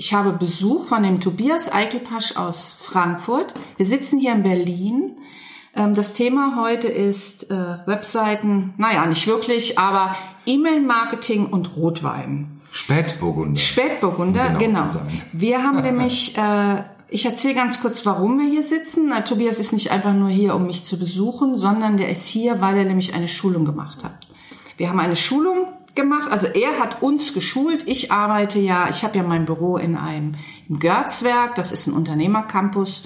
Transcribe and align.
ich 0.00 0.14
habe 0.14 0.32
Besuch 0.32 0.86
von 0.86 1.02
dem 1.02 1.20
Tobias 1.20 1.70
Eichelpasch 1.70 2.34
aus 2.34 2.72
Frankfurt. 2.72 3.52
Wir 3.76 3.84
sitzen 3.84 4.18
hier 4.18 4.32
in 4.32 4.42
Berlin. 4.42 5.18
Ähm, 5.76 5.94
das 5.94 6.14
Thema 6.14 6.56
heute 6.58 6.88
ist 6.88 7.50
äh, 7.50 7.76
Webseiten, 7.84 8.72
naja, 8.78 9.04
nicht 9.04 9.26
wirklich, 9.26 9.78
aber 9.78 10.16
E-Mail-Marketing 10.46 11.48
und 11.48 11.76
Rotwein. 11.76 12.62
Spätburgunder. 12.72 13.60
Spätburgunder, 13.60 14.52
Um 14.52 14.58
genau. 14.58 14.86
genau. 14.86 15.02
Wir 15.34 15.62
haben 15.62 15.82
nämlich, 15.82 16.34
äh, 16.38 16.82
ich 17.10 17.26
erzähle 17.26 17.54
ganz 17.54 17.82
kurz, 17.82 18.06
warum 18.06 18.38
wir 18.38 18.48
hier 18.48 18.62
sitzen. 18.62 19.12
Tobias 19.26 19.60
ist 19.60 19.74
nicht 19.74 19.90
einfach 19.90 20.14
nur 20.14 20.30
hier, 20.30 20.54
um 20.54 20.66
mich 20.66 20.86
zu 20.86 20.98
besuchen, 20.98 21.56
sondern 21.56 21.98
der 21.98 22.08
ist 22.08 22.26
hier, 22.26 22.62
weil 22.62 22.78
er 22.78 22.84
nämlich 22.86 23.12
eine 23.12 23.28
Schulung 23.28 23.66
gemacht 23.66 24.02
hat. 24.02 24.28
Wir 24.78 24.88
haben 24.88 24.98
eine 24.98 25.14
Schulung 25.14 25.66
gemacht, 26.00 26.30
also 26.30 26.46
er 26.46 26.78
hat 26.78 27.02
uns 27.02 27.34
geschult. 27.34 27.82
Ich 27.86 28.12
arbeite 28.12 28.58
ja, 28.58 28.88
ich 28.88 29.04
habe 29.04 29.18
ja 29.18 29.22
mein 29.22 29.44
Büro 29.44 29.76
in 29.76 29.96
einem 29.96 30.36
im 30.68 30.78
Görzwerk, 30.78 31.54
das 31.54 31.70
ist 31.72 31.86
ein 31.86 31.92
Unternehmercampus. 31.94 33.04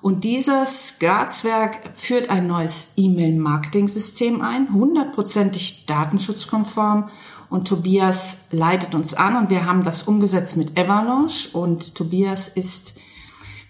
Und 0.00 0.24
dieses 0.24 0.98
Görzwerk 0.98 1.90
führt 1.94 2.28
ein 2.28 2.48
neues 2.48 2.94
E-Mail-Marketing-System 2.96 4.42
ein, 4.42 4.72
hundertprozentig 4.72 5.86
datenschutzkonform. 5.86 7.08
Und 7.48 7.68
Tobias 7.68 8.46
leitet 8.50 8.96
uns 8.96 9.14
an 9.14 9.36
und 9.36 9.48
wir 9.50 9.64
haben 9.64 9.84
das 9.84 10.02
umgesetzt 10.02 10.56
mit 10.56 10.76
Avalanche. 10.78 11.56
Und 11.56 11.94
Tobias 11.94 12.48
ist 12.48 12.94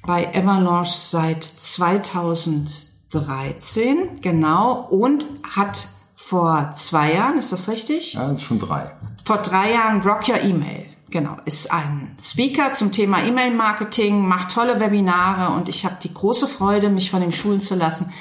bei 0.07 0.35
Avalanche 0.35 0.95
seit 0.95 1.45
2013, 1.45 4.23
genau, 4.23 4.87
und 4.89 5.27
hat 5.43 5.89
vor 6.33 6.71
zwei 6.73 7.13
Jahren, 7.13 7.37
ist 7.37 7.53
das 7.53 7.69
richtig? 7.69 8.15
Ja, 8.15 8.35
schon 8.39 8.59
drei. 8.59 8.91
Vor 9.23 9.37
drei 9.37 9.73
Jahren 9.73 10.01
Rock 10.01 10.31
Your 10.31 10.41
Email. 10.41 10.87
Genau, 11.11 11.37
ist 11.45 11.71
ein 11.71 12.17
Speaker 12.19 12.71
zum 12.71 12.91
Thema 12.91 13.23
E-Mail-Marketing, 13.23 14.27
macht 14.27 14.55
tolle 14.55 14.81
Webinare 14.81 15.55
und 15.55 15.69
ich 15.69 15.85
habe 15.85 15.97
die 16.03 16.15
große 16.15 16.49
Freude, 16.49 16.89
mich 16.89 17.11
von 17.11 17.21
ihm 17.21 17.33
schulen 17.33 17.61
zu 17.61 17.75
lassen. 17.75 18.15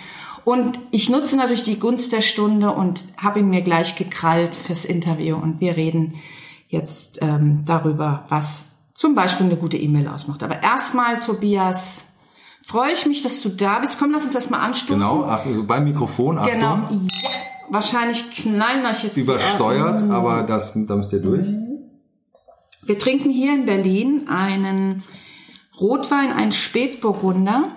Und 0.44 0.78
ich 0.92 1.09
nutze 1.09 1.38
natürlich 1.38 1.64
die 1.64 1.80
Gunst 1.80 2.12
der 2.12 2.20
Stunde 2.20 2.73
und 2.73 3.06
habe 3.16 3.40
ihn 3.40 3.50
mir 3.50 3.62
gleich 3.62 3.95
gekrallt 3.95 4.56
fürs 4.56 4.84
Interview. 4.84 5.38
Und 5.38 5.62
wir 5.62 5.78
reden 5.78 6.16
jetzt 6.68 7.20
ähm, 7.22 7.64
darüber, 7.66 8.25
was 8.28 8.72
zum 8.94 9.16
Beispiel 9.16 9.46
eine 9.46 9.56
gute 9.56 9.78
E-Mail 9.78 10.09
ausmacht. 10.09 10.44
Aber 10.44 10.62
erstmal, 10.62 11.22
Tobias, 11.22 12.08
freue 12.62 12.92
ich 12.92 13.06
mich, 13.06 13.22
dass 13.22 13.42
du 13.42 13.48
da 13.48 13.80
bist. 13.80 14.00
Komm, 14.00 14.12
lass 14.12 14.25
uns 14.25 14.36
erstmal 14.36 14.59
anstoßen. 14.59 15.00
Genau, 15.00 15.23
ach, 15.30 15.46
beim 15.66 15.86
Mikrofon, 15.86 16.40
Achtung. 16.40 16.53
Genau. 16.53 16.75
Ja. 16.75 17.30
Wahrscheinlich 17.72 18.32
knallen 18.32 18.86
euch 18.86 19.04
jetzt 19.04 19.16
die 19.16 19.22
Übersteuert, 19.22 20.02
Ohren. 20.02 20.12
aber 20.12 20.44
das, 20.44 20.74
da 20.76 20.96
müsst 20.96 21.14
ihr 21.14 21.22
durch. 21.22 21.48
Wir 22.84 23.00
trinken 23.00 23.30
hier 23.30 23.54
in 23.56 23.66
Berlin 23.66 24.28
einen 24.28 25.04
Rotwein, 25.80 26.34
einen 26.34 26.52
Spätburgunder, 26.52 27.70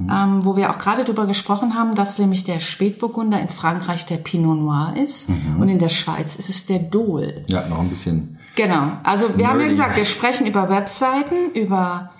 ähm, 0.00 0.44
wo 0.44 0.56
wir 0.56 0.70
auch 0.70 0.78
gerade 0.78 1.04
darüber 1.04 1.26
gesprochen 1.26 1.74
haben, 1.74 1.94
dass 1.94 2.18
nämlich 2.18 2.44
der 2.44 2.58
Spätburgunder 2.58 3.40
in 3.40 3.48
Frankreich 3.48 4.06
der 4.06 4.16
Pinot 4.16 4.58
Noir 4.58 4.94
ist 4.96 5.28
und 5.58 5.68
in 5.68 5.78
der 5.78 5.88
Schweiz 5.90 6.36
ist 6.36 6.48
es 6.48 6.66
der 6.66 6.78
Dol. 6.78 7.44
Ja, 7.48 7.66
noch 7.68 7.80
ein 7.80 7.90
bisschen. 7.90 8.38
Genau. 8.56 8.92
Also 9.02 9.36
wir 9.36 9.48
haben 9.48 9.60
ja 9.60 9.66
Nerdy. 9.66 9.70
gesagt, 9.70 9.96
wir 9.96 10.04
sprechen 10.04 10.46
über 10.46 10.70
Webseiten, 10.70 11.50
über 11.54 12.10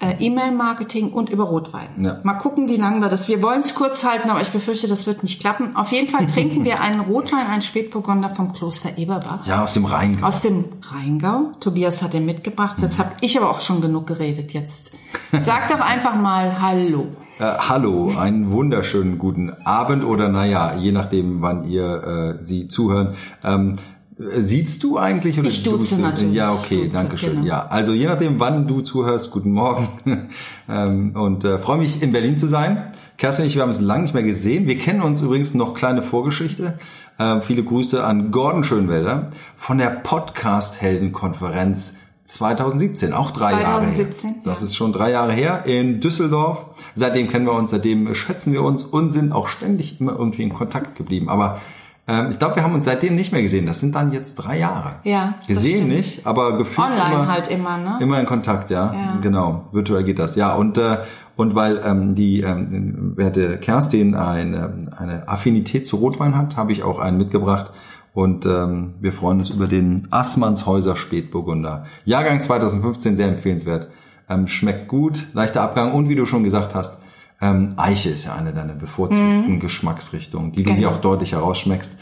äh, 0.00 0.14
E-Mail-Marketing 0.18 1.12
und 1.12 1.28
über 1.28 1.44
Rotwein. 1.44 1.88
Ja. 1.98 2.20
Mal 2.22 2.34
gucken, 2.34 2.68
wie 2.68 2.76
lange 2.76 3.00
wir 3.00 3.08
das. 3.08 3.28
Wir 3.28 3.42
wollen 3.42 3.60
es 3.60 3.74
kurz 3.74 4.04
halten, 4.04 4.30
aber 4.30 4.40
ich 4.40 4.50
befürchte, 4.50 4.86
das 4.86 5.06
wird 5.06 5.22
nicht 5.24 5.40
klappen. 5.40 5.74
Auf 5.74 5.90
jeden 5.90 6.08
Fall 6.08 6.26
trinken 6.26 6.64
wir 6.64 6.80
einen 6.80 7.00
Rotwein, 7.00 7.46
einen 7.46 7.62
Spätburgunder 7.62 8.30
vom 8.30 8.52
Kloster 8.52 8.96
Eberbach. 8.96 9.46
Ja, 9.46 9.64
aus 9.64 9.74
dem 9.74 9.84
Rheingau. 9.84 10.26
Aus 10.26 10.40
dem 10.42 10.66
Rheingau. 10.82 11.52
Tobias 11.58 12.02
hat 12.02 12.12
den 12.12 12.26
mitgebracht. 12.26 12.78
Jetzt 12.80 12.98
habe 13.00 13.10
ich 13.20 13.36
aber 13.36 13.50
auch 13.50 13.60
schon 13.60 13.80
genug 13.80 14.06
geredet. 14.06 14.52
Jetzt 14.52 14.92
sag 15.32 15.68
doch 15.68 15.80
einfach 15.80 16.14
mal 16.14 16.60
Hallo. 16.60 17.08
Äh, 17.40 17.44
hallo, 17.44 18.12
einen 18.18 18.50
wunderschönen 18.50 19.16
guten 19.18 19.50
Abend 19.64 20.04
oder 20.04 20.28
naja, 20.28 20.74
je 20.74 20.90
nachdem, 20.90 21.40
wann 21.40 21.64
ihr 21.64 22.36
äh, 22.38 22.42
sie 22.42 22.66
zuhören. 22.66 23.14
Ähm, 23.44 23.74
äh, 23.74 23.97
Siehst 24.18 24.82
du 24.82 24.98
eigentlich? 24.98 25.38
Oder 25.38 25.48
Ich 25.48 25.62
duze 25.62 25.78
duzt 25.78 25.92
du? 25.92 26.00
natürlich. 26.00 26.34
Ja, 26.34 26.52
okay, 26.52 26.86
duze, 26.86 26.88
danke 26.88 27.16
schön. 27.16 27.36
genau. 27.36 27.46
Ja, 27.46 27.66
also 27.68 27.92
je 27.92 28.06
nachdem, 28.06 28.40
wann 28.40 28.66
du 28.66 28.80
zuhörst, 28.80 29.30
guten 29.30 29.52
Morgen. 29.52 29.88
ähm, 30.68 31.12
und 31.14 31.44
äh, 31.44 31.58
freue 31.58 31.78
mich, 31.78 32.02
in 32.02 32.10
Berlin 32.10 32.36
zu 32.36 32.48
sein. 32.48 32.90
Kerstin 33.16 33.44
und 33.44 33.48
ich, 33.48 33.54
wir 33.54 33.62
haben 33.62 33.68
uns 33.68 33.80
lange 33.80 34.02
nicht 34.02 34.14
mehr 34.14 34.24
gesehen. 34.24 34.66
Wir 34.66 34.76
kennen 34.76 35.02
uns 35.02 35.20
übrigens 35.20 35.54
noch 35.54 35.74
kleine 35.74 36.02
Vorgeschichte. 36.02 36.78
Ähm, 37.20 37.42
viele 37.42 37.62
Grüße 37.62 38.02
an 38.02 38.32
Gordon 38.32 38.64
Schönwelder 38.64 39.30
von 39.56 39.78
der 39.78 39.90
Podcast-Heldenkonferenz 39.90 41.94
2017, 42.24 43.12
auch 43.12 43.30
drei 43.30 43.52
2017, 43.52 43.62
Jahre 43.62 43.86
her. 44.34 44.42
Das 44.44 44.60
ja. 44.60 44.66
ist 44.66 44.76
schon 44.76 44.92
drei 44.92 45.12
Jahre 45.12 45.32
her 45.32 45.62
in 45.64 46.00
Düsseldorf. 46.00 46.66
Seitdem 46.94 47.28
kennen 47.28 47.46
wir 47.46 47.52
uns, 47.52 47.70
seitdem 47.70 48.12
schätzen 48.14 48.52
wir 48.52 48.62
uns 48.62 48.82
und 48.82 49.10
sind 49.10 49.32
auch 49.32 49.46
ständig 49.46 50.00
immer 50.00 50.18
irgendwie 50.18 50.42
in 50.42 50.52
Kontakt 50.52 50.96
geblieben. 50.96 51.28
Aber 51.28 51.60
ähm, 52.08 52.28
ich 52.30 52.38
glaube, 52.38 52.56
wir 52.56 52.64
haben 52.64 52.74
uns 52.74 52.86
seitdem 52.86 53.12
nicht 53.12 53.32
mehr 53.32 53.42
gesehen. 53.42 53.66
Das 53.66 53.80
sind 53.80 53.94
dann 53.94 54.10
jetzt 54.10 54.36
drei 54.36 54.58
Jahre. 54.58 54.96
Ja, 55.04 55.34
Gesehen 55.46 55.76
stimmt. 55.76 55.92
nicht, 55.92 56.26
aber 56.26 56.56
gefühlt 56.56 56.88
Online 56.88 57.14
immer, 57.14 57.28
halt 57.28 57.48
immer, 57.48 57.76
ne? 57.76 57.98
Immer 58.00 58.18
in 58.18 58.26
Kontakt, 58.26 58.70
ja. 58.70 58.94
Ja. 58.94 59.18
Genau, 59.20 59.68
virtuell 59.72 60.04
geht 60.04 60.18
das. 60.18 60.34
Ja, 60.34 60.54
und 60.54 60.78
äh, 60.78 60.98
und 61.36 61.54
weil 61.54 61.80
ähm, 61.84 62.16
die 62.16 62.40
ähm, 62.40 63.12
werte 63.16 63.58
Kerstin 63.58 64.16
eine, 64.16 64.88
eine 64.96 65.28
Affinität 65.28 65.86
zu 65.86 65.94
Rotwein 65.96 66.36
hat, 66.36 66.56
habe 66.56 66.72
ich 66.72 66.82
auch 66.82 66.98
einen 66.98 67.16
mitgebracht. 67.16 67.70
Und 68.12 68.44
ähm, 68.44 68.94
wir 69.00 69.12
freuen 69.12 69.38
uns 69.38 69.50
über 69.50 69.68
den 69.68 70.08
Assmannshäuser 70.10 70.96
Spätburgunder. 70.96 71.86
Jahrgang 72.04 72.42
2015, 72.42 73.16
sehr 73.16 73.28
empfehlenswert. 73.28 73.88
Ähm, 74.28 74.48
schmeckt 74.48 74.88
gut, 74.88 75.28
leichter 75.32 75.62
Abgang 75.62 75.92
und 75.92 76.08
wie 76.08 76.16
du 76.16 76.26
schon 76.26 76.42
gesagt 76.42 76.74
hast, 76.74 77.00
ähm, 77.40 77.74
Eiche 77.76 78.10
ist 78.10 78.24
ja 78.24 78.34
eine 78.34 78.52
deiner 78.52 78.74
bevorzugten 78.74 79.60
Geschmacksrichtungen, 79.60 80.52
die 80.52 80.64
du 80.64 80.74
Genau. 80.74 80.88
auch 80.90 80.98
deutlich 80.98 81.32
herausschmeckst. 81.32 81.98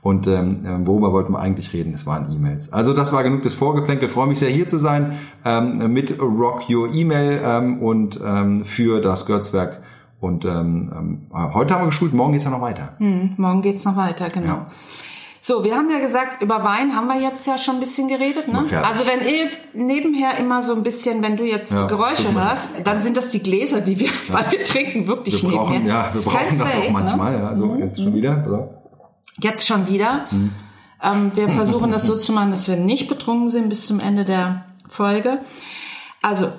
Und 0.00 0.26
ähm, 0.28 0.60
ähm, 0.64 0.86
worüber 0.86 1.12
wollten 1.12 1.32
wir 1.32 1.40
eigentlich 1.40 1.72
reden? 1.72 1.92
Es 1.92 2.06
waren 2.06 2.32
E-Mails. 2.32 2.72
Also 2.72 2.94
das 2.94 3.12
war 3.12 3.24
genug 3.24 3.42
des 3.42 3.54
Vorgeplänkel. 3.54 4.08
Freue 4.08 4.28
mich 4.28 4.38
sehr 4.38 4.48
hier 4.50 4.68
zu 4.68 4.78
sein 4.78 5.18
ähm, 5.44 5.92
mit 5.92 6.20
Rock 6.20 6.70
Your 6.70 6.94
E-Mail 6.94 7.40
ähm, 7.44 7.82
und 7.82 8.18
ähm, 8.24 8.64
für 8.64 9.00
das 9.00 9.26
Görzwerk. 9.26 9.82
Und 10.20 10.44
ähm, 10.44 10.90
ähm, 11.32 11.52
heute 11.54 11.74
haben 11.74 11.82
wir 11.82 11.86
geschult, 11.86 12.14
morgen 12.14 12.32
geht's 12.32 12.44
ja 12.44 12.50
noch 12.50 12.60
weiter. 12.60 12.94
Hm, 12.98 13.34
morgen 13.36 13.60
geht's 13.62 13.84
noch 13.84 13.96
weiter, 13.96 14.30
genau. 14.30 14.46
Ja. 14.46 14.66
So, 15.40 15.64
wir 15.64 15.76
haben 15.76 15.88
ja 15.90 15.98
gesagt, 15.98 16.42
über 16.42 16.64
Wein 16.64 16.94
haben 16.94 17.06
wir 17.06 17.20
jetzt 17.20 17.46
ja 17.46 17.58
schon 17.58 17.76
ein 17.76 17.80
bisschen 17.80 18.08
geredet. 18.08 18.48
Ne? 18.52 18.64
Also 18.82 19.06
wenn 19.06 19.20
ihr 19.26 19.36
jetzt 19.38 19.60
nebenher 19.74 20.36
immer 20.38 20.62
so 20.62 20.74
ein 20.74 20.82
bisschen, 20.82 21.22
wenn 21.22 21.36
du 21.36 21.44
jetzt 21.44 21.72
Ja, 21.72 21.86
Geräusche 21.86 22.32
hörst, 22.34 22.74
dann 22.84 23.00
sind 23.00 23.16
das 23.16 23.30
die 23.30 23.38
Gläser, 23.40 23.80
die 23.80 24.00
wir, 24.00 24.10
weil 24.28 24.50
wir 24.50 24.64
trinken 24.64 25.06
wirklich 25.06 25.42
Wir 25.42 25.50
brauchen, 25.50 25.72
nebenher. 25.74 26.10
ja, 26.12 26.14
wir 26.14 26.32
kein 26.32 26.44
brauchen 26.46 26.58
das 26.58 26.70
Fake, 26.74 26.82
auch 26.82 26.86
ne? 26.86 26.92
manchmal. 26.92 27.34
Ja, 27.34 27.56
so 27.56 27.74
jetzt 27.76 28.02
schon 28.02 28.14
wieder. 28.14 28.44
Auf. 28.46 28.68
Jetzt 29.40 29.66
schon 29.66 29.86
wieder. 29.86 30.26
Ähm, 31.02 31.30
wir 31.34 31.48
versuchen 31.50 31.92
das 31.92 32.04
so 32.04 32.16
zu 32.16 32.32
machen, 32.32 32.50
dass 32.50 32.66
wir 32.68 32.76
nicht 32.76 33.08
betrunken 33.08 33.48
sind 33.48 33.68
bis 33.68 33.86
zum 33.86 34.00
Ende 34.00 34.24
der 34.24 34.64
Folge. 34.88 35.38
Also, 36.22 36.50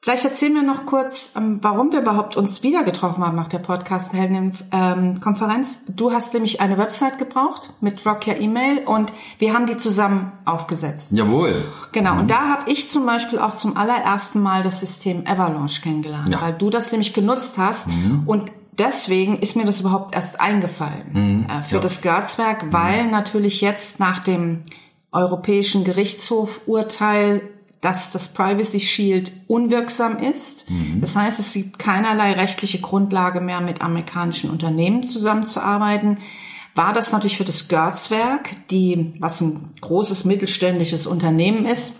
vielleicht 0.00 0.24
erzählen 0.24 0.54
wir 0.54 0.62
noch 0.62 0.86
kurz, 0.86 1.32
ähm, 1.36 1.58
warum 1.62 1.90
wir 1.92 2.00
überhaupt 2.00 2.36
uns 2.36 2.62
wieder 2.62 2.84
getroffen 2.84 3.24
haben 3.26 3.36
nach 3.36 3.48
der 3.48 3.58
Podcast-Helden-Konferenz. 3.58 5.80
Du 5.88 6.12
hast 6.12 6.34
nämlich 6.34 6.60
eine 6.60 6.78
Website 6.78 7.18
gebraucht 7.18 7.72
mit 7.80 8.04
Rock 8.06 8.26
Your 8.26 8.36
Email 8.36 8.82
und 8.86 9.12
wir 9.38 9.52
haben 9.54 9.66
die 9.66 9.76
zusammen 9.76 10.32
aufgesetzt. 10.44 11.12
Jawohl. 11.12 11.64
Genau, 11.92 12.18
und 12.18 12.30
da 12.30 12.48
habe 12.48 12.70
ich 12.70 12.88
zum 12.90 13.06
Beispiel 13.06 13.38
auch 13.38 13.54
zum 13.54 13.76
allerersten 13.76 14.40
Mal 14.40 14.62
das 14.62 14.80
System 14.80 15.24
Avalanche 15.26 15.82
kennengelernt, 15.82 16.32
Ja. 16.32 16.40
weil 16.42 16.52
du 16.54 16.70
das 16.70 16.90
nämlich 16.92 17.12
genutzt 17.14 17.58
hast 17.58 17.88
und 18.26 18.52
deswegen 18.72 19.38
ist 19.40 19.56
mir 19.56 19.64
das 19.64 19.80
überhaupt 19.80 20.14
erst 20.14 20.40
eingefallen 20.40 21.46
äh, 21.48 21.62
für 21.62 21.76
Ja. 21.76 21.80
das 21.80 22.00
Görzwerk, 22.02 22.72
weil 22.72 23.06
natürlich 23.10 23.60
jetzt 23.60 23.98
nach 24.00 24.20
dem 24.20 24.62
Europäischen 25.10 25.84
Gerichtshof-Urteil 25.84 27.40
dass 27.80 28.10
das 28.10 28.28
Privacy 28.28 28.80
Shield 28.80 29.32
unwirksam 29.46 30.18
ist. 30.18 30.66
Das 31.00 31.14
heißt, 31.14 31.38
es 31.38 31.52
gibt 31.52 31.78
keinerlei 31.78 32.32
rechtliche 32.32 32.80
Grundlage 32.80 33.40
mehr, 33.40 33.60
mit 33.60 33.80
amerikanischen 33.80 34.50
Unternehmen 34.50 35.04
zusammenzuarbeiten. 35.04 36.18
War 36.74 36.92
das 36.92 37.12
natürlich 37.12 37.36
für 37.36 37.44
das 37.44 37.68
Görzwerk, 37.68 38.50
die, 38.70 39.14
was 39.18 39.40
ein 39.40 39.72
großes 39.80 40.24
mittelständisches 40.24 41.06
Unternehmen 41.06 41.66
ist, 41.66 41.96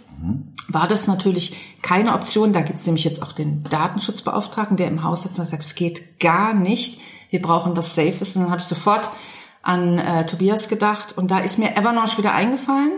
war 0.69 0.87
das 0.87 1.07
natürlich 1.07 1.57
keine 1.81 2.15
Option. 2.15 2.53
Da 2.53 2.61
gibt 2.61 2.79
es 2.79 2.87
nämlich 2.87 3.05
jetzt 3.05 3.23
auch 3.23 3.33
den 3.33 3.63
Datenschutzbeauftragten, 3.65 4.77
der 4.77 4.89
im 4.89 5.03
Haus 5.03 5.23
sitzt 5.23 5.39
und 5.39 5.47
sagt, 5.47 5.63
es 5.63 5.75
geht 5.75 6.21
gar 6.21 6.55
nicht. 6.55 7.01
Wir 7.31 7.41
brauchen 7.41 7.77
was 7.77 7.95
Safes. 7.95 8.37
Und 8.37 8.43
dann 8.43 8.51
habe 8.51 8.61
ich 8.61 8.67
sofort 8.67 9.11
an 9.63 9.99
äh, 9.99 10.27
Tobias 10.27 10.69
gedacht 10.69 11.17
und 11.17 11.31
da 11.31 11.39
ist 11.39 11.59
mir 11.59 11.77
Avalanche 11.77 12.19
wieder 12.19 12.35
eingefallen 12.35 12.93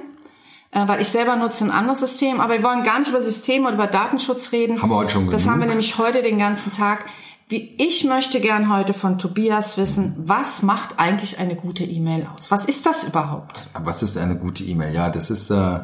weil 0.88 1.00
ich 1.00 1.08
selber 1.08 1.36
nutze 1.36 1.64
ein 1.64 1.70
anderes 1.70 2.00
System. 2.00 2.40
Aber 2.40 2.54
wir 2.54 2.62
wollen 2.62 2.82
gar 2.82 2.98
nicht 2.98 3.08
über 3.08 3.22
Systeme 3.22 3.66
oder 3.66 3.74
über 3.74 3.86
Datenschutz 3.86 4.52
reden. 4.52 4.80
Haben 4.82 4.90
wir 4.90 4.96
heute 4.96 5.12
schon 5.12 5.30
Das 5.30 5.42
genug. 5.42 5.52
haben 5.54 5.60
wir 5.60 5.68
nämlich 5.68 5.98
heute 5.98 6.22
den 6.22 6.38
ganzen 6.38 6.72
Tag. 6.72 7.06
Wie, 7.48 7.74
ich 7.78 8.04
möchte 8.04 8.40
gern 8.40 8.72
heute 8.72 8.92
von 8.94 9.18
Tobias 9.18 9.76
wissen, 9.76 10.14
was 10.18 10.62
macht 10.62 10.98
eigentlich 11.00 11.38
eine 11.38 11.56
gute 11.56 11.84
E-Mail 11.84 12.28
aus? 12.32 12.50
Was 12.50 12.64
ist 12.64 12.86
das 12.86 13.02
überhaupt? 13.04 13.68
Was 13.82 14.02
ist 14.04 14.16
eine 14.16 14.36
gute 14.36 14.62
E-Mail? 14.62 14.94
Ja, 14.94 15.10
das 15.10 15.30
ist, 15.30 15.50
äh, 15.50 15.80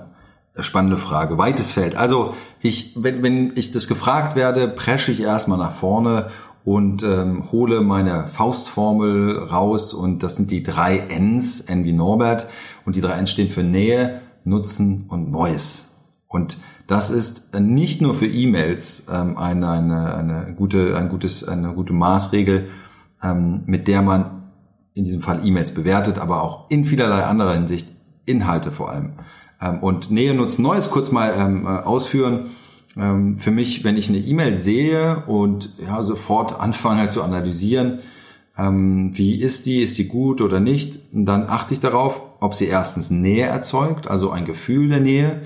Spannende 0.59 0.97
Frage, 0.97 1.37
weites 1.37 1.71
Feld. 1.71 1.97
Also 1.97 2.35
ich, 2.63 2.95
wenn, 2.97 3.23
wenn 3.23 3.53
ich 3.57 3.73
das 3.73 3.89
gefragt 3.89 4.37
werde, 4.37 4.69
presche 4.69 5.13
ich 5.13 5.21
erstmal 5.21 5.59
nach 5.59 5.73
vorne 5.73 6.31
und 6.65 7.03
ähm, 7.03 7.53
hole 7.53 7.83
meine 7.83 8.27
Faustformel 8.29 9.39
raus 9.51 9.93
und 9.93 10.23
das 10.23 10.37
sind 10.37 10.51
die 10.51 10.63
drei 10.63 10.97
Ns, 10.97 11.61
N 11.61 11.85
wie 11.85 11.93
Norbert 11.93 12.47
und 12.87 12.97
die 12.97 13.03
drei 13.03 13.19
Ns 13.19 13.31
stehen 13.33 13.51
für 13.51 13.63
Nähe, 13.63 14.23
Nutzen 14.47 15.05
und 15.09 15.31
Neues. 15.31 15.95
Und 16.29 16.59
das 16.87 17.11
ist 17.11 17.59
nicht 17.59 18.01
nur 18.01 18.15
für 18.15 18.27
E-Mails 18.27 19.07
ähm, 19.13 19.37
eine, 19.37 19.69
eine, 19.71 20.15
eine, 20.15 20.55
gute, 20.55 20.97
ein 20.97 21.09
gutes, 21.09 21.47
eine 21.47 21.73
gute 21.73 21.93
Maßregel, 21.93 22.69
ähm, 23.23 23.63
mit 23.67 23.89
der 23.89 24.03
man 24.03 24.45
in 24.95 25.05
diesem 25.05 25.21
Fall 25.21 25.45
E-Mails 25.45 25.75
bewertet, 25.75 26.19
aber 26.19 26.43
auch 26.43 26.71
in 26.71 26.85
vielerlei 26.85 27.25
anderer 27.25 27.55
Hinsicht 27.55 27.93
Inhalte 28.25 28.71
vor 28.73 28.91
allem. 28.91 29.15
Ähm, 29.61 29.81
und 29.81 30.11
Nähe 30.11 30.35
nutzen 30.35 30.63
Neues 30.63 30.91
kurz 30.91 31.11
mal 31.11 31.35
ähm, 31.37 31.67
äh, 31.67 31.69
ausführen. 31.69 32.51
Ähm, 32.97 33.39
für 33.39 33.51
mich, 33.51 33.85
wenn 33.85 33.97
ich 33.97 34.09
eine 34.09 34.19
E-Mail 34.19 34.55
sehe 34.55 35.25
und 35.27 35.73
ja, 35.79 36.03
sofort 36.03 36.59
anfange 36.59 37.09
zu 37.11 37.23
analysieren, 37.23 37.99
ähm, 38.57 39.11
wie 39.17 39.41
ist 39.41 39.67
die, 39.67 39.83
ist 39.83 39.99
die 39.99 40.09
gut 40.09 40.41
oder 40.41 40.61
nicht, 40.61 41.01
dann 41.13 41.49
achte 41.49 41.75
ich 41.75 41.81
darauf, 41.81 42.21
ob 42.47 42.55
sie 42.55 42.67
erstens 42.67 43.11
Nähe 43.11 43.47
erzeugt, 43.47 44.09
also 44.09 44.31
ein 44.31 44.45
Gefühl 44.45 44.89
der 44.89 45.01
Nähe, 45.01 45.43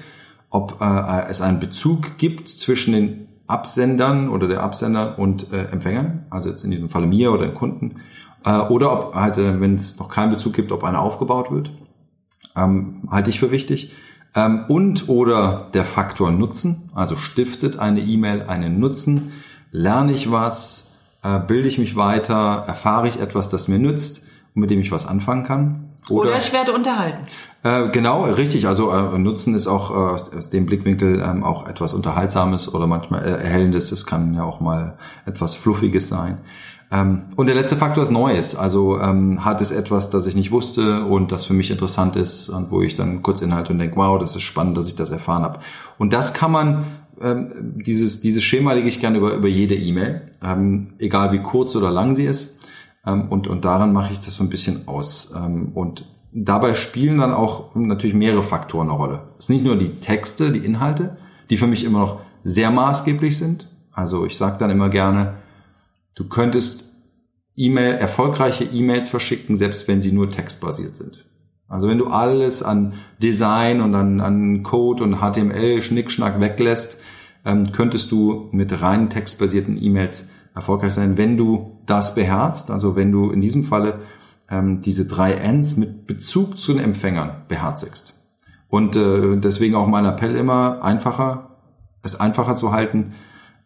ob 0.51 0.81
äh, 0.81 1.29
es 1.29 1.41
einen 1.41 1.59
Bezug 1.59 2.19
gibt 2.19 2.49
zwischen 2.49 2.93
den 2.93 3.29
Absendern 3.49 4.29
oder 4.29 4.47
der 4.47 4.63
Absender 4.63 5.19
und 5.19 5.53
äh, 5.53 5.65
Empfängern, 5.65 6.27
also 6.31 6.49
jetzt 6.49 6.63
in 6.63 6.71
diesem 6.71 6.89
Falle 6.89 7.09
mir 7.09 7.33
oder 7.33 7.47
den 7.47 7.55
Kunden, 7.55 7.97
äh, 8.45 8.59
oder 8.59 8.93
ob 8.93 9.15
halt, 9.15 9.37
äh, 9.37 9.61
wenn 9.61 9.75
es 9.75 9.99
noch 9.99 10.09
keinen 10.09 10.31
Bezug 10.31 10.53
gibt, 10.53 10.71
ob 10.71 10.85
einer 10.85 11.01
aufgebaut 11.01 11.51
wird 11.51 11.73
ähm, 12.57 13.03
halte 13.11 13.31
ich 13.31 13.41
für 13.41 13.51
wichtig. 13.51 13.93
Ähm, 14.35 14.65
und 14.69 15.09
oder 15.09 15.69
der 15.75 15.85
Faktor 15.85 16.31
Nutzen, 16.31 16.91
also 16.95 17.17
stiftet 17.17 17.79
eine 17.79 18.01
E-Mail 18.01 18.43
einen 18.43 18.79
Nutzen, 18.79 19.33
lerne 19.73 20.13
ich 20.13 20.31
was, 20.31 20.93
äh, 21.23 21.41
bilde 21.41 21.69
ich 21.69 21.79
mich 21.79 21.97
weiter, 21.97 22.65
erfahre 22.67 23.09
ich 23.09 23.21
etwas, 23.21 23.49
das 23.49 23.69
mir 23.69 23.79
nützt 23.79 24.25
und 24.55 24.61
mit 24.61 24.71
dem 24.71 24.81
ich 24.81 24.93
was 24.93 25.07
anfangen 25.07 25.43
kann. 25.43 25.90
Oder, 26.09 26.31
oder 26.31 26.39
ich 26.39 26.53
werde 26.53 26.73
unterhalten. 26.73 27.21
Äh, 27.63 27.91
genau, 27.91 28.25
richtig. 28.25 28.67
Also 28.67 28.91
äh, 28.91 29.19
Nutzen 29.19 29.55
ist 29.55 29.67
auch 29.67 29.91
äh, 29.91 29.95
aus, 29.95 30.51
dem 30.51 30.67
Blickwinkel 30.67 31.21
ähm, 31.21 31.45
auch 31.45 31.69
etwas 31.69 31.93
Unterhaltsames 31.93 32.73
oder 32.73 32.87
manchmal 32.87 33.23
Erhellendes. 33.23 33.93
Es 33.93 34.07
kann 34.07 34.35
ja 34.35 34.45
auch 34.45 34.61
mal 34.61 34.97
etwas 35.27 35.57
Fluffiges 35.57 36.09
sein. 36.09 36.39
Ähm, 36.91 37.23
und 37.37 37.47
der 37.47 37.55
letzte 37.55 37.77
Faktor 37.77 38.03
ist 38.03 38.11
Neues. 38.11 38.55
Also 38.55 38.99
ähm, 38.99 39.45
hat 39.45 39.61
es 39.61 39.71
etwas, 39.71 40.11
das 40.11 40.27
ich 40.27 40.35
nicht 40.35 40.51
wusste 40.51 41.05
und 41.05 41.33
das 41.33 41.45
für 41.45 41.53
mich 41.53 41.71
interessant 41.71 42.17
ist 42.17 42.49
und 42.49 42.71
wo 42.71 42.81
ich 42.81 42.97
dann 42.97 43.23
kurz 43.23 43.43
inhalte 43.43 43.73
und 43.73 43.79
denke, 43.79 43.97
wow, 43.97 44.19
das 44.19 44.35
ist 44.35 44.43
spannend, 44.43 44.77
dass 44.77 44.89
ich 44.89 44.97
das 44.97 45.11
erfahren 45.11 45.43
habe. 45.43 45.61
Und 45.99 46.13
das 46.15 46.33
kann 46.33 46.51
man, 46.51 46.85
ähm, 47.21 47.53
dieses, 47.77 48.21
dieses 48.21 48.43
Schema 48.43 48.73
lege 48.73 48.89
ich 48.89 49.01
gerne 49.01 49.19
über, 49.19 49.35
über 49.35 49.49
jede 49.49 49.77
E-Mail, 49.77 50.31
ähm, 50.43 50.95
egal 50.99 51.33
wie 51.33 51.41
kurz 51.41 51.77
oder 51.77 51.91
lang 51.91 52.15
sie 52.15 52.25
ist. 52.25 52.59
Ähm, 53.07 53.29
und, 53.29 53.47
und 53.49 53.65
daran 53.65 53.93
mache 53.93 54.13
ich 54.13 54.21
das 54.21 54.35
so 54.35 54.43
ein 54.43 54.51
bisschen 54.51 54.89
aus. 54.89 55.35
Ähm, 55.37 55.73
und 55.75 56.05
dabei 56.33 56.75
spielen 56.75 57.19
dann 57.19 57.33
auch 57.33 57.75
natürlich 57.75 58.15
mehrere 58.15 58.43
Faktoren 58.43 58.89
eine 58.89 58.97
Rolle. 58.97 59.29
Es 59.39 59.47
sind 59.47 59.57
nicht 59.57 59.67
nur 59.67 59.77
die 59.77 60.01
Texte, 60.01 60.53
die 60.53 60.65
Inhalte, 60.65 61.17
die 61.51 61.57
für 61.57 61.67
mich 61.67 61.85
immer 61.85 62.01
noch 62.01 62.21
sehr 62.45 62.71
maßgeblich 62.71 63.37
sind. 63.37 63.69
Also 63.93 64.25
ich 64.27 64.37
sage 64.37 64.57
dann 64.59 64.71
immer 64.71 64.89
gerne, 64.89 65.35
Du 66.21 66.29
könntest 66.29 66.85
E-Mail, 67.57 67.95
erfolgreiche 67.95 68.65
E-Mails 68.65 69.09
verschicken, 69.09 69.57
selbst 69.57 69.89
wenn 69.89 70.03
sie 70.03 70.13
nur 70.13 70.29
textbasiert 70.29 70.95
sind. 70.95 71.25
Also 71.67 71.89
wenn 71.89 71.97
du 71.97 72.09
alles 72.09 72.63
an 72.63 72.93
Design 73.23 73.81
und 73.81 73.95
an, 73.95 74.21
an 74.21 74.63
Code 74.63 75.03
und 75.03 75.21
HTML 75.21 75.81
Schnickschnack 75.81 76.39
weglässt, 76.39 76.99
ähm, 77.47 77.73
könntest 77.73 78.13
du 78.13 78.51
mit 78.53 78.83
rein 78.83 79.09
textbasierten 79.09 79.83
E-Mails 79.83 80.29
erfolgreich 80.55 80.93
sein, 80.93 81.17
wenn 81.17 81.37
du 81.37 81.79
das 81.87 82.15
beherzt. 82.15 82.71
Also 82.71 82.97
wenn 82.97 83.13
du 83.13 83.31
in 83.31 83.41
diesem 83.41 83.65
Falle 83.65 84.01
ähm, 84.51 84.81
diese 84.81 85.07
drei 85.07 85.33
Ns 85.33 85.77
mit 85.77 86.07
Bezug 86.07 86.59
zu 86.59 86.73
den 86.73 86.83
Empfängern 86.83 87.43
beherzigst. 87.49 88.21
Und 88.69 88.97
äh, 88.97 89.37
deswegen 89.37 89.75
auch 89.75 89.87
mein 89.87 90.05
Appell 90.05 90.37
immer 90.37 90.83
einfacher, 90.83 91.57
es 92.03 92.19
einfacher 92.19 92.55
zu 92.55 92.73
halten, 92.73 93.13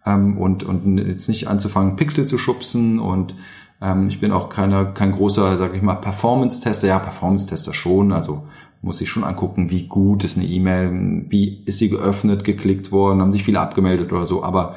ähm, 0.06 0.36
und, 0.38 0.62
und 0.62 0.98
jetzt 0.98 1.28
nicht 1.28 1.48
anzufangen, 1.48 1.96
Pixel 1.96 2.26
zu 2.26 2.38
schubsen 2.38 2.98
und 3.00 3.34
ähm, 3.80 4.08
ich 4.08 4.20
bin 4.20 4.32
auch 4.32 4.48
keiner, 4.48 4.86
kein 4.86 5.12
großer, 5.12 5.56
sag 5.56 5.74
ich 5.74 5.82
mal, 5.82 5.96
Performance-Tester. 5.96 6.86
Ja, 6.86 6.98
Performance-Tester 6.98 7.74
schon, 7.74 8.12
also 8.12 8.46
muss 8.82 9.00
ich 9.00 9.08
schon 9.08 9.24
angucken, 9.24 9.70
wie 9.70 9.86
gut 9.86 10.24
ist 10.24 10.36
eine 10.36 10.46
E-Mail, 10.46 11.26
wie 11.28 11.62
ist 11.64 11.78
sie 11.78 11.88
geöffnet, 11.88 12.44
geklickt 12.44 12.92
worden, 12.92 13.20
haben 13.20 13.32
sich 13.32 13.44
viele 13.44 13.60
abgemeldet 13.60 14.12
oder 14.12 14.26
so, 14.26 14.44
aber 14.44 14.76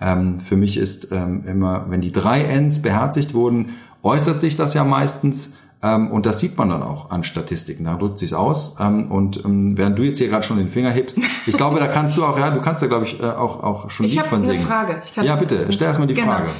ähm, 0.00 0.40
für 0.40 0.56
mich 0.56 0.76
ist 0.76 1.12
ähm, 1.12 1.44
immer, 1.46 1.86
wenn 1.88 2.00
die 2.00 2.12
drei 2.12 2.42
Ns 2.42 2.82
beherzigt 2.82 3.34
wurden, 3.34 3.76
äußert 4.02 4.40
sich 4.40 4.56
das 4.56 4.74
ja 4.74 4.84
meistens 4.84 5.54
ähm, 5.82 6.10
und 6.10 6.26
das 6.26 6.40
sieht 6.40 6.56
man 6.56 6.70
dann 6.70 6.82
auch 6.82 7.10
an 7.10 7.22
Statistiken. 7.22 7.84
Da 7.84 7.94
drückt 7.94 8.18
sich's 8.18 8.32
aus. 8.32 8.76
Ähm, 8.80 9.10
und 9.10 9.44
ähm, 9.44 9.76
während 9.76 9.98
du 9.98 10.02
jetzt 10.02 10.18
hier 10.18 10.28
gerade 10.28 10.46
schon 10.46 10.58
den 10.58 10.68
Finger 10.68 10.90
hebst, 10.90 11.18
ich 11.46 11.56
glaube, 11.56 11.78
da 11.78 11.88
kannst 11.88 12.16
du 12.16 12.24
auch, 12.24 12.38
ja, 12.38 12.50
du 12.50 12.60
kannst 12.60 12.82
ja, 12.82 12.88
glaube 12.88 13.04
ich, 13.04 13.20
äh, 13.20 13.24
auch, 13.24 13.62
auch 13.62 13.90
schon 13.90 14.06
ich 14.06 14.14
Lied 14.14 14.26
von 14.26 14.42
singen. 14.42 14.60
Ich 14.60 14.70
habe 14.70 14.92
eine 14.92 15.02
Frage. 15.02 15.26
ja, 15.26 15.36
bitte, 15.36 15.66
stell 15.70 15.88
erstmal 15.88 16.08
die 16.08 16.14
genau. 16.14 16.28
Frage. 16.28 16.50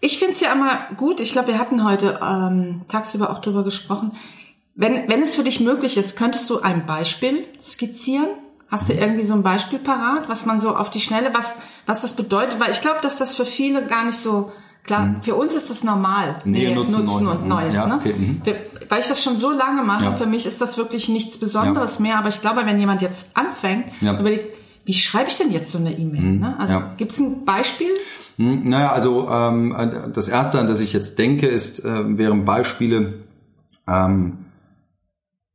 Ich 0.00 0.18
finde 0.18 0.34
es 0.34 0.40
ja 0.40 0.52
immer 0.52 0.78
gut, 0.96 1.20
ich 1.20 1.32
glaube, 1.32 1.48
wir 1.48 1.58
hatten 1.58 1.84
heute 1.84 2.20
ähm, 2.22 2.82
tagsüber 2.88 3.30
auch 3.30 3.40
drüber 3.40 3.64
gesprochen. 3.64 4.12
Wenn, 4.74 5.08
wenn 5.08 5.22
es 5.22 5.34
für 5.34 5.42
dich 5.42 5.58
möglich 5.58 5.96
ist, 5.96 6.16
könntest 6.16 6.48
du 6.50 6.60
ein 6.60 6.86
Beispiel 6.86 7.44
skizzieren? 7.60 8.28
Hast 8.70 8.88
du 8.88 8.92
irgendwie 8.92 9.22
so 9.22 9.34
ein 9.34 9.42
Beispiel 9.42 9.78
parat, 9.78 10.28
was 10.28 10.44
man 10.44 10.58
so 10.58 10.76
auf 10.76 10.90
die 10.90 11.00
Schnelle, 11.00 11.30
was, 11.32 11.56
was 11.86 12.02
das 12.02 12.14
bedeutet? 12.14 12.60
Weil 12.60 12.70
ich 12.70 12.80
glaube, 12.80 12.98
dass 13.02 13.16
das 13.16 13.34
für 13.34 13.46
viele 13.46 13.86
gar 13.86 14.04
nicht 14.04 14.18
so 14.18 14.52
Klar, 14.88 15.04
mhm. 15.04 15.22
für 15.22 15.34
uns 15.34 15.54
ist 15.54 15.68
das 15.68 15.84
normal. 15.84 16.32
Nähe, 16.46 16.74
Nutzen, 16.74 17.04
Nutzen 17.04 17.26
und 17.26 17.46
Neues. 17.46 17.76
Ja, 17.76 17.86
ne? 17.86 17.96
okay. 18.00 18.14
mhm. 18.16 18.40
Weil 18.88 19.00
ich 19.00 19.06
das 19.06 19.22
schon 19.22 19.36
so 19.36 19.50
lange 19.50 19.82
mache, 19.82 20.04
ja. 20.04 20.14
für 20.14 20.24
mich 20.24 20.46
ist 20.46 20.62
das 20.62 20.78
wirklich 20.78 21.10
nichts 21.10 21.36
Besonderes 21.36 21.96
ja. 21.96 22.02
mehr. 22.02 22.18
Aber 22.18 22.28
ich 22.30 22.40
glaube, 22.40 22.62
wenn 22.64 22.78
jemand 22.78 23.02
jetzt 23.02 23.36
anfängt, 23.36 23.84
überlegt, 24.00 24.56
wie 24.86 24.94
schreibe 24.94 25.28
ich 25.28 25.36
denn 25.36 25.52
jetzt 25.52 25.70
so 25.70 25.78
eine 25.78 25.92
E-Mail? 25.92 26.22
Mhm. 26.22 26.40
Ne? 26.40 26.56
Also 26.58 26.72
ja. 26.74 26.94
gibt 26.96 27.12
es 27.12 27.18
ein 27.18 27.44
Beispiel? 27.44 27.90
Mhm. 28.38 28.66
Naja, 28.70 28.92
also 28.92 29.28
ähm, 29.28 30.10
das 30.14 30.28
Erste, 30.28 30.58
an 30.58 30.68
das 30.68 30.80
ich 30.80 30.94
jetzt 30.94 31.18
denke, 31.18 31.46
ist, 31.46 31.84
äh, 31.84 32.16
wären 32.16 32.46
Beispiele, 32.46 33.24
ähm, 33.86 34.46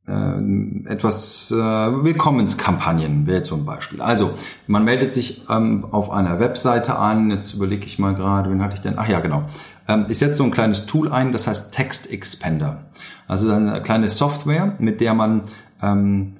äh, 0.06 0.88
etwas 0.88 1.50
äh, 1.50 1.54
Willkommenskampagnen 1.56 3.26
wäre 3.26 3.42
ein 3.54 3.64
Beispiel. 3.64 4.02
Also 4.02 4.32
man 4.66 4.84
meldet 4.84 5.12
sich 5.12 5.44
ähm, 5.48 5.86
auf 5.90 6.10
einer 6.10 6.40
Webseite 6.40 6.96
an. 6.98 7.30
Jetzt 7.30 7.54
überlege 7.54 7.86
ich 7.86 7.98
mal 7.98 8.14
gerade, 8.14 8.50
wen 8.50 8.62
hatte 8.62 8.74
ich 8.74 8.80
denn? 8.80 8.94
Ach 8.98 9.08
ja, 9.08 9.20
genau. 9.20 9.44
Ähm, 9.88 10.06
ich 10.08 10.18
setze 10.18 10.34
so 10.34 10.44
ein 10.44 10.50
kleines 10.50 10.84
Tool 10.86 11.10
ein, 11.10 11.32
das 11.32 11.46
heißt 11.46 11.72
Text 11.72 12.12
Expander. 12.12 12.84
Also 13.26 13.50
eine 13.50 13.80
kleine 13.82 14.10
Software, 14.10 14.74
mit 14.78 15.00
der 15.00 15.14
man 15.14 15.42
ähm, 15.80 16.34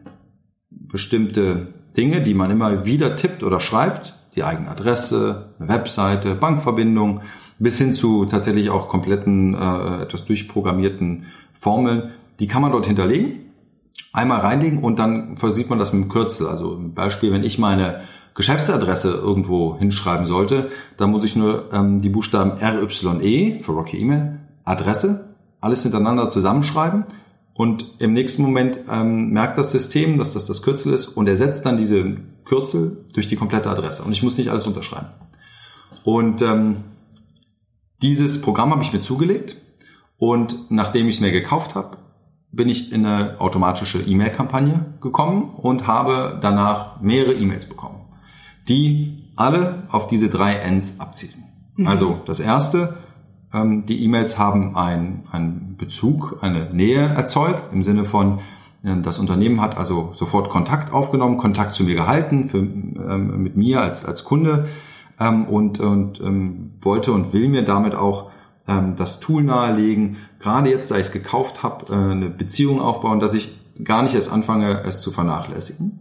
bestimmte 0.70 1.68
Dinge, 1.96 2.20
die 2.20 2.34
man 2.34 2.50
immer 2.50 2.84
wieder 2.84 3.16
tippt 3.16 3.42
oder 3.42 3.60
schreibt, 3.60 4.14
die 4.36 4.44
eigene 4.44 4.68
Adresse, 4.68 5.54
eine 5.58 5.68
Webseite, 5.70 6.34
Bankverbindung, 6.34 7.22
bis 7.58 7.78
hin 7.78 7.94
zu 7.94 8.26
tatsächlich 8.26 8.68
auch 8.68 8.88
kompletten, 8.88 9.54
äh, 9.54 10.02
etwas 10.02 10.26
durchprogrammierten 10.26 11.26
Formeln, 11.54 12.10
die 12.40 12.48
kann 12.48 12.60
man 12.60 12.72
dort 12.72 12.86
hinterlegen 12.86 13.43
einmal 14.12 14.40
reinlegen 14.40 14.78
und 14.78 14.98
dann 14.98 15.36
versieht 15.36 15.70
man 15.70 15.78
das 15.78 15.92
mit 15.92 16.04
dem 16.04 16.08
Kürzel. 16.08 16.46
Also 16.46 16.74
ein 16.74 16.94
Beispiel, 16.94 17.32
wenn 17.32 17.42
ich 17.42 17.58
meine 17.58 18.02
Geschäftsadresse 18.34 19.10
irgendwo 19.12 19.78
hinschreiben 19.78 20.26
sollte, 20.26 20.70
dann 20.96 21.10
muss 21.10 21.24
ich 21.24 21.36
nur 21.36 21.72
ähm, 21.72 22.00
die 22.00 22.08
Buchstaben 22.08 22.52
RYE 22.52 23.60
für 23.60 23.72
Rocky 23.72 23.98
E-Mail, 23.98 24.40
Adresse, 24.64 25.34
alles 25.60 25.82
hintereinander 25.82 26.28
zusammenschreiben 26.28 27.04
und 27.54 27.94
im 28.00 28.12
nächsten 28.12 28.42
Moment 28.42 28.80
ähm, 28.90 29.30
merkt 29.30 29.56
das 29.56 29.70
System, 29.70 30.18
dass 30.18 30.32
das 30.32 30.46
das 30.46 30.62
Kürzel 30.62 30.92
ist 30.92 31.06
und 31.06 31.28
ersetzt 31.28 31.64
dann 31.64 31.76
diese 31.76 32.16
Kürzel 32.44 33.04
durch 33.14 33.28
die 33.28 33.36
komplette 33.36 33.70
Adresse 33.70 34.02
und 34.02 34.12
ich 34.12 34.22
muss 34.22 34.36
nicht 34.36 34.50
alles 34.50 34.66
unterschreiben. 34.66 35.08
Und 36.02 36.42
ähm, 36.42 36.84
dieses 38.02 38.42
Programm 38.42 38.70
habe 38.70 38.82
ich 38.82 38.92
mir 38.92 39.00
zugelegt 39.00 39.56
und 40.18 40.70
nachdem 40.70 41.08
ich 41.08 41.16
es 41.16 41.20
mir 41.20 41.30
gekauft 41.30 41.76
habe, 41.76 41.96
bin 42.54 42.68
ich 42.68 42.92
in 42.92 43.04
eine 43.04 43.40
automatische 43.40 44.00
E-Mail-Kampagne 44.00 44.86
gekommen 45.00 45.50
und 45.54 45.86
habe 45.86 46.38
danach 46.40 47.00
mehrere 47.00 47.34
E-Mails 47.34 47.66
bekommen, 47.66 48.00
die 48.68 49.24
alle 49.36 49.84
auf 49.90 50.06
diese 50.06 50.28
drei 50.28 50.54
Ns 50.54 51.00
abzielen. 51.00 51.44
Mhm. 51.76 51.86
Also 51.86 52.20
das 52.26 52.40
erste, 52.40 52.94
ähm, 53.52 53.86
die 53.86 54.02
E-Mails 54.04 54.38
haben 54.38 54.76
einen 54.76 55.76
Bezug, 55.76 56.38
eine 56.40 56.72
Nähe 56.72 57.02
erzeugt 57.02 57.72
im 57.72 57.82
Sinne 57.82 58.04
von, 58.04 58.38
äh, 58.82 59.00
das 59.00 59.18
Unternehmen 59.18 59.60
hat 59.60 59.76
also 59.76 60.10
sofort 60.12 60.50
Kontakt 60.50 60.92
aufgenommen, 60.92 61.38
Kontakt 61.38 61.74
zu 61.74 61.84
mir 61.84 61.94
gehalten, 61.94 62.48
für, 62.48 62.58
ähm, 62.58 63.42
mit 63.42 63.56
mir 63.56 63.80
als, 63.80 64.04
als 64.04 64.24
Kunde 64.24 64.68
ähm, 65.18 65.46
und, 65.46 65.80
und 65.80 66.20
ähm, 66.20 66.72
wollte 66.80 67.12
und 67.12 67.32
will 67.32 67.48
mir 67.48 67.62
damit 67.62 67.94
auch 67.94 68.30
ähm, 68.68 68.94
das 68.96 69.20
Tool 69.20 69.42
nahelegen, 69.42 70.16
gerade 70.40 70.70
jetzt, 70.70 70.90
da 70.90 70.96
ich 70.96 71.06
es 71.06 71.12
gekauft 71.12 71.62
habe, 71.62 71.92
äh, 71.92 72.12
eine 72.12 72.30
Beziehung 72.30 72.80
aufbauen, 72.80 73.20
dass 73.20 73.34
ich 73.34 73.58
gar 73.82 74.02
nicht 74.02 74.14
erst 74.14 74.32
anfange, 74.32 74.82
es 74.84 75.00
zu 75.00 75.10
vernachlässigen. 75.10 76.00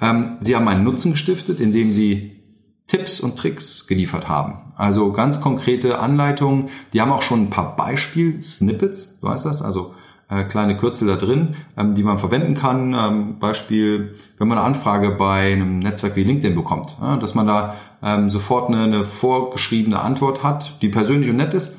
Ähm, 0.00 0.36
sie 0.40 0.56
haben 0.56 0.68
einen 0.68 0.84
Nutzen 0.84 1.12
gestiftet, 1.12 1.60
indem 1.60 1.92
sie 1.92 2.42
Tipps 2.86 3.20
und 3.20 3.38
Tricks 3.38 3.86
geliefert 3.86 4.28
haben. 4.28 4.72
Also 4.76 5.12
ganz 5.12 5.40
konkrete 5.40 5.98
Anleitungen. 5.98 6.68
Die 6.92 7.00
haben 7.00 7.12
auch 7.12 7.22
schon 7.22 7.44
ein 7.44 7.50
paar 7.50 7.76
Beispiel-Snippets, 7.76 9.20
du 9.20 9.26
weißt 9.26 9.46
das, 9.46 9.62
also 9.62 9.94
äh, 10.28 10.44
kleine 10.44 10.76
Kürzel 10.76 11.08
da 11.08 11.16
drin, 11.16 11.54
ähm, 11.76 11.94
die 11.94 12.02
man 12.02 12.18
verwenden 12.18 12.54
kann. 12.54 12.94
Ähm, 12.94 13.38
Beispiel, 13.38 14.14
wenn 14.38 14.48
man 14.48 14.58
eine 14.58 14.66
Anfrage 14.66 15.10
bei 15.12 15.52
einem 15.52 15.78
Netzwerk 15.78 16.16
wie 16.16 16.24
LinkedIn 16.24 16.54
bekommt, 16.54 16.96
ja, 17.00 17.16
dass 17.16 17.34
man 17.34 17.46
da 17.46 17.76
ähm, 18.02 18.30
sofort 18.30 18.68
eine, 18.68 18.82
eine 18.82 19.04
vorgeschriebene 19.04 20.00
Antwort 20.00 20.42
hat, 20.42 20.82
die 20.82 20.88
persönlich 20.88 21.30
und 21.30 21.36
nett 21.36 21.54
ist. 21.54 21.76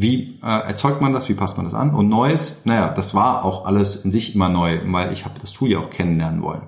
Wie 0.00 0.38
äh, 0.44 0.46
erzeugt 0.46 1.00
man 1.00 1.12
das? 1.12 1.28
Wie 1.28 1.34
passt 1.34 1.56
man 1.56 1.66
das 1.66 1.74
an? 1.74 1.92
Und 1.92 2.08
Neues, 2.08 2.62
naja, 2.64 2.88
das 2.88 3.16
war 3.16 3.44
auch 3.44 3.64
alles 3.64 3.96
in 3.96 4.12
sich 4.12 4.32
immer 4.32 4.48
neu, 4.48 4.78
weil 4.86 5.12
ich 5.12 5.24
habe 5.24 5.40
das 5.40 5.52
Tool 5.52 5.70
ja 5.70 5.80
auch 5.80 5.90
kennenlernen 5.90 6.40
wollen. 6.40 6.62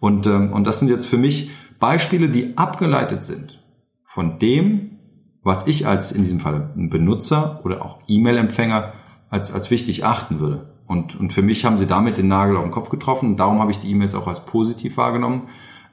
Und, 0.00 0.26
ähm, 0.26 0.52
und 0.52 0.64
das 0.64 0.80
sind 0.80 0.88
jetzt 0.88 1.06
für 1.06 1.16
mich 1.16 1.52
Beispiele, 1.78 2.28
die 2.28 2.58
abgeleitet 2.58 3.22
sind 3.22 3.62
von 4.04 4.40
dem, 4.40 4.98
was 5.44 5.68
ich 5.68 5.86
als 5.86 6.10
in 6.10 6.24
diesem 6.24 6.40
Fall 6.40 6.72
Benutzer 6.74 7.60
oder 7.62 7.84
auch 7.84 8.00
E-Mail-Empfänger 8.08 8.92
als, 9.30 9.52
als 9.52 9.70
wichtig 9.70 10.04
achten 10.04 10.40
würde. 10.40 10.74
Und, 10.88 11.14
und 11.14 11.32
für 11.32 11.42
mich 11.42 11.64
haben 11.64 11.78
sie 11.78 11.86
damit 11.86 12.16
den 12.16 12.26
Nagel 12.26 12.56
auf 12.56 12.64
den 12.64 12.72
Kopf 12.72 12.90
getroffen. 12.90 13.30
Und 13.30 13.36
darum 13.36 13.60
habe 13.60 13.70
ich 13.70 13.78
die 13.78 13.90
E-Mails 13.92 14.16
auch 14.16 14.26
als 14.26 14.44
positiv 14.46 14.96
wahrgenommen. 14.96 15.42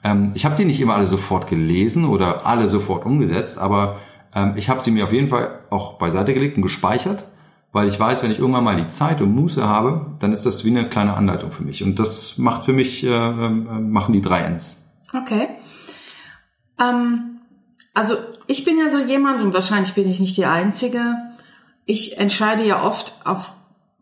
Ähm, 0.04 0.32
ich 0.34 0.46
habe 0.46 0.56
die 0.56 0.66
nicht 0.66 0.82
immer 0.82 0.96
alle 0.96 1.06
sofort 1.06 1.46
gelesen 1.46 2.06
oder 2.06 2.48
alle 2.48 2.70
sofort 2.70 3.06
umgesetzt, 3.06 3.60
aber 3.60 4.00
ähm, 4.34 4.54
ich 4.56 4.70
habe 4.70 4.82
sie 4.82 4.92
mir 4.92 5.04
auf 5.04 5.14
jeden 5.14 5.28
Fall 5.28 5.60
auch 5.70 5.94
beiseite 5.94 6.34
gelegt 6.34 6.58
und 6.58 6.64
gespeichert, 6.64 7.26
weil 7.72 7.88
ich 7.88 8.00
weiß, 8.00 8.22
wenn 8.24 8.32
ich 8.32 8.40
irgendwann 8.40 8.64
mal 8.64 8.76
die 8.76 8.88
Zeit 8.88 9.22
und 9.22 9.34
Muße 9.34 9.68
habe, 9.68 10.08
dann 10.20 10.32
ist 10.32 10.46
das 10.46 10.66
wie 10.66 10.70
eine 10.70 10.90
kleine 10.90 11.14
Anleitung 11.14 11.52
für 11.52 11.64
mich. 11.64 11.84
Und 11.84 12.00
das 12.00 12.38
macht 12.38 12.66
für 12.66 12.74
mich, 12.74 13.04
äh, 13.04 13.08
äh, 13.10 13.50
machen 13.50 14.14
die 14.14 14.22
drei 14.22 14.42
Ns. 14.42 14.78
Okay. 15.14 15.48
Ähm, 16.80 17.40
also 17.94 18.16
ich 18.48 18.66
bin 18.66 18.78
ja 18.78 18.90
so 18.90 19.00
jemand, 19.00 19.42
und 19.42 19.54
wahrscheinlich 19.54 19.94
bin 19.94 20.10
ich 20.10 20.20
nicht 20.20 20.38
die 20.38 20.46
Einzige, 20.46 21.16
ich 21.86 22.18
entscheide 22.18 22.66
ja 22.66 22.84
oft 22.84 23.14
auf 23.24 23.54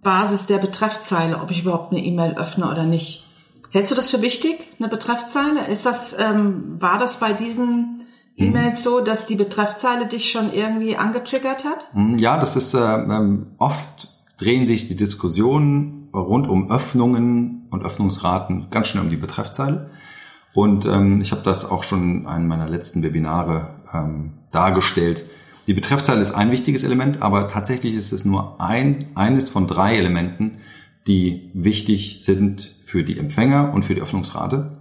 Basis 0.02 0.46
der 0.46 0.58
Betreffzeile, 0.58 1.40
ob 1.40 1.52
ich 1.52 1.62
überhaupt 1.64 1.92
eine 1.92 2.04
E-Mail 2.04 2.38
öffne 2.38 2.70
oder 2.70 2.84
nicht. 2.84 3.26
Hältst 3.72 3.92
du 3.92 3.96
das 3.96 4.10
für 4.10 4.22
wichtig, 4.22 4.66
eine 4.80 4.88
Betreffzeile? 4.88 5.68
Ist 5.68 5.86
das, 5.86 6.18
ähm, 6.18 6.82
war 6.82 6.98
das 6.98 7.20
bei 7.20 7.34
diesen 7.34 8.04
E-Mails 8.40 8.84
so, 8.84 9.02
dass 9.02 9.26
die 9.26 9.36
Betreffzeile 9.36 10.08
dich 10.08 10.32
schon 10.32 10.54
irgendwie 10.54 10.96
angetriggert 10.96 11.66
hat? 11.66 11.86
Hm, 11.94 12.18
ja, 12.18 12.38
das 12.38 12.56
ist 12.56 12.74
äh, 12.74 12.78
ähm, 12.80 13.48
oft 13.58 14.10
drehen 14.38 14.66
sich 14.66 14.88
die 14.88 14.96
Diskussionen 14.96 16.08
rund 16.14 16.48
um 16.48 16.72
Öffnungen 16.72 17.68
und 17.70 17.84
Öffnungsraten 17.84 18.68
ganz 18.70 18.88
schnell 18.88 19.04
um 19.04 19.10
die 19.10 19.18
Betreffzeile. 19.18 19.92
Und 20.54 20.86
ähm, 20.86 21.22
ich 21.22 21.32
habe 21.32 21.42
das 21.44 21.70
auch 21.70 21.84
schon 21.84 22.22
in 22.22 22.28
einem 22.28 22.48
meiner 22.48 22.68
letzten 22.68 23.04
Webinare 23.04 23.76
ähm, 23.94 24.34
dargestellt. 24.52 25.26
Die 25.68 25.74
Betreffzeile 25.74 26.22
ist 26.22 26.32
ein 26.32 26.52
wichtiges 26.52 26.84
Element, 26.84 27.22
aber 27.22 27.48
tatsächlich 27.48 27.94
ist 27.94 28.12
es 28.12 28.26
nur 28.26 28.60
ein, 28.60 29.06
eines 29.14 29.50
von 29.50 29.68
drei 29.68 29.98
Elementen, 29.98 30.58
die 31.06 31.52
wichtig 31.54 32.24
sind 32.24 32.76
für 32.84 33.04
die 33.04 33.20
Empfänger 33.20 33.72
und 33.74 33.86
für 33.86 33.94
die 33.94 34.02
Öffnungsrate. 34.02 34.80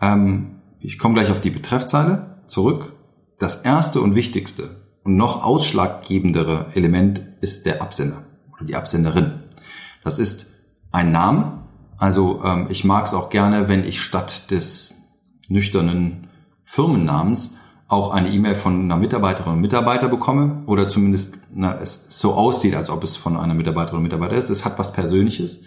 Ähm, 0.00 0.56
ich 0.80 0.98
komme 0.98 1.14
gleich 1.14 1.30
auf 1.30 1.40
die 1.40 1.50
Betreffzeile 1.50 2.38
zurück. 2.46 2.93
Das 3.38 3.62
erste 3.62 4.00
und 4.00 4.14
wichtigste 4.14 4.70
und 5.02 5.16
noch 5.16 5.44
ausschlaggebendere 5.44 6.66
Element 6.74 7.22
ist 7.40 7.66
der 7.66 7.82
Absender 7.82 8.24
oder 8.54 8.64
die 8.64 8.76
Absenderin. 8.76 9.42
Das 10.02 10.18
ist 10.18 10.52
ein 10.92 11.12
Name. 11.12 11.64
Also 11.98 12.42
ähm, 12.44 12.66
ich 12.68 12.84
mag 12.84 13.06
es 13.06 13.14
auch 13.14 13.30
gerne, 13.30 13.68
wenn 13.68 13.84
ich 13.84 14.00
statt 14.00 14.50
des 14.50 14.94
nüchternen 15.48 16.28
Firmennamens 16.64 17.56
auch 17.88 18.10
eine 18.12 18.30
E-Mail 18.30 18.54
von 18.54 18.82
einer 18.82 18.96
Mitarbeiterin 18.96 19.52
oder 19.52 19.60
Mitarbeiter 19.60 20.08
bekomme 20.08 20.62
oder 20.66 20.88
zumindest 20.88 21.38
na, 21.50 21.74
es 21.74 22.06
so 22.08 22.32
aussieht, 22.32 22.74
als 22.74 22.90
ob 22.90 23.04
es 23.04 23.16
von 23.16 23.36
einer 23.36 23.54
Mitarbeiterin 23.54 23.98
oder 23.98 24.04
Mitarbeiter 24.04 24.36
ist. 24.36 24.50
Es 24.50 24.64
hat 24.64 24.78
was 24.78 24.92
Persönliches. 24.92 25.62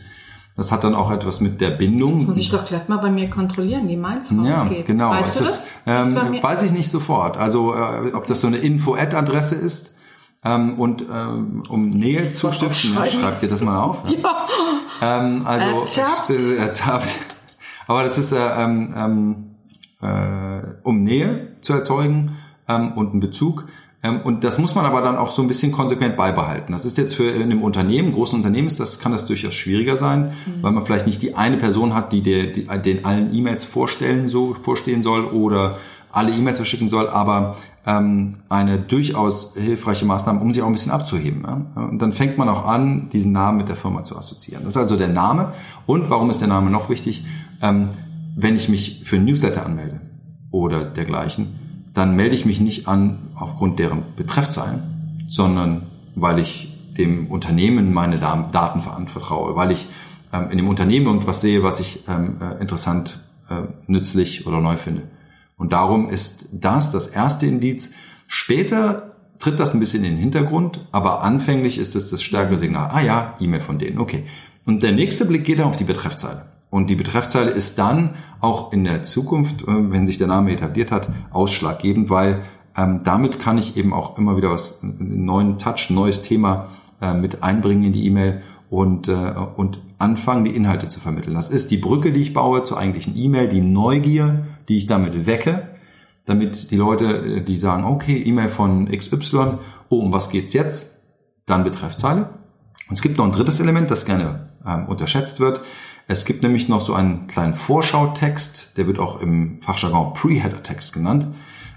Das 0.57 0.71
hat 0.71 0.83
dann 0.83 0.95
auch 0.95 1.11
etwas 1.11 1.39
mit 1.39 1.61
der 1.61 1.69
Bindung. 1.69 2.15
Das 2.15 2.25
muss 2.25 2.37
ich 2.37 2.49
doch 2.49 2.65
gleich 2.65 2.87
mal 2.87 2.97
bei 2.97 3.11
mir 3.11 3.29
kontrollieren, 3.29 3.87
wie 3.87 3.95
meins 3.95 4.33
rausgeht. 4.35 4.79
Ja, 4.79 4.83
genau. 4.85 5.11
Weißt 5.11 5.35
es 5.35 5.37
du 5.37 5.43
ist, 5.43 5.71
das? 5.85 6.07
Ähm, 6.07 6.41
weiß 6.41 6.63
ich 6.63 6.71
nicht 6.71 6.89
sofort. 6.89 7.37
Also 7.37 7.75
äh, 7.75 8.11
ob 8.13 8.25
das 8.25 8.41
so 8.41 8.47
eine 8.47 8.57
Info-Ad-Adresse 8.57 9.53
ist 9.53 9.95
ähm, 10.43 10.79
und 10.79 11.05
ähm, 11.13 11.63
um 11.69 11.89
Nähe 11.89 12.31
zu 12.31 12.51
stiften, 12.51 12.95
ja, 12.95 13.05
schreibt 13.05 13.43
dir 13.43 13.47
das 13.47 13.61
mal 13.61 13.79
auf. 13.79 14.03
Ja. 14.99 15.19
Ähm, 15.19 15.45
also 15.45 15.81
ertappt. 15.81 16.29
Äh, 16.31 16.55
ertappt. 16.57 17.07
Aber 17.85 18.01
das 18.01 18.17
ist 18.17 18.31
äh, 18.31 18.37
ähm, 18.39 18.93
ähm, 18.97 19.55
äh, 20.01 20.73
um 20.81 21.01
Nähe 21.01 21.55
zu 21.61 21.73
erzeugen 21.73 22.35
ähm, 22.67 22.93
und 22.93 23.11
einen 23.11 23.19
Bezug. 23.19 23.67
Ähm, 24.03 24.21
und 24.23 24.43
das 24.43 24.57
muss 24.57 24.75
man 24.75 24.85
aber 24.85 25.01
dann 25.01 25.17
auch 25.17 25.33
so 25.33 25.41
ein 25.41 25.47
bisschen 25.47 25.71
konsequent 25.71 26.15
beibehalten. 26.17 26.71
Das 26.71 26.85
ist 26.85 26.97
jetzt 26.97 27.15
für 27.15 27.31
in 27.31 27.41
einem 27.41 27.63
Unternehmen, 27.63 28.11
großen 28.11 28.37
Unternehmen 28.37 28.67
ist 28.67 28.79
das, 28.79 28.99
kann 28.99 29.11
das 29.11 29.25
durchaus 29.25 29.53
schwieriger 29.53 29.97
sein, 29.97 30.33
mhm. 30.45 30.63
weil 30.63 30.71
man 30.71 30.85
vielleicht 30.85 31.07
nicht 31.07 31.21
die 31.21 31.35
eine 31.35 31.57
Person 31.57 31.93
hat, 31.93 32.13
die, 32.13 32.21
der, 32.21 32.47
die 32.47 32.67
den 32.83 33.05
allen 33.05 33.33
E-Mails 33.33 33.63
vorstellen, 33.63 34.27
so 34.27 34.53
vorstehen 34.53 35.03
soll 35.03 35.25
oder 35.25 35.77
alle 36.11 36.31
E-Mails 36.31 36.57
verschicken 36.57 36.89
soll, 36.89 37.09
aber 37.09 37.57
ähm, 37.85 38.37
eine 38.49 38.79
durchaus 38.79 39.53
hilfreiche 39.55 40.05
Maßnahme, 40.05 40.39
um 40.39 40.51
sie 40.51 40.61
auch 40.61 40.67
ein 40.67 40.73
bisschen 40.73 40.91
abzuheben. 40.91 41.43
Ja? 41.45 41.81
Und 41.81 42.01
dann 42.01 42.11
fängt 42.11 42.37
man 42.37 42.49
auch 42.49 42.65
an, 42.65 43.09
diesen 43.11 43.31
Namen 43.31 43.57
mit 43.57 43.69
der 43.69 43.75
Firma 43.75 44.03
zu 44.03 44.17
assoziieren. 44.17 44.63
Das 44.63 44.73
ist 44.73 44.77
also 44.77 44.97
der 44.97 45.09
Name. 45.09 45.53
Und 45.85 46.09
warum 46.09 46.29
ist 46.29 46.41
der 46.41 46.47
Name 46.47 46.69
noch 46.69 46.89
wichtig? 46.89 47.25
Ähm, 47.61 47.89
wenn 48.35 48.55
ich 48.55 48.69
mich 48.69 49.01
für 49.03 49.17
ein 49.17 49.25
Newsletter 49.25 49.65
anmelde 49.65 50.01
oder 50.51 50.83
dergleichen, 50.83 51.66
dann 51.97 52.15
melde 52.15 52.35
ich 52.35 52.45
mich 52.45 52.61
nicht 52.61 52.87
an 52.87 53.31
aufgrund 53.35 53.79
deren 53.79 54.03
Betreffzeilen, 54.15 55.25
sondern 55.27 55.87
weil 56.13 56.37
ich 56.37 56.71
dem 56.95 57.27
Unternehmen 57.27 57.91
meine 57.91 58.19
Daten 58.19 58.81
vertraue, 59.07 59.55
weil 59.55 59.71
ich 59.71 59.87
ähm, 60.31 60.51
in 60.51 60.57
dem 60.57 60.67
Unternehmen 60.67 61.07
irgendwas 61.07 61.41
sehe, 61.41 61.63
was 61.63 61.79
ich 61.79 62.07
ähm, 62.07 62.37
äh, 62.39 62.61
interessant, 62.61 63.23
äh, 63.49 63.61
nützlich 63.87 64.45
oder 64.45 64.61
neu 64.61 64.77
finde. 64.77 65.03
Und 65.57 65.73
darum 65.73 66.09
ist 66.09 66.49
das 66.51 66.91
das 66.91 67.07
erste 67.07 67.47
Indiz. 67.47 67.93
Später 68.27 69.15
tritt 69.39 69.59
das 69.59 69.73
ein 69.73 69.79
bisschen 69.79 70.03
in 70.03 70.11
den 70.11 70.19
Hintergrund, 70.19 70.85
aber 70.91 71.23
anfänglich 71.23 71.79
ist 71.79 71.95
es 71.95 72.11
das 72.11 72.21
stärkere 72.21 72.57
Signal. 72.57 72.89
Ah 72.91 73.01
ja, 73.01 73.35
E-Mail 73.39 73.61
von 73.61 73.79
denen, 73.79 73.97
okay. 73.97 74.25
Und 74.67 74.83
der 74.83 74.91
nächste 74.91 75.25
Blick 75.25 75.45
geht 75.45 75.57
dann 75.57 75.67
auf 75.67 75.77
die 75.77 75.83
Betreffzeile. 75.83 76.45
Und 76.69 76.89
die 76.89 76.95
Betreffzeile 76.95 77.51
ist 77.51 77.79
dann 77.79 78.15
auch 78.39 78.74
in 78.74 78.83
der 78.83 79.03
Zukunft, 79.03 79.62
äh, 79.62 79.65
wenn 79.67 80.05
sich 80.05 80.17
der 80.17 80.27
Name 80.27 80.51
etabliert 80.51 80.91
hat, 80.91 81.09
ausschlaggebend, 81.31 82.09
weil 82.09 82.43
ähm, 82.75 83.01
damit 83.03 83.39
kann 83.39 83.57
ich 83.57 83.75
eben 83.77 83.93
auch 83.93 84.17
immer 84.17 84.38
wieder 84.38 84.51
was, 84.51 84.83
einen 84.83 85.25
neuen 85.25 85.57
Touch, 85.57 85.89
neues 85.89 86.21
Thema 86.21 86.69
äh, 87.01 87.13
mit 87.13 87.43
einbringen 87.43 87.86
in 87.86 87.93
die 87.93 88.05
E-Mail 88.05 88.43
und, 88.69 89.07
äh, 89.07 89.33
und 89.55 89.81
anfangen, 89.97 90.45
die 90.45 90.55
Inhalte 90.55 90.88
zu 90.88 91.00
vermitteln. 91.00 91.33
Das 91.33 91.50
ist 91.50 91.71
die 91.71 91.77
Brücke, 91.77 92.12
die 92.12 92.21
ich 92.21 92.33
baue 92.33 92.63
zur 92.63 92.77
eigentlichen 92.77 93.17
E-Mail, 93.17 93.47
die 93.47 93.62
Neugier, 93.62 94.45
die 94.69 94.77
ich 94.77 94.86
damit 94.86 95.25
wecke, 95.25 95.69
damit 96.25 96.69
die 96.69 96.75
Leute, 96.75 97.05
äh, 97.05 97.41
die 97.41 97.57
sagen, 97.57 97.86
okay, 97.86 98.21
E-Mail 98.21 98.50
von 98.50 98.88
XY, 98.88 99.57
oh, 99.89 100.00
um 100.00 100.13
was 100.13 100.29
geht's 100.29 100.53
jetzt? 100.53 101.01
Dann 101.45 101.63
Betreffzeile. 101.63 102.29
Und 102.89 102.93
es 102.93 103.01
gibt 103.01 103.17
noch 103.17 103.25
ein 103.25 103.31
drittes 103.31 103.59
Element, 103.59 103.89
das 103.89 104.05
gerne 104.05 104.50
ähm, 104.65 104.86
unterschätzt 104.86 105.39
wird. 105.39 105.62
Es 106.09 106.23
gibt 106.23 106.41
nämlich 106.41 106.69
noch 106.69 106.79
so 106.79 106.93
einen 106.93 107.27
kleinen 107.27 107.53
Vorschautext, 107.53 108.77
der 108.77 108.87
wird 108.87 108.97
auch 108.97 109.19
im 109.19 109.59
Fachjargon 109.61 110.13
Pre-Header-Text 110.13 110.93
genannt. 110.93 111.27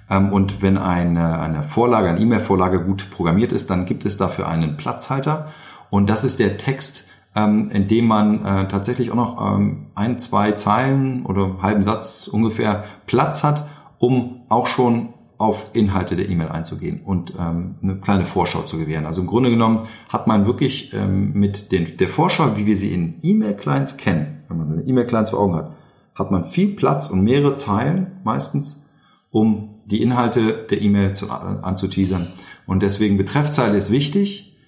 Ähm, 0.09 0.33
und 0.33 0.63
wenn 0.63 0.79
eine, 0.79 1.41
eine 1.41 1.65
Vorlage, 1.65 2.09
eine 2.09 2.21
E-Mail-Vorlage 2.21 2.81
gut 2.81 3.11
programmiert 3.11 3.51
ist, 3.51 3.71
dann 3.71 3.87
gibt 3.87 4.05
es 4.05 4.17
dafür 4.17 4.47
einen 4.47 4.77
Platzhalter. 4.77 5.49
Und 5.91 6.09
das 6.09 6.23
ist 6.23 6.39
der 6.39 6.59
Text, 6.59 7.09
ähm, 7.35 7.71
in 7.73 7.89
dem 7.89 8.07
man 8.07 8.45
äh, 8.45 8.69
tatsächlich 8.69 9.11
auch 9.11 9.17
noch 9.17 9.55
ähm, 9.55 9.87
ein, 9.97 10.21
zwei 10.21 10.53
Zeilen 10.53 11.27
oder 11.27 11.57
halben 11.61 11.83
Satz 11.83 12.29
ungefähr 12.29 12.85
Platz 13.07 13.43
hat, 13.43 13.67
um 13.99 14.43
auch 14.49 14.69
schon 14.69 15.15
auf 15.41 15.71
Inhalte 15.73 16.17
der 16.17 16.29
E-Mail 16.29 16.49
einzugehen 16.49 17.01
und 17.03 17.33
ähm, 17.39 17.77
eine 17.83 17.97
kleine 17.97 18.27
Vorschau 18.27 18.63
zu 18.65 18.77
gewähren. 18.77 19.07
Also 19.07 19.23
im 19.23 19.27
Grunde 19.27 19.49
genommen 19.49 19.87
hat 20.11 20.27
man 20.27 20.45
wirklich 20.45 20.93
ähm, 20.93 21.33
mit 21.33 21.73
den, 21.73 21.97
der 21.97 22.11
Vorschau, 22.11 22.59
wie 22.59 22.67
wir 22.67 22.77
sie 22.77 22.93
in 22.93 23.15
E-Mail-Clients 23.23 23.97
kennen, 23.97 24.45
wenn 24.49 24.59
man 24.59 24.69
seine 24.69 24.83
E-Mail-Clients 24.83 25.31
vor 25.31 25.41
Augen 25.41 25.57
hat, 25.57 25.73
hat 26.15 26.31
man 26.31 26.45
viel 26.45 26.77
Platz 26.77 27.09
und 27.09 27.23
mehrere 27.23 27.55
Zeilen 27.55 28.21
meistens, 28.23 28.87
um 29.31 29.77
die 29.87 30.03
Inhalte 30.03 30.67
der 30.69 30.83
E-Mail 30.83 31.15
zu, 31.15 31.31
anzuteasern. 31.31 32.33
Und 32.67 32.83
deswegen 32.83 33.17
Betreffzeile 33.17 33.79
ist 33.79 33.91
wichtig, 33.91 34.59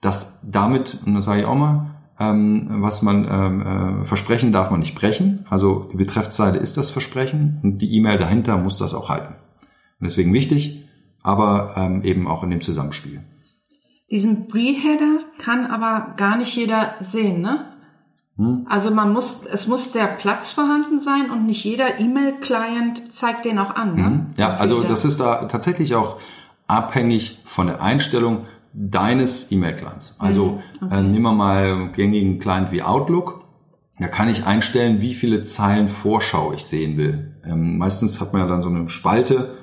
dass 0.00 0.40
damit, 0.48 1.00
und 1.04 1.14
das 1.16 1.24
sage 1.24 1.40
ich 1.40 1.46
auch 1.46 1.56
mal, 1.56 1.96
ähm, 2.20 2.68
was 2.80 3.02
man 3.02 3.26
ähm, 3.28 4.02
äh, 4.02 4.04
versprechen 4.04 4.52
darf 4.52 4.70
man 4.70 4.78
nicht 4.78 4.94
brechen. 4.94 5.46
Also 5.50 5.88
die 5.92 5.96
Betreffzeile 5.96 6.58
ist 6.58 6.76
das 6.76 6.92
Versprechen 6.92 7.58
und 7.64 7.78
die 7.78 7.92
E-Mail 7.96 8.18
dahinter 8.18 8.56
muss 8.56 8.76
das 8.76 8.94
auch 8.94 9.08
halten. 9.08 9.34
Deswegen 10.02 10.32
wichtig, 10.32 10.84
aber 11.22 11.74
ähm, 11.76 12.02
eben 12.02 12.26
auch 12.26 12.42
in 12.42 12.50
dem 12.50 12.60
Zusammenspiel. 12.60 13.22
Diesen 14.10 14.48
Pre-Header 14.48 15.20
kann 15.38 15.66
aber 15.66 16.14
gar 16.16 16.36
nicht 16.36 16.54
jeder 16.54 16.94
sehen, 17.00 17.40
ne? 17.40 17.66
Hm? 18.36 18.66
Also 18.68 18.90
man 18.90 19.12
muss, 19.12 19.44
es 19.44 19.66
muss 19.66 19.92
der 19.92 20.06
Platz 20.06 20.50
vorhanden 20.50 21.00
sein 21.00 21.30
und 21.30 21.46
nicht 21.46 21.64
jeder 21.64 22.00
E-Mail-Client 22.00 23.12
zeigt 23.12 23.44
den 23.44 23.58
auch 23.58 23.74
an. 23.74 23.94
Ne? 23.94 24.02
Mhm. 24.02 24.26
Ja, 24.36 24.54
also 24.56 24.82
das 24.82 25.04
ist 25.04 25.20
da 25.20 25.44
tatsächlich 25.46 25.94
auch 25.94 26.18
abhängig 26.66 27.40
von 27.44 27.66
der 27.66 27.82
Einstellung 27.82 28.46
deines 28.72 29.52
E-Mail-Clients. 29.52 30.16
Also 30.18 30.60
mhm. 30.80 30.86
okay. 30.86 30.98
äh, 30.98 31.02
nehmen 31.02 31.22
wir 31.22 31.32
mal 31.32 31.72
einen 31.72 31.92
gängigen 31.92 32.38
Client 32.38 32.72
wie 32.72 32.82
Outlook. 32.82 33.44
Da 33.98 34.08
kann 34.08 34.28
ich 34.28 34.46
einstellen, 34.46 35.00
wie 35.00 35.14
viele 35.14 35.42
Zeilen 35.42 35.88
Vorschau 35.88 36.52
ich 36.54 36.64
sehen 36.64 36.96
will. 36.96 37.34
Ähm, 37.44 37.76
meistens 37.76 38.20
hat 38.20 38.32
man 38.32 38.42
ja 38.42 38.48
dann 38.48 38.62
so 38.62 38.68
eine 38.68 38.88
Spalte 38.88 39.58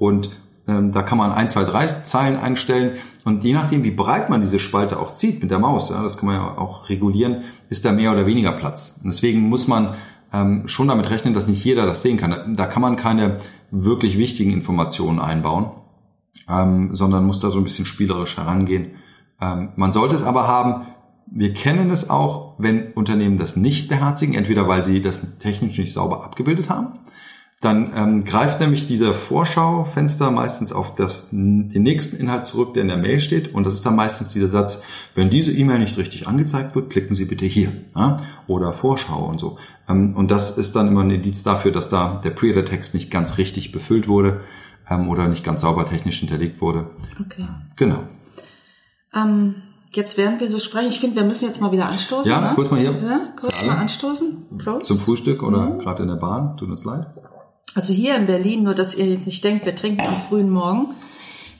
und 0.00 0.30
ähm, 0.66 0.92
da 0.92 1.02
kann 1.02 1.18
man 1.18 1.30
ein, 1.30 1.50
zwei, 1.50 1.64
drei 1.64 1.88
Zeilen 2.02 2.36
einstellen. 2.36 2.92
Und 3.26 3.44
je 3.44 3.52
nachdem, 3.52 3.84
wie 3.84 3.90
breit 3.90 4.30
man 4.30 4.40
diese 4.40 4.58
Spalte 4.58 4.98
auch 4.98 5.12
zieht 5.12 5.42
mit 5.42 5.50
der 5.50 5.58
Maus, 5.58 5.90
ja, 5.90 6.02
das 6.02 6.16
kann 6.16 6.26
man 6.26 6.36
ja 6.36 6.56
auch 6.56 6.88
regulieren, 6.88 7.42
ist 7.68 7.84
da 7.84 7.92
mehr 7.92 8.10
oder 8.10 8.24
weniger 8.24 8.52
Platz. 8.52 8.98
Und 9.02 9.10
deswegen 9.10 9.42
muss 9.42 9.68
man 9.68 9.96
ähm, 10.32 10.66
schon 10.68 10.88
damit 10.88 11.10
rechnen, 11.10 11.34
dass 11.34 11.48
nicht 11.48 11.62
jeder 11.62 11.84
das 11.84 12.00
sehen 12.00 12.16
kann. 12.16 12.54
Da 12.54 12.64
kann 12.64 12.80
man 12.80 12.96
keine 12.96 13.40
wirklich 13.70 14.16
wichtigen 14.16 14.52
Informationen 14.52 15.20
einbauen, 15.20 15.70
ähm, 16.48 16.94
sondern 16.94 17.26
muss 17.26 17.40
da 17.40 17.50
so 17.50 17.58
ein 17.58 17.64
bisschen 17.64 17.84
spielerisch 17.84 18.38
herangehen. 18.38 18.92
Ähm, 19.38 19.68
man 19.76 19.92
sollte 19.92 20.14
es 20.14 20.22
aber 20.22 20.48
haben, 20.48 20.86
wir 21.26 21.52
kennen 21.52 21.90
es 21.90 22.08
auch, 22.08 22.54
wenn 22.56 22.92
Unternehmen 22.94 23.38
das 23.38 23.54
nicht 23.54 23.90
beherzigen, 23.90 24.34
entweder 24.34 24.66
weil 24.66 24.82
sie 24.82 25.02
das 25.02 25.36
technisch 25.36 25.76
nicht 25.76 25.92
sauber 25.92 26.24
abgebildet 26.24 26.70
haben 26.70 27.00
dann 27.60 27.92
ähm, 27.94 28.24
greift 28.24 28.58
nämlich 28.60 28.86
dieser 28.86 29.12
Vorschaufenster 29.12 30.30
meistens 30.30 30.72
auf 30.72 30.94
das, 30.94 31.28
den 31.30 31.68
nächsten 31.68 32.16
Inhalt 32.16 32.46
zurück, 32.46 32.72
der 32.72 32.82
in 32.82 32.88
der 32.88 32.96
Mail 32.96 33.20
steht. 33.20 33.52
Und 33.52 33.64
das 33.64 33.74
ist 33.74 33.84
dann 33.84 33.96
meistens 33.96 34.30
dieser 34.30 34.48
Satz, 34.48 34.82
wenn 35.14 35.28
diese 35.28 35.52
E-Mail 35.52 35.78
nicht 35.78 35.98
richtig 35.98 36.26
angezeigt 36.26 36.74
wird, 36.74 36.88
klicken 36.88 37.14
Sie 37.14 37.26
bitte 37.26 37.44
hier. 37.44 37.70
Ja? 37.94 38.16
Oder 38.46 38.72
Vorschau 38.72 39.26
und 39.26 39.38
so. 39.38 39.58
Ähm, 39.90 40.16
und 40.16 40.30
das 40.30 40.56
ist 40.56 40.74
dann 40.74 40.88
immer 40.88 41.02
ein 41.02 41.10
Indiz 41.10 41.42
dafür, 41.42 41.70
dass 41.70 41.90
da 41.90 42.18
der 42.24 42.30
Pre-Text 42.30 42.94
nicht 42.94 43.10
ganz 43.10 43.36
richtig 43.36 43.72
befüllt 43.72 44.08
wurde 44.08 44.40
ähm, 44.88 45.10
oder 45.10 45.28
nicht 45.28 45.44
ganz 45.44 45.60
sauber 45.60 45.84
technisch 45.84 46.20
hinterlegt 46.20 46.62
wurde. 46.62 46.88
Okay. 47.20 47.46
Genau. 47.76 48.04
Ähm, 49.14 49.56
jetzt 49.92 50.16
während 50.16 50.40
wir 50.40 50.48
so 50.48 50.58
sprechen, 50.58 50.88
ich 50.88 50.98
finde, 50.98 51.16
wir 51.16 51.24
müssen 51.24 51.44
jetzt 51.44 51.60
mal 51.60 51.72
wieder 51.72 51.90
anstoßen. 51.90 52.32
Ja, 52.32 52.40
ne? 52.40 52.52
kurz 52.54 52.70
mal 52.70 52.80
hier. 52.80 52.92
Ja, 52.92 53.20
kurz 53.38 53.66
mal 53.66 53.76
anstoßen. 53.76 54.46
Prost. 54.56 54.86
Zum 54.86 54.98
Frühstück 54.98 55.42
oder 55.42 55.74
mhm. 55.74 55.78
gerade 55.78 56.04
in 56.04 56.08
der 56.08 56.16
Bahn. 56.16 56.56
Tut 56.56 56.70
uns 56.70 56.86
leid. 56.86 57.06
Also 57.74 57.92
hier 57.92 58.16
in 58.16 58.26
Berlin, 58.26 58.64
nur 58.64 58.74
dass 58.74 58.94
ihr 58.94 59.06
jetzt 59.06 59.26
nicht 59.26 59.44
denkt, 59.44 59.64
wir 59.64 59.74
trinken 59.76 60.06
am 60.06 60.20
frühen 60.20 60.50
Morgen. 60.50 60.94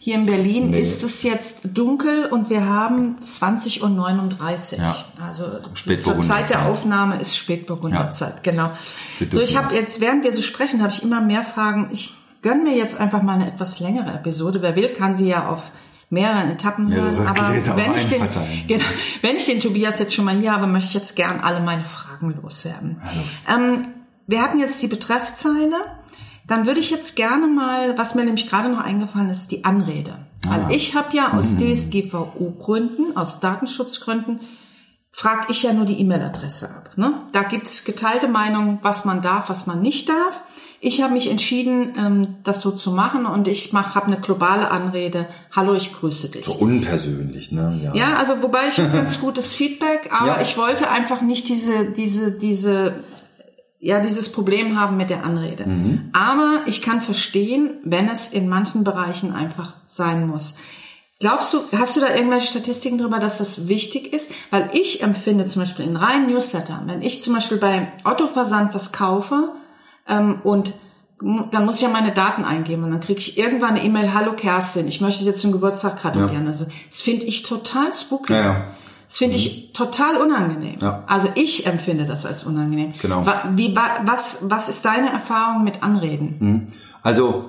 Hier 0.02 0.14
in 0.14 0.24
Berlin 0.24 0.70
nee. 0.70 0.80
ist 0.80 1.02
es 1.02 1.22
jetzt 1.22 1.60
dunkel 1.62 2.24
und 2.26 2.48
wir 2.48 2.64
haben 2.64 3.16
20.39 3.16 3.82
Uhr. 3.82 4.84
Ja. 4.84 4.96
Also 5.26 5.44
zur 5.98 6.18
Zeit 6.18 6.48
der 6.48 6.66
Aufnahme 6.66 7.20
ist 7.20 7.36
Spätburgunderzeit, 7.36 8.36
ja. 8.36 8.50
genau. 8.50 8.70
So, 9.30 9.42
ich 9.42 9.58
habe 9.58 9.74
jetzt, 9.74 10.00
während 10.00 10.24
wir 10.24 10.32
so 10.32 10.40
sprechen, 10.40 10.80
habe 10.80 10.90
ich 10.90 11.02
immer 11.02 11.20
mehr 11.20 11.42
Fragen. 11.42 11.90
Ich 11.92 12.14
gönne 12.40 12.62
mir 12.62 12.76
jetzt 12.76 12.98
einfach 12.98 13.22
mal 13.22 13.34
eine 13.34 13.48
etwas 13.48 13.78
längere 13.78 14.10
Episode. 14.14 14.62
Wer 14.62 14.74
will, 14.74 14.88
kann 14.88 15.16
sie 15.16 15.28
ja 15.28 15.48
auf 15.48 15.70
mehreren 16.08 16.50
Etappen 16.50 16.90
hören. 16.90 17.18
Mehrere 17.18 17.28
Aber 17.28 17.50
Gläser 17.50 17.76
wenn 17.76 17.94
ich, 17.94 18.06
den, 18.06 18.22
genau, 18.66 18.84
wenn 19.20 19.36
ich 19.36 19.44
den 19.44 19.60
Tobias 19.60 19.98
jetzt 19.98 20.14
schon 20.14 20.24
mal 20.24 20.34
hier 20.34 20.52
habe, 20.52 20.66
möchte 20.66 20.88
ich 20.88 20.94
jetzt 20.94 21.14
gern 21.14 21.40
alle 21.40 21.60
meine 21.60 21.84
Fragen 21.84 22.34
loswerden. 22.42 23.02
Ähm, 23.46 23.86
wir 24.26 24.40
hatten 24.42 24.58
jetzt 24.58 24.82
die 24.82 24.86
Betreffzeile 24.86 25.76
dann 26.50 26.66
würde 26.66 26.80
ich 26.80 26.90
jetzt 26.90 27.14
gerne 27.14 27.46
mal, 27.46 27.96
was 27.96 28.16
mir 28.16 28.24
nämlich 28.24 28.48
gerade 28.48 28.68
noch 28.68 28.80
eingefallen 28.80 29.30
ist, 29.30 29.52
die 29.52 29.64
Anrede. 29.64 30.16
Ah. 30.44 30.50
Weil 30.50 30.74
ich 30.74 30.96
habe 30.96 31.16
ja 31.16 31.32
aus 31.32 31.52
mhm. 31.52 31.74
DSGVO-Gründen, 31.74 33.16
aus 33.16 33.38
Datenschutzgründen, 33.38 34.40
frage 35.12 35.46
ich 35.48 35.62
ja 35.62 35.72
nur 35.72 35.84
die 35.84 36.00
E-Mail-Adresse 36.00 36.70
ab. 36.74 36.90
Ne? 36.96 37.12
Da 37.30 37.44
gibt 37.44 37.68
es 37.68 37.84
geteilte 37.84 38.26
Meinungen, 38.26 38.80
was 38.82 39.04
man 39.04 39.22
darf, 39.22 39.48
was 39.48 39.68
man 39.68 39.80
nicht 39.80 40.08
darf. 40.08 40.42
Ich 40.80 41.02
habe 41.02 41.12
mich 41.12 41.30
entschieden, 41.30 41.94
ähm, 41.96 42.36
das 42.42 42.62
so 42.62 42.72
zu 42.72 42.90
machen 42.90 43.26
und 43.26 43.46
ich 43.46 43.72
mach, 43.72 43.94
habe 43.94 44.06
eine 44.06 44.18
globale 44.18 44.72
Anrede. 44.72 45.26
Hallo, 45.54 45.74
ich 45.74 45.92
grüße 45.92 46.30
dich. 46.30 46.46
So 46.46 46.54
unpersönlich, 46.54 47.52
ne? 47.52 47.78
Ja, 47.80 47.94
ja 47.94 48.16
also 48.16 48.42
wobei 48.42 48.68
ich 48.68 48.76
ganz 48.92 49.20
gutes 49.20 49.52
Feedback, 49.52 50.10
aber 50.10 50.36
ja. 50.36 50.40
ich 50.40 50.56
wollte 50.56 50.90
einfach 50.90 51.20
nicht 51.20 51.48
diese 51.48 51.92
diese 51.92 52.32
diese 52.32 52.94
ja 53.80 54.00
dieses 54.00 54.30
Problem 54.30 54.78
haben 54.78 54.96
mit 54.96 55.10
der 55.10 55.24
Anrede. 55.24 55.66
Mhm. 55.66 56.10
Aber 56.12 56.60
ich 56.66 56.82
kann 56.82 57.00
verstehen, 57.00 57.78
wenn 57.82 58.08
es 58.08 58.28
in 58.28 58.48
manchen 58.48 58.84
Bereichen 58.84 59.32
einfach 59.32 59.74
sein 59.86 60.26
muss. 60.26 60.56
Glaubst 61.18 61.52
du, 61.52 61.58
hast 61.76 61.96
du 61.96 62.00
da 62.00 62.14
irgendwelche 62.14 62.46
Statistiken 62.46 62.96
darüber, 62.96 63.18
dass 63.18 63.38
das 63.38 63.68
wichtig 63.68 64.12
ist? 64.12 64.30
Weil 64.50 64.70
ich 64.72 65.02
empfinde 65.02 65.44
zum 65.44 65.62
Beispiel 65.62 65.84
in 65.84 65.96
reinen 65.96 66.30
Newsletter, 66.30 66.82
wenn 66.86 67.02
ich 67.02 67.22
zum 67.22 67.34
Beispiel 67.34 67.58
bei 67.58 67.92
Otto-Versand 68.04 68.74
was 68.74 68.92
kaufe 68.92 69.52
ähm, 70.08 70.40
und 70.44 70.72
dann 71.22 71.66
muss 71.66 71.76
ich 71.76 71.82
ja 71.82 71.90
meine 71.90 72.12
Daten 72.12 72.44
eingeben 72.44 72.84
und 72.84 72.92
dann 72.92 73.00
kriege 73.00 73.20
ich 73.20 73.36
irgendwann 73.36 73.70
eine 73.70 73.84
E-Mail, 73.84 74.14
hallo 74.14 74.32
Kerstin, 74.32 74.88
ich 74.88 75.02
möchte 75.02 75.24
dir 75.24 75.34
zum 75.34 75.52
Geburtstag 75.52 76.00
gratulieren. 76.00 76.44
Ja. 76.44 76.48
Also 76.48 76.66
das 76.88 77.02
finde 77.02 77.26
ich 77.26 77.42
total 77.42 77.92
spooky. 77.92 78.32
Ja, 78.32 78.40
ja. 78.40 78.74
Das 79.10 79.18
finde 79.18 79.34
ich 79.34 79.70
mhm. 79.70 79.72
total 79.74 80.18
unangenehm. 80.18 80.76
Ja. 80.80 81.02
Also 81.08 81.26
ich 81.34 81.66
empfinde 81.66 82.04
das 82.04 82.24
als 82.26 82.44
unangenehm. 82.44 82.94
Genau. 83.02 83.26
Wie, 83.56 83.74
was, 84.04 84.38
was 84.42 84.68
ist 84.68 84.84
deine 84.84 85.10
Erfahrung 85.10 85.64
mit 85.64 85.82
Anreden? 85.82 86.36
Mhm. 86.38 86.66
Also 87.02 87.46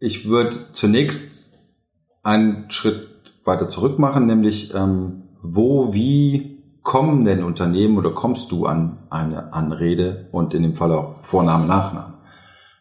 ich 0.00 0.28
würde 0.28 0.72
zunächst 0.72 1.52
einen 2.24 2.68
Schritt 2.68 3.06
weiter 3.44 3.68
zurück 3.68 4.00
machen, 4.00 4.26
nämlich 4.26 4.74
ähm, 4.74 5.22
wo, 5.40 5.94
wie 5.94 6.58
kommen 6.82 7.24
denn 7.24 7.44
Unternehmen 7.44 7.96
oder 7.96 8.10
kommst 8.10 8.50
du 8.50 8.66
an 8.66 9.06
eine 9.08 9.52
Anrede 9.52 10.30
und 10.32 10.52
in 10.52 10.64
dem 10.64 10.74
Fall 10.74 10.90
auch 10.90 11.22
Vornamen, 11.22 11.68
Nachnamen? 11.68 12.14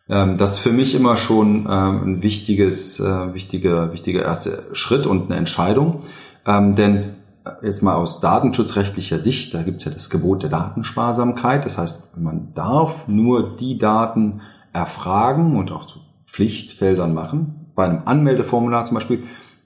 Ähm, 0.10 0.38
das 0.38 0.54
ist 0.54 0.60
für 0.60 0.72
mich 0.72 0.96
immer 0.96 1.18
schon 1.18 1.68
ähm, 1.70 2.04
ein 2.04 2.24
wichtiges, 2.24 3.00
äh, 3.00 3.34
wichtiger, 3.36 3.94
wichtiger 3.94 4.24
erster 4.24 4.74
Schritt 4.74 5.06
und 5.06 5.26
eine 5.26 5.36
Entscheidung. 5.36 6.00
Ähm, 6.48 6.76
denn 6.76 7.19
jetzt 7.62 7.82
mal 7.82 7.96
aus 7.96 8.20
datenschutzrechtlicher 8.20 9.20
Sicht, 9.20 9.54
da 9.54 9.64
gibt 9.64 9.80
es 9.80 9.86
ja 9.86 9.92
das 9.92 10.10
Gebot 10.10 10.44
der 10.44 10.50
Datensparsamkeit. 10.50 11.66
Das 11.66 11.78
heißt, 11.78 12.18
man 12.18 12.54
darf 12.54 13.08
nur 13.08 13.56
die 13.56 13.78
Daten 13.78 14.42
erfragen 14.74 15.58
und 15.58 15.72
auch 15.72 15.86
zu 15.86 16.00
Pflichtfeldern 16.26 17.14
machen. 17.14 17.72
Bei 17.76 17.86
einem 17.86 18.02
Anmeldeformular 18.06 18.86
zum 18.86 18.96
Beispiel, 18.96 19.24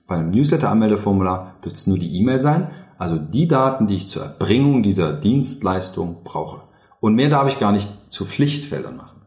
bei 0.07 0.15
einem 0.15 0.31
Newsletter-Anmeldeformular 0.31 1.55
wird 1.61 1.75
es 1.75 1.87
nur 1.87 1.97
die 1.97 2.19
E-Mail 2.19 2.39
sein. 2.39 2.69
Also 2.97 3.17
die 3.17 3.47
Daten, 3.47 3.87
die 3.87 3.97
ich 3.97 4.07
zur 4.07 4.23
Erbringung 4.23 4.83
dieser 4.83 5.13
Dienstleistung 5.13 6.23
brauche. 6.23 6.61
Und 6.99 7.15
mehr 7.15 7.29
darf 7.29 7.47
ich 7.47 7.59
gar 7.59 7.71
nicht 7.71 7.89
zu 8.09 8.25
Pflichtfeldern 8.25 8.95
machen. 8.95 9.21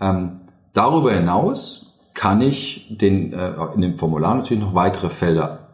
Ähm, 0.00 0.40
darüber 0.72 1.12
hinaus 1.12 1.98
kann 2.14 2.40
ich 2.40 2.86
den, 2.90 3.32
äh, 3.32 3.52
in 3.74 3.82
dem 3.82 3.98
Formular 3.98 4.34
natürlich 4.34 4.62
noch 4.62 4.74
weitere 4.74 5.10
Felder 5.10 5.69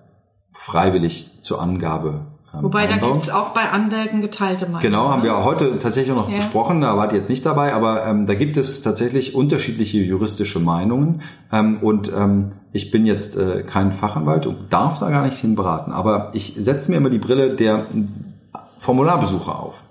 freiwillig 0.57 1.43
zur 1.43 1.61
Angabe 1.61 2.27
ähm, 2.57 2.65
Wobei, 2.65 2.83
einbauen. 2.83 3.01
da 3.01 3.07
gibt's 3.09 3.31
auch 3.31 3.51
bei 3.51 3.69
Anwälten 3.71 4.21
geteilte 4.21 4.67
Meinungen. 4.67 4.83
Genau, 4.83 5.11
haben 5.11 5.23
wir 5.23 5.45
heute 5.45 5.79
tatsächlich 5.79 6.15
noch 6.15 6.29
ja. 6.29 6.37
besprochen, 6.37 6.81
da 6.81 6.97
wart 6.97 7.13
ihr 7.13 7.19
jetzt 7.19 7.31
nicht 7.31 7.45
dabei, 7.45 7.73
aber 7.73 8.07
ähm, 8.07 8.27
da 8.27 8.35
gibt 8.35 8.57
es 8.57 8.83
tatsächlich 8.83 9.35
unterschiedliche 9.35 9.99
juristische 9.99 10.61
Meinungen 10.61 11.23
ähm, 11.53 11.79
und 11.83 12.13
ähm, 12.17 12.53
ich 12.73 12.91
bin 12.91 13.07
jetzt 13.07 13.37
äh, 13.37 13.63
kein 13.63 13.93
Fachanwalt 13.93 14.47
und 14.47 14.73
darf 14.73 14.99
da 14.99 15.11
gar 15.11 15.25
nicht 15.25 15.39
hin 15.39 15.55
beraten, 15.55 15.93
aber 15.93 16.31
ich 16.35 16.55
setze 16.59 16.91
mir 16.91 16.99
immer 16.99 17.11
die 17.11 17.19
Brille 17.19 17.55
der 17.55 17.87
Formularbesucher 18.79 19.59
auf. 19.59 19.83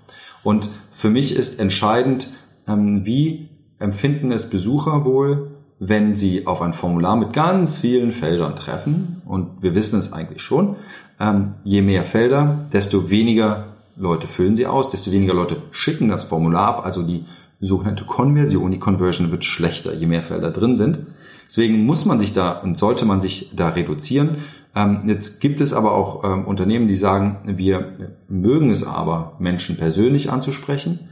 Und 0.42 0.68
für 0.92 1.10
mich 1.10 1.34
ist 1.34 1.60
entscheidend, 1.60 2.28
ähm, 2.68 3.04
wie 3.04 3.48
empfinden 3.78 4.32
es 4.32 4.48
Besucher 4.48 5.04
wohl, 5.04 5.55
wenn 5.78 6.16
Sie 6.16 6.46
auf 6.46 6.62
ein 6.62 6.72
Formular 6.72 7.16
mit 7.16 7.32
ganz 7.32 7.78
vielen 7.78 8.12
Feldern 8.12 8.56
treffen, 8.56 9.22
und 9.26 9.62
wir 9.62 9.74
wissen 9.74 9.98
es 9.98 10.12
eigentlich 10.12 10.42
schon, 10.42 10.76
ähm, 11.20 11.54
je 11.64 11.82
mehr 11.82 12.04
Felder, 12.04 12.66
desto 12.72 13.10
weniger 13.10 13.76
Leute 13.96 14.26
füllen 14.26 14.54
sie 14.54 14.66
aus, 14.66 14.90
desto 14.90 15.10
weniger 15.10 15.34
Leute 15.34 15.56
schicken 15.70 16.08
das 16.08 16.24
Formular 16.24 16.66
ab, 16.66 16.84
also 16.84 17.02
die 17.02 17.24
sogenannte 17.60 18.04
Konversion, 18.04 18.70
die 18.70 18.78
Conversion 18.78 19.30
wird 19.30 19.44
schlechter, 19.44 19.94
je 19.94 20.06
mehr 20.06 20.22
Felder 20.22 20.50
drin 20.50 20.76
sind. 20.76 21.00
Deswegen 21.46 21.86
muss 21.86 22.04
man 22.04 22.18
sich 22.18 22.32
da 22.32 22.52
und 22.52 22.76
sollte 22.76 23.06
man 23.06 23.20
sich 23.20 23.52
da 23.54 23.70
reduzieren. 23.70 24.38
Ähm, 24.74 25.02
jetzt 25.06 25.40
gibt 25.40 25.60
es 25.60 25.72
aber 25.72 25.92
auch 25.92 26.24
ähm, 26.24 26.44
Unternehmen, 26.44 26.88
die 26.88 26.96
sagen, 26.96 27.38
wir 27.46 28.10
mögen 28.28 28.70
es 28.70 28.86
aber, 28.86 29.36
Menschen 29.38 29.76
persönlich 29.78 30.30
anzusprechen. 30.30 31.08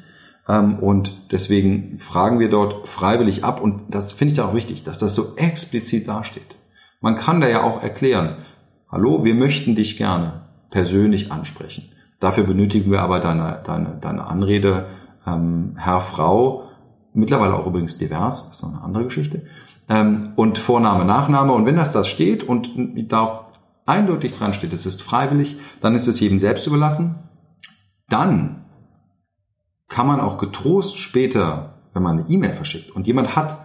Ähm, 0.48 0.78
und 0.78 1.32
deswegen 1.32 1.98
fragen 1.98 2.38
wir 2.38 2.50
dort 2.50 2.88
freiwillig 2.88 3.44
ab. 3.44 3.60
Und 3.60 3.82
das 3.88 4.12
finde 4.12 4.32
ich 4.32 4.36
da 4.36 4.46
auch 4.46 4.54
wichtig, 4.54 4.82
dass 4.82 4.98
das 4.98 5.14
so 5.14 5.36
explizit 5.36 6.08
dasteht. 6.08 6.56
Man 7.00 7.16
kann 7.16 7.40
da 7.40 7.48
ja 7.48 7.62
auch 7.62 7.82
erklären, 7.82 8.38
hallo, 8.90 9.24
wir 9.24 9.34
möchten 9.34 9.74
dich 9.74 9.96
gerne 9.96 10.42
persönlich 10.70 11.32
ansprechen. 11.32 11.90
Dafür 12.20 12.44
benötigen 12.44 12.90
wir 12.90 13.02
aber 13.02 13.20
deine, 13.20 13.62
deine, 13.64 13.98
deine 14.00 14.26
Anrede, 14.26 14.86
ähm, 15.26 15.76
Herr, 15.76 16.00
Frau, 16.00 16.68
mittlerweile 17.12 17.54
auch 17.54 17.66
übrigens 17.66 17.98
divers, 17.98 18.48
das 18.48 18.56
ist 18.56 18.62
noch 18.62 18.72
eine 18.72 18.82
andere 18.82 19.04
Geschichte, 19.04 19.42
ähm, 19.88 20.32
und 20.36 20.58
Vorname, 20.58 21.04
Nachname. 21.04 21.52
Und 21.52 21.66
wenn 21.66 21.76
das 21.76 21.92
da 21.92 22.04
steht 22.04 22.42
und 22.42 22.70
da 23.10 23.20
auch 23.20 23.44
eindeutig 23.86 24.32
dran 24.36 24.52
steht, 24.52 24.72
es 24.72 24.86
ist 24.86 25.02
freiwillig, 25.02 25.58
dann 25.80 25.94
ist 25.94 26.06
es 26.06 26.20
jedem 26.20 26.38
selbst 26.38 26.66
überlassen. 26.66 27.16
Dann 28.08 28.63
kann 29.94 30.08
man 30.08 30.18
auch 30.18 30.38
getrost 30.38 30.98
später, 30.98 31.74
wenn 31.92 32.02
man 32.02 32.18
eine 32.18 32.28
E-Mail 32.28 32.52
verschickt 32.52 32.90
und 32.90 33.06
jemand 33.06 33.36
hat 33.36 33.64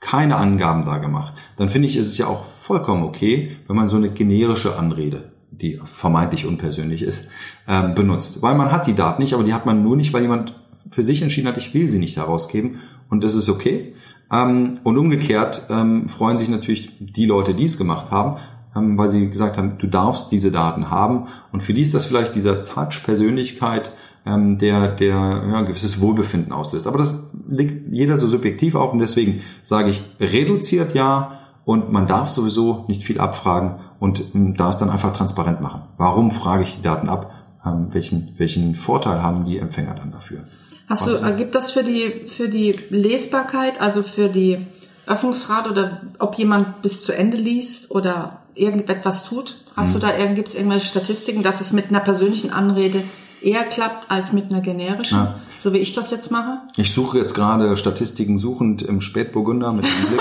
keine 0.00 0.34
Angaben 0.34 0.82
da 0.82 0.98
gemacht, 0.98 1.34
dann 1.58 1.68
finde 1.68 1.86
ich, 1.86 1.96
ist 1.96 2.08
es 2.08 2.18
ja 2.18 2.26
auch 2.26 2.42
vollkommen 2.44 3.04
okay, 3.04 3.56
wenn 3.68 3.76
man 3.76 3.86
so 3.86 3.94
eine 3.94 4.10
generische 4.10 4.76
Anrede, 4.76 5.30
die 5.52 5.80
vermeintlich 5.84 6.44
unpersönlich 6.44 7.02
ist, 7.02 7.28
ähm, 7.68 7.94
benutzt. 7.94 8.42
Weil 8.42 8.56
man 8.56 8.72
hat 8.72 8.88
die 8.88 8.96
Daten 8.96 9.22
nicht, 9.22 9.32
aber 9.32 9.44
die 9.44 9.54
hat 9.54 9.64
man 9.64 9.84
nur 9.84 9.94
nicht, 9.94 10.12
weil 10.12 10.22
jemand 10.22 10.56
für 10.90 11.04
sich 11.04 11.22
entschieden 11.22 11.46
hat, 11.46 11.56
ich 11.56 11.72
will 11.72 11.86
sie 11.86 12.00
nicht 12.00 12.16
herausgeben 12.16 12.80
und 13.08 13.22
das 13.22 13.36
ist 13.36 13.48
okay. 13.48 13.94
Ähm, 14.32 14.74
und 14.82 14.98
umgekehrt 14.98 15.66
ähm, 15.70 16.08
freuen 16.08 16.36
sich 16.36 16.48
natürlich 16.48 16.96
die 16.98 17.26
Leute, 17.26 17.54
die 17.54 17.66
es 17.66 17.78
gemacht 17.78 18.10
haben, 18.10 18.40
ähm, 18.74 18.98
weil 18.98 19.06
sie 19.06 19.30
gesagt 19.30 19.56
haben, 19.56 19.78
du 19.78 19.86
darfst 19.86 20.32
diese 20.32 20.50
Daten 20.50 20.90
haben. 20.90 21.28
Und 21.52 21.62
für 21.62 21.74
die 21.74 21.82
ist 21.82 21.94
das 21.94 22.06
vielleicht 22.06 22.34
dieser 22.34 22.64
Touch 22.64 23.04
Persönlichkeit, 23.04 23.92
ähm, 24.26 24.58
der, 24.58 24.88
der 24.88 25.14
ja, 25.14 25.56
ein 25.58 25.66
gewisses 25.66 26.00
Wohlbefinden 26.00 26.52
auslöst. 26.52 26.86
Aber 26.86 26.98
das 26.98 27.30
liegt 27.48 27.92
jeder 27.92 28.16
so 28.16 28.26
subjektiv 28.26 28.74
auf 28.74 28.92
und 28.92 28.98
deswegen 28.98 29.40
sage 29.62 29.90
ich, 29.90 30.02
reduziert 30.20 30.94
ja 30.94 31.40
und 31.64 31.92
man 31.92 32.06
darf 32.06 32.30
sowieso 32.30 32.84
nicht 32.88 33.02
viel 33.02 33.20
abfragen 33.20 33.76
und 33.98 34.22
ähm, 34.34 34.56
da 34.56 34.70
es 34.70 34.76
dann 34.76 34.90
einfach 34.90 35.12
transparent 35.12 35.60
machen. 35.60 35.82
Warum 35.96 36.30
frage 36.30 36.64
ich 36.64 36.76
die 36.76 36.82
Daten 36.82 37.08
ab? 37.08 37.32
Ähm, 37.64 37.88
welchen, 37.92 38.34
welchen 38.38 38.74
Vorteil 38.74 39.22
haben 39.22 39.44
die 39.44 39.58
Empfänger 39.58 39.94
dann 39.94 40.10
dafür? 40.12 40.44
Hast 40.88 41.06
du, 41.06 41.12
ergibt 41.12 41.54
das 41.54 41.70
für 41.70 41.84
die, 41.84 42.24
für 42.26 42.48
die 42.48 42.72
Lesbarkeit, 42.90 43.80
also 43.80 44.02
für 44.02 44.28
die 44.28 44.66
Öffnungsrate 45.06 45.70
oder 45.70 46.00
ob 46.18 46.34
jemand 46.34 46.82
bis 46.82 47.02
zu 47.02 47.12
Ende 47.12 47.36
liest 47.36 47.92
oder 47.92 48.40
irgendetwas 48.54 49.24
tut? 49.24 49.56
Hast 49.76 49.94
hm. 49.94 50.00
du 50.00 50.06
da, 50.06 50.26
gibt 50.26 50.48
es 50.48 50.54
irgendwelche 50.56 50.86
Statistiken, 50.86 51.42
dass 51.42 51.60
es 51.60 51.72
mit 51.72 51.90
einer 51.90 52.00
persönlichen 52.00 52.50
Anrede 52.50 53.04
eher 53.42 53.64
klappt 53.64 54.10
als 54.10 54.32
mit 54.32 54.50
einer 54.50 54.60
generischen, 54.60 55.18
ja. 55.18 55.40
so 55.58 55.72
wie 55.72 55.78
ich 55.78 55.92
das 55.92 56.10
jetzt 56.10 56.30
mache? 56.30 56.58
Ich 56.76 56.92
suche 56.92 57.18
jetzt 57.18 57.34
gerade 57.34 57.76
Statistiken 57.76 58.38
suchend 58.38 58.82
im 58.82 59.00
Spätburgunder 59.00 59.72
mit 59.72 59.84
dem 59.84 60.06
Blick. 60.08 60.20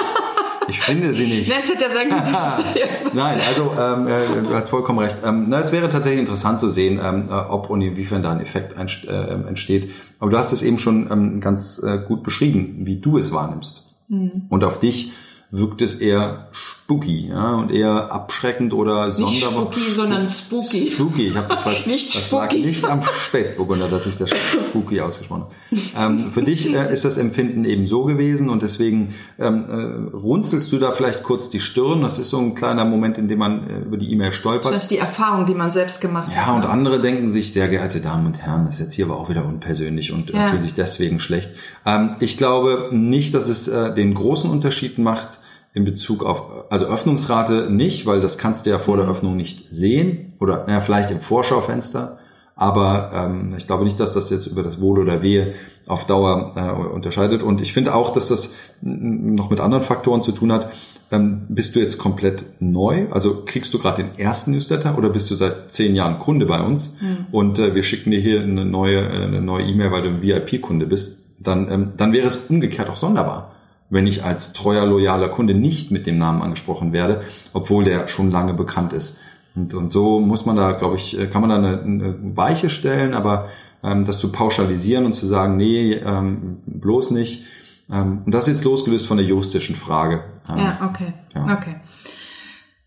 Ich 0.69 0.79
finde 0.79 1.13
sie 1.13 1.25
nicht. 1.25 1.49
Nein, 1.49 1.67
wird 1.67 1.81
ja 1.81 1.89
sagen, 1.89 2.09
das 2.09 2.63
Nein, 3.13 3.39
also 3.47 3.71
ähm, 3.77 4.07
äh, 4.07 4.47
du 4.47 4.53
hast 4.53 4.69
vollkommen 4.69 4.99
recht. 4.99 5.17
Ähm, 5.25 5.45
na, 5.49 5.59
es 5.59 5.71
wäre 5.71 5.89
tatsächlich 5.89 6.19
interessant 6.19 6.59
zu 6.59 6.69
sehen, 6.69 6.99
ähm, 7.03 7.27
äh, 7.29 7.33
ob 7.33 7.69
und 7.69 7.81
inwiefern 7.81 8.21
da 8.21 8.31
ein 8.31 8.39
Effekt 8.39 8.75
äh, 8.77 9.13
entsteht. 9.47 9.91
Aber 10.19 10.29
du 10.29 10.37
hast 10.37 10.51
es 10.51 10.61
eben 10.61 10.77
schon 10.77 11.09
ähm, 11.11 11.39
ganz 11.41 11.81
äh, 11.83 11.97
gut 11.97 12.23
beschrieben, 12.23 12.81
wie 12.81 12.97
du 12.97 13.17
es 13.17 13.31
wahrnimmst. 13.31 13.87
Mhm. 14.07 14.45
Und 14.49 14.63
auf 14.63 14.79
dich 14.79 15.11
wirkt 15.51 15.81
es 15.81 15.95
eher 15.95 16.49
spooky 16.89 17.27
ja, 17.29 17.53
und 17.53 17.71
eher 17.71 18.11
abschreckend 18.11 18.73
oder 18.73 19.11
sonderbar. 19.11 19.65
Nicht 19.65 19.73
spooky, 19.73 19.91
sondern 19.91 20.27
spooky. 20.27 20.87
Spooky, 20.87 21.27
ich 21.27 21.35
habe 21.35 21.47
das 21.47 21.59
falsch. 21.63 21.85
nicht 21.85 22.15
das 22.15 22.25
spooky. 22.25 22.57
lag 22.57 22.65
nicht 22.65 22.85
am 22.85 23.01
Spätburgunder, 23.03 23.87
dass 23.87 24.07
ich 24.07 24.17
das 24.17 24.31
spooky 24.31 24.99
ausgesprochen 24.99 25.43
habe. 25.43 26.13
Ähm, 26.13 26.31
für 26.31 26.41
dich 26.41 26.73
äh, 26.73 26.91
ist 26.91 27.05
das 27.05 27.17
Empfinden 27.17 27.63
eben 27.65 27.85
so 27.85 28.05
gewesen 28.05 28.49
und 28.49 28.63
deswegen 28.63 29.13
ähm, 29.37 29.65
äh, 29.69 30.15
runzelst 30.15 30.71
du 30.71 30.79
da 30.79 30.91
vielleicht 30.91 31.21
kurz 31.21 31.51
die 31.51 31.59
Stirn. 31.59 32.01
Das 32.01 32.17
ist 32.17 32.29
so 32.29 32.39
ein 32.39 32.55
kleiner 32.55 32.85
Moment, 32.85 33.19
in 33.19 33.27
dem 33.27 33.37
man 33.37 33.69
äh, 33.69 33.79
über 33.81 33.97
die 33.97 34.11
E-Mail 34.11 34.31
stolpert. 34.31 34.69
Vielleicht 34.69 34.89
die 34.89 34.97
Erfahrung, 34.97 35.45
die 35.45 35.53
man 35.53 35.69
selbst 35.69 36.01
gemacht 36.01 36.29
ja, 36.33 36.37
hat. 36.37 36.47
Ja, 36.47 36.55
und 36.55 36.61
ne? 36.61 36.69
andere 36.69 37.01
denken 37.01 37.29
sich, 37.29 37.53
sehr 37.53 37.67
geehrte 37.67 38.01
Damen 38.01 38.25
und 38.25 38.39
Herren, 38.39 38.65
das 38.65 38.75
ist 38.75 38.81
jetzt 38.81 38.93
hier 38.95 39.05
aber 39.05 39.17
auch 39.17 39.29
wieder 39.29 39.45
unpersönlich 39.45 40.11
und 40.11 40.31
äh, 40.31 40.37
ja. 40.37 40.49
fühlen 40.49 40.63
sich 40.63 40.73
deswegen 40.73 41.19
schlecht. 41.19 41.51
Ähm, 41.85 42.15
ich 42.19 42.35
glaube 42.35 42.89
nicht, 42.91 43.35
dass 43.35 43.47
es 43.47 43.67
äh, 43.67 43.93
den 43.93 44.15
großen 44.15 44.49
Unterschied 44.49 44.97
macht, 44.97 45.37
in 45.79 45.85
Bezug 45.85 46.23
auf, 46.23 46.65
also 46.69 46.85
Öffnungsrate 46.85 47.69
nicht, 47.71 48.05
weil 48.05 48.19
das 48.21 48.37
kannst 48.37 48.65
du 48.65 48.69
ja 48.69 48.79
vor 48.79 48.97
der 48.97 49.05
mhm. 49.05 49.11
Öffnung 49.11 49.37
nicht 49.37 49.71
sehen 49.73 50.33
oder 50.39 50.65
naja, 50.67 50.81
vielleicht 50.81 51.09
im 51.09 51.21
Vorschaufenster, 51.21 52.17
aber 52.55 53.11
ähm, 53.13 53.55
ich 53.57 53.65
glaube 53.65 53.85
nicht, 53.85 53.99
dass 53.99 54.13
das 54.13 54.29
jetzt 54.29 54.45
über 54.45 54.61
das 54.61 54.81
Wohl 54.81 54.99
oder 54.99 55.21
Wehe 55.21 55.53
auf 55.87 56.05
Dauer 56.05 56.51
äh, 56.55 56.93
unterscheidet. 56.93 57.41
Und 57.41 57.61
ich 57.61 57.73
finde 57.73 57.95
auch, 57.95 58.11
dass 58.11 58.27
das 58.27 58.53
noch 58.81 59.49
mit 59.49 59.61
anderen 59.61 59.81
Faktoren 59.81 60.21
zu 60.21 60.33
tun 60.33 60.51
hat. 60.51 60.69
Ähm, 61.09 61.45
bist 61.47 61.75
du 61.75 61.79
jetzt 61.79 61.97
komplett 61.97 62.43
neu? 62.59 63.07
Also 63.11 63.43
kriegst 63.45 63.73
du 63.73 63.79
gerade 63.79 64.03
den 64.03 64.19
ersten 64.19 64.51
Newsletter 64.51 64.97
oder 64.97 65.09
bist 65.09 65.31
du 65.31 65.35
seit 65.35 65.71
zehn 65.71 65.95
Jahren 65.95 66.19
Kunde 66.19 66.45
bei 66.45 66.61
uns 66.61 66.97
mhm. 67.01 67.27
und 67.31 67.57
äh, 67.57 67.73
wir 67.73 67.83
schicken 67.83 68.11
dir 68.11 68.19
hier 68.19 68.41
eine 68.41 68.65
neue 68.65 69.09
eine 69.09 69.41
neue 69.41 69.65
E-Mail, 69.65 69.91
weil 69.91 70.01
du 70.03 70.09
ein 70.09 70.21
VIP-Kunde 70.21 70.85
bist? 70.85 71.25
Dann 71.39 71.71
ähm, 71.71 71.93
dann 71.95 72.11
wäre 72.11 72.27
es 72.27 72.35
umgekehrt 72.35 72.89
auch 72.89 72.97
sonderbar 72.97 73.55
wenn 73.89 74.07
ich 74.07 74.23
als 74.23 74.53
treuer, 74.53 74.85
loyaler 74.85 75.29
Kunde 75.29 75.53
nicht 75.53 75.91
mit 75.91 76.05
dem 76.05 76.15
Namen 76.15 76.41
angesprochen 76.41 76.93
werde, 76.93 77.21
obwohl 77.53 77.83
der 77.83 78.07
schon 78.07 78.31
lange 78.31 78.53
bekannt 78.53 78.93
ist. 78.93 79.19
Und, 79.55 79.73
und 79.73 79.91
so 79.91 80.19
muss 80.19 80.45
man 80.45 80.55
da, 80.55 80.73
glaube 80.73 80.95
ich, 80.95 81.19
äh, 81.19 81.27
kann 81.27 81.41
man 81.41 81.49
da 81.49 81.55
eine, 81.55 81.81
eine 81.81 82.37
Weiche 82.37 82.69
stellen, 82.69 83.13
aber 83.13 83.49
ähm, 83.83 84.05
das 84.05 84.19
zu 84.19 84.31
pauschalisieren 84.31 85.05
und 85.05 85.13
zu 85.13 85.25
sagen, 85.25 85.57
nee, 85.57 85.93
ähm, 85.93 86.59
bloß 86.65 87.11
nicht. 87.11 87.45
Ähm, 87.89 88.21
und 88.25 88.31
das 88.33 88.47
ist 88.47 88.57
jetzt 88.57 88.65
losgelöst 88.65 89.07
von 89.07 89.17
der 89.17 89.25
juristischen 89.25 89.75
Frage. 89.75 90.23
Ähm, 90.49 90.57
ja, 90.59 90.89
okay. 90.89 91.13
Ja. 91.33 91.57
okay. 91.57 91.75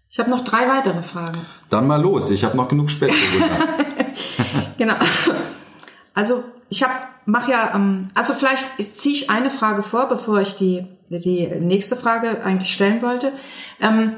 Ich 0.09 0.19
habe 0.19 0.31
noch 0.31 0.45
drei 0.45 0.69
weitere 0.69 1.03
Fragen. 1.03 1.41
Dann 1.71 1.87
mal 1.87 2.01
los. 2.01 2.31
Ich 2.31 2.45
habe 2.45 2.57
noch 2.57 2.69
genug 2.69 2.91
Spätzle. 2.91 3.17
genau. 4.77 4.95
Also 6.13 6.45
ich 6.73 6.83
habe 6.83 6.95
mach 7.27 7.49
ja, 7.49 7.75
ähm, 7.75 8.09
also 8.15 8.33
vielleicht 8.33 8.67
ziehe 8.97 9.15
ich 9.15 9.31
eine 9.31 9.51
Frage 9.51 9.83
vor, 9.83 10.09
bevor 10.09 10.41
ich 10.41 10.57
die 10.57 10.87
die 11.11 11.47
nächste 11.61 11.95
Frage 11.95 12.43
eigentlich 12.43 12.73
stellen 12.73 13.03
wollte. 13.03 13.35
Ähm, 13.79 14.15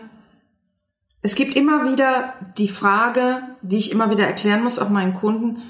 es 1.22 1.34
gibt 1.34 1.56
immer 1.56 1.90
wieder 1.90 2.34
die 2.56 2.68
Frage, 2.68 3.42
die 3.62 3.78
ich 3.78 3.90
immer 3.90 4.10
wieder 4.12 4.24
erklären 4.24 4.62
muss, 4.62 4.78
auch 4.78 4.90
meinen 4.90 5.14
Kunden, 5.14 5.62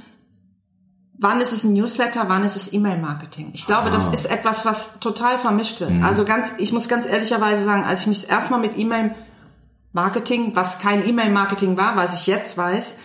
wann 1.16 1.40
ist 1.40 1.52
es 1.52 1.64
ein 1.64 1.72
Newsletter, 1.72 2.24
wann 2.28 2.44
ist 2.44 2.56
es 2.56 2.70
E-Mail-Marketing? 2.74 3.52
Ich 3.54 3.66
glaube, 3.66 3.88
ah. 3.88 3.90
das 3.90 4.08
ist 4.08 4.26
etwas, 4.26 4.66
was 4.66 5.00
total 5.00 5.38
vermischt 5.38 5.80
wird. 5.80 5.92
Mhm. 5.92 6.04
Also 6.04 6.26
ganz, 6.26 6.52
ich 6.58 6.74
muss 6.74 6.88
ganz 6.88 7.06
ehrlicherweise 7.06 7.64
sagen, 7.64 7.84
als 7.84 8.00
ich 8.02 8.06
mich 8.08 8.28
erstmal 8.28 8.60
mit 8.60 8.76
E-Mail-Marketing, 8.76 10.54
was 10.54 10.78
kein 10.80 11.08
E-Mail-Marketing 11.08 11.78
war, 11.78 11.96
was 11.96 12.20
ich 12.20 12.26
jetzt 12.26 12.58
weiß, 12.58 12.96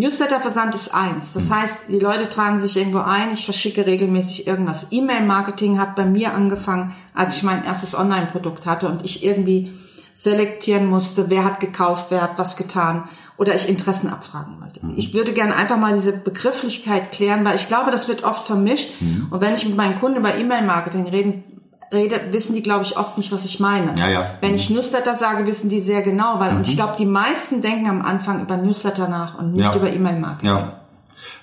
Newsletter-Versand 0.00 0.74
ist 0.74 0.94
eins. 0.94 1.32
Das 1.32 1.48
mhm. 1.48 1.54
heißt, 1.54 1.84
die 1.88 1.98
Leute 1.98 2.28
tragen 2.28 2.58
sich 2.58 2.76
irgendwo 2.76 2.98
ein, 2.98 3.32
ich 3.32 3.44
verschicke 3.44 3.86
regelmäßig 3.86 4.46
irgendwas. 4.46 4.88
E-Mail-Marketing 4.90 5.78
hat 5.78 5.94
bei 5.94 6.04
mir 6.04 6.34
angefangen, 6.34 6.94
als 7.14 7.36
ich 7.36 7.42
mein 7.42 7.64
erstes 7.64 7.94
Online-Produkt 7.94 8.66
hatte 8.66 8.88
und 8.88 9.04
ich 9.04 9.24
irgendwie 9.24 9.72
selektieren 10.14 10.86
musste, 10.86 11.30
wer 11.30 11.44
hat 11.44 11.60
gekauft, 11.60 12.06
wer 12.10 12.20
hat 12.20 12.38
was 12.38 12.56
getan 12.56 13.08
oder 13.38 13.54
ich 13.54 13.68
Interessen 13.68 14.10
abfragen 14.10 14.60
wollte. 14.60 14.84
Mhm. 14.84 14.94
Ich 14.96 15.14
würde 15.14 15.32
gerne 15.32 15.56
einfach 15.56 15.78
mal 15.78 15.94
diese 15.94 16.12
Begrifflichkeit 16.12 17.10
klären, 17.10 17.44
weil 17.44 17.56
ich 17.56 17.68
glaube, 17.68 17.90
das 17.90 18.08
wird 18.08 18.22
oft 18.22 18.46
vermischt. 18.46 18.90
Mhm. 19.00 19.28
Und 19.30 19.40
wenn 19.40 19.54
ich 19.54 19.64
mit 19.64 19.76
meinen 19.76 19.98
Kunden 19.98 20.18
über 20.18 20.34
E-Mail-Marketing 20.34 21.06
reden 21.08 21.44
rede, 21.92 22.20
wissen 22.30 22.54
die, 22.54 22.62
glaube 22.62 22.84
ich, 22.84 22.96
oft 22.96 23.16
nicht, 23.16 23.32
was 23.32 23.44
ich 23.44 23.60
meine. 23.60 23.94
Ja, 23.98 24.08
ja. 24.08 24.34
Wenn 24.40 24.54
ich 24.54 24.70
Newsletter 24.70 25.14
sage, 25.14 25.46
wissen 25.46 25.68
die 25.68 25.80
sehr 25.80 26.02
genau, 26.02 26.38
weil 26.38 26.52
mhm. 26.52 26.58
und 26.58 26.68
ich 26.68 26.74
mhm. 26.74 26.78
glaube, 26.78 26.94
die 26.98 27.06
meisten 27.06 27.62
denken 27.62 27.88
am 27.88 28.02
Anfang 28.02 28.42
über 28.42 28.56
Newsletter 28.56 29.08
nach 29.08 29.38
und 29.38 29.52
nicht 29.52 29.64
ja. 29.64 29.76
über 29.76 29.92
E-Mail-Marketing. 29.92 30.48
Ja. 30.48 30.80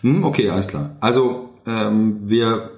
Hm, 0.02 0.24
okay, 0.24 0.50
alles 0.50 0.68
klar. 0.68 0.92
Also 1.00 1.50
ähm, 1.66 2.22
wir 2.24 2.72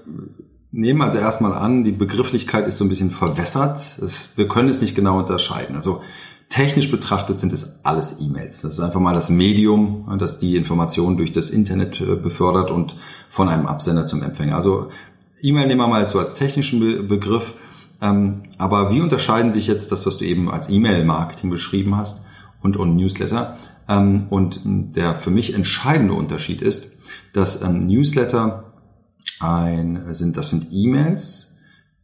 nehmen 0.71 1.01
also 1.01 1.17
erstmal 1.17 1.53
an, 1.53 1.83
die 1.83 1.91
Begrifflichkeit 1.91 2.67
ist 2.67 2.77
so 2.77 2.85
ein 2.85 2.89
bisschen 2.89 3.11
verwässert. 3.11 3.97
Es, 3.99 4.37
wir 4.37 4.47
können 4.47 4.69
es 4.69 4.81
nicht 4.81 4.95
genau 4.95 5.19
unterscheiden. 5.19 5.75
Also 5.75 6.01
technisch 6.49 6.89
betrachtet 6.89 7.37
sind 7.37 7.53
es 7.53 7.79
alles 7.83 8.19
E-Mails. 8.19 8.61
Das 8.61 8.73
ist 8.73 8.79
einfach 8.79 8.99
mal 8.99 9.13
das 9.13 9.29
Medium, 9.29 10.15
das 10.19 10.39
die 10.39 10.55
Information 10.55 11.17
durch 11.17 11.31
das 11.31 11.49
Internet 11.49 12.01
äh, 12.01 12.15
befördert 12.15 12.71
und 12.71 12.95
von 13.29 13.49
einem 13.49 13.67
Absender 13.67 14.05
zum 14.05 14.23
Empfänger. 14.23 14.55
Also 14.55 14.89
E-Mail 15.41 15.67
nehmen 15.67 15.81
wir 15.81 15.87
mal 15.87 16.05
so 16.05 16.19
als 16.19 16.35
technischen 16.35 16.79
Be 16.79 17.03
Begriff. 17.03 17.53
Ähm, 18.01 18.43
aber 18.57 18.91
wie 18.91 19.01
unterscheiden 19.01 19.51
sich 19.51 19.67
jetzt 19.67 19.91
das, 19.91 20.05
was 20.05 20.17
du 20.17 20.25
eben 20.25 20.49
als 20.49 20.69
E-Mail-Marketing 20.69 21.49
beschrieben 21.49 21.97
hast 21.97 22.23
und, 22.61 22.77
und 22.77 22.95
Newsletter? 22.95 23.57
Ähm, 23.87 24.27
und 24.29 24.61
der 24.65 25.15
für 25.15 25.31
mich 25.31 25.53
entscheidende 25.53 26.13
Unterschied 26.13 26.61
ist, 26.61 26.91
dass 27.33 27.61
ähm, 27.61 27.87
Newsletter 27.87 28.73
ein, 29.39 30.13
sind, 30.13 30.37
das 30.37 30.49
sind 30.49 30.67
E-Mails, 30.71 31.57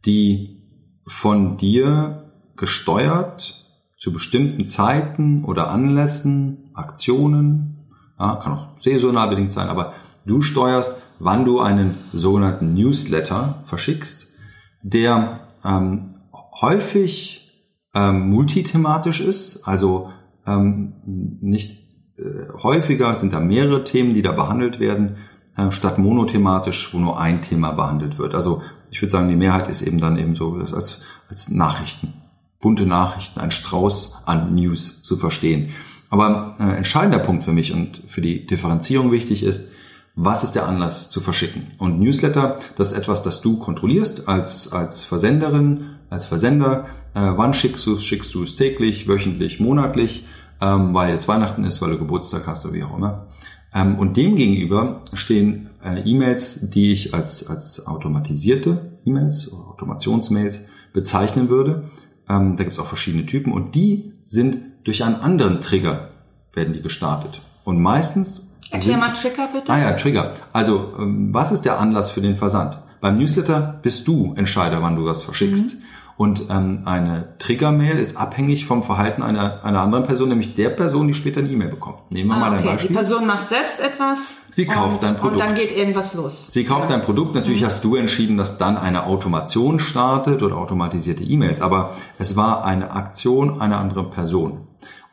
die 0.04 0.62
von 1.06 1.56
dir 1.56 2.32
gesteuert 2.56 3.64
zu 3.98 4.12
bestimmten 4.12 4.66
Zeiten 4.66 5.44
oder 5.44 5.70
Anlässen, 5.70 6.70
Aktionen, 6.74 7.76
ja, 8.18 8.36
kann 8.36 8.52
auch 8.52 8.68
saisonal 8.78 9.28
bedingt 9.28 9.52
sein, 9.52 9.68
aber 9.68 9.94
du 10.24 10.42
steuerst 10.42 11.00
wann 11.18 11.44
du 11.44 11.60
einen 11.60 11.94
sogenannten 12.12 12.74
Newsletter 12.74 13.62
verschickst, 13.64 14.28
der 14.82 15.40
ähm, 15.64 16.14
häufig 16.60 17.52
ähm, 17.94 18.30
multithematisch 18.30 19.20
ist, 19.20 19.66
also 19.66 20.10
ähm, 20.46 20.94
nicht 21.04 21.86
äh, 22.18 22.52
häufiger 22.62 23.16
sind 23.16 23.32
da 23.32 23.40
mehrere 23.40 23.84
Themen, 23.84 24.14
die 24.14 24.22
da 24.22 24.32
behandelt 24.32 24.78
werden, 24.78 25.16
äh, 25.56 25.70
statt 25.70 25.98
monothematisch, 25.98 26.92
wo 26.92 26.98
nur 26.98 27.18
ein 27.18 27.42
Thema 27.42 27.72
behandelt 27.72 28.18
wird. 28.18 28.34
Also 28.34 28.62
ich 28.90 29.02
würde 29.02 29.10
sagen, 29.10 29.28
die 29.28 29.36
Mehrheit 29.36 29.68
ist 29.68 29.82
eben 29.82 29.98
dann 29.98 30.16
eben 30.18 30.34
so 30.34 30.58
das 30.58 30.72
als, 30.72 31.02
als 31.28 31.50
Nachrichten, 31.50 32.14
bunte 32.60 32.86
Nachrichten, 32.86 33.40
ein 33.40 33.50
Strauß 33.50 34.22
an 34.26 34.54
News 34.54 35.02
zu 35.02 35.16
verstehen. 35.16 35.70
Aber 36.08 36.56
äh, 36.60 36.76
entscheidender 36.76 37.18
Punkt 37.18 37.44
für 37.44 37.52
mich 37.52 37.72
und 37.72 38.02
für 38.06 38.20
die 38.20 38.46
Differenzierung 38.46 39.10
wichtig 39.10 39.42
ist, 39.42 39.70
was 40.16 40.42
ist 40.42 40.52
der 40.52 40.66
Anlass 40.66 41.10
zu 41.10 41.20
verschicken. 41.20 41.68
Und 41.78 42.00
Newsletter, 42.00 42.58
das 42.74 42.92
ist 42.92 42.98
etwas, 42.98 43.22
das 43.22 43.42
du 43.42 43.58
kontrollierst 43.58 44.26
als, 44.28 44.72
als 44.72 45.04
Versenderin, 45.04 45.90
als 46.08 46.24
Versender. 46.24 46.86
Äh, 47.14 47.20
wann 47.36 47.52
schickst 47.52 47.86
du 47.86 47.94
es? 47.94 48.04
Schickst 48.04 48.34
du 48.34 48.42
es 48.42 48.56
täglich, 48.56 49.06
wöchentlich, 49.08 49.60
monatlich, 49.60 50.26
ähm, 50.62 50.94
weil 50.94 51.12
jetzt 51.12 51.28
Weihnachten 51.28 51.64
ist, 51.64 51.82
weil 51.82 51.90
du 51.90 51.98
Geburtstag 51.98 52.46
hast 52.46 52.64
oder 52.64 52.74
wie 52.74 52.82
auch 52.82 52.96
immer. 52.96 53.26
Ähm, 53.74 53.98
und 53.98 54.16
dem 54.16 54.36
gegenüber 54.36 55.02
stehen 55.12 55.68
äh, 55.84 56.00
E-Mails, 56.00 56.70
die 56.70 56.92
ich 56.92 57.12
als, 57.12 57.48
als 57.50 57.86
automatisierte 57.86 58.92
E-Mails 59.04 59.52
oder 59.52 59.68
Automationsmails 59.68 60.66
bezeichnen 60.94 61.50
würde. 61.50 61.90
Ähm, 62.26 62.56
da 62.56 62.64
gibt 62.64 62.72
es 62.72 62.78
auch 62.78 62.86
verschiedene 62.86 63.26
Typen 63.26 63.52
und 63.52 63.74
die 63.74 64.14
sind 64.24 64.58
durch 64.84 65.04
einen 65.04 65.16
anderen 65.16 65.60
Trigger 65.60 66.08
werden 66.54 66.72
die 66.72 66.80
gestartet. 66.80 67.42
Und 67.64 67.82
meistens. 67.82 68.45
Erklär 68.70 68.96
mal 68.96 69.12
Trigger 69.12 69.48
bitte. 69.52 69.72
Ah 69.72 69.78
ja, 69.78 69.92
Trigger. 69.92 70.32
Also, 70.52 70.94
ähm, 70.98 71.28
was 71.32 71.52
ist 71.52 71.64
der 71.64 71.78
Anlass 71.78 72.10
für 72.10 72.20
den 72.20 72.36
Versand? 72.36 72.78
Beim 73.00 73.18
Newsletter 73.18 73.78
bist 73.82 74.08
du 74.08 74.34
Entscheider, 74.36 74.82
wann 74.82 74.96
du 74.96 75.04
was 75.04 75.22
verschickst. 75.22 75.74
Mhm. 75.74 75.82
Und 76.16 76.46
ähm, 76.48 76.82
eine 76.86 77.34
Trigger-Mail 77.38 77.98
ist 77.98 78.16
abhängig 78.16 78.64
vom 78.64 78.82
Verhalten 78.82 79.22
einer, 79.22 79.62
einer 79.64 79.82
anderen 79.82 80.04
Person, 80.04 80.30
nämlich 80.30 80.54
der 80.54 80.70
Person, 80.70 81.06
die 81.08 81.12
später 81.12 81.40
eine 81.40 81.50
E-Mail 81.50 81.68
bekommt. 81.68 82.10
Nehmen 82.10 82.30
wir 82.30 82.36
ah, 82.36 82.40
mal 82.40 82.52
ein 82.52 82.60
okay. 82.60 82.68
Beispiel. 82.68 82.88
Die 82.88 82.94
Person 82.94 83.26
macht 83.26 83.48
selbst 83.48 83.80
etwas. 83.80 84.38
Sie 84.50 84.64
kauft 84.64 85.02
dein 85.02 85.16
Produkt. 85.16 85.34
Und 85.34 85.46
dann 85.46 85.54
geht 85.54 85.76
irgendwas 85.76 86.14
los. 86.14 86.46
Sie 86.50 86.64
kauft 86.64 86.88
ja. 86.88 86.96
dein 86.96 87.04
Produkt. 87.04 87.34
Natürlich 87.34 87.60
mhm. 87.60 87.66
hast 87.66 87.84
du 87.84 87.96
entschieden, 87.96 88.38
dass 88.38 88.56
dann 88.56 88.78
eine 88.78 89.04
Automation 89.04 89.78
startet 89.78 90.42
oder 90.42 90.56
automatisierte 90.56 91.22
E-Mails. 91.22 91.60
Aber 91.60 91.96
es 92.18 92.34
war 92.34 92.64
eine 92.64 92.92
Aktion 92.92 93.60
einer 93.60 93.78
anderen 93.78 94.10
Person 94.10 94.65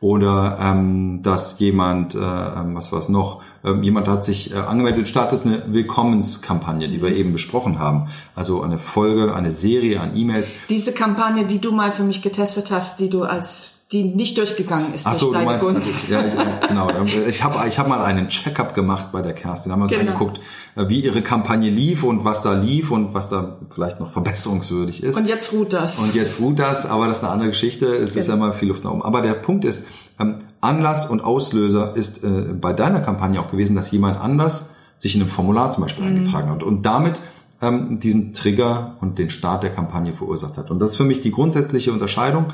oder 0.04 0.58
ähm, 0.60 1.22
dass 1.24 1.58
jemand, 1.60 2.13
äh, 2.13 2.18
ähm, 2.18 2.76
was 2.76 2.92
war 2.92 3.00
es 3.00 3.08
noch, 3.08 3.42
ähm, 3.63 3.84
jemand 3.84 4.10
hat 4.10 4.22
sich 4.22 4.54
äh, 4.54 4.58
angemeldet, 4.58 5.08
startet 5.08 5.46
eine 5.46 5.63
Willkommenskampagne, 5.68 6.89
die 6.89 7.02
wir 7.02 7.16
eben 7.16 7.32
besprochen 7.32 7.80
haben. 7.80 8.10
Also 8.36 8.62
eine 8.63 8.80
Folge, 8.80 9.34
eine 9.34 9.50
Serie 9.50 10.02
an 10.02 10.13
E-Mails. 10.13 10.52
Diese 10.68 10.92
Kampagne, 10.92 11.46
die 11.46 11.62
du 11.62 11.72
mal 11.72 11.94
für 11.94 12.04
mich 12.04 12.22
getestet 12.22 12.70
hast, 12.70 13.00
die 13.00 13.10
du 13.10 13.24
als 13.24 13.73
die 13.94 14.04
nicht 14.04 14.38
durchgegangen 14.38 14.94
ist 14.94 15.06
Ach 15.06 15.14
so, 15.14 15.32
durch 15.32 15.44
deine 15.44 15.60
du 15.60 15.72
meinst, 15.72 15.86
Gunst. 15.86 16.12
Also, 16.12 16.14
ja, 16.14 16.26
ich, 16.26 16.68
genau. 16.68 16.88
Ich 17.30 17.44
habe 17.44 17.68
ich 17.68 17.78
hab 17.78 17.88
mal 17.88 18.04
einen 18.04 18.28
Check-up 18.28 18.74
gemacht 18.74 19.12
bei 19.12 19.22
der 19.22 19.34
Kerstin. 19.34 19.70
Da 19.70 19.74
haben 19.74 19.82
wir 19.82 19.84
uns 19.84 19.94
genau. 19.94 20.12
angeguckt, 20.12 20.40
äh, 20.76 20.90
wie 20.90 21.02
ihre 21.02 21.22
Kampagne 21.22 21.70
lief 21.70 22.04
und 22.04 22.26
was 22.26 22.42
da 22.42 22.54
lief 22.54 22.90
und 22.90 23.14
was 23.14 23.30
da 23.30 23.60
vielleicht 23.70 24.00
noch 24.00 24.12
verbesserungswürdig 24.12 25.04
ist. 25.04 25.16
Und 25.16 25.30
jetzt 25.30 25.54
ruht 25.54 25.74
das. 25.74 26.00
Und 26.00 26.16
jetzt 26.16 26.40
ruht 26.40 26.58
das, 26.58 26.88
aber 26.88 27.08
das 27.08 27.18
ist 27.18 27.24
eine 27.24 27.34
andere 27.34 27.50
Geschichte. 27.50 27.86
Es 27.86 28.14
genau. 28.14 28.20
ist 28.20 28.28
ja 28.28 28.34
immer 28.34 28.54
viel 28.54 28.70
Luft 28.70 28.84
nach 28.84 28.92
oben. 28.92 29.04
Aber 29.04 29.22
der 29.22 29.36
Punkt 29.36 29.64
ist, 29.64 29.86
ähm, 30.20 30.40
Anlass 30.60 31.08
und 31.08 31.24
Auslöser 31.24 31.96
ist 31.96 32.24
äh, 32.24 32.28
bei 32.28 32.74
deiner 32.74 33.00
Kampagne 33.00 33.40
auch 33.40 33.52
gewesen, 33.52 33.76
dass 33.76 33.92
jemand 33.92 34.20
anders 34.20 34.72
sich 34.98 35.16
in 35.16 35.22
einem 35.22 35.30
Formular 35.30 35.70
zum 35.70 35.84
Beispiel 35.84 36.04
mhm. 36.04 36.18
eingetragen 36.18 36.50
hat 36.50 36.64
und 36.64 36.84
damit 36.84 37.22
ähm, 37.62 38.00
diesen 38.00 38.34
Trigger 38.34 38.98
und 39.02 39.20
den 39.20 39.30
Start 39.30 39.64
der 39.64 39.72
Kampagne 39.72 40.14
verursacht 40.14 40.58
hat. 40.58 40.72
Und 40.72 40.80
das 40.80 40.92
ist 40.92 40.96
für 40.96 41.04
mich 41.04 41.22
die 41.22 41.32
grundsätzliche 41.32 41.92
Unterscheidung 41.92 42.48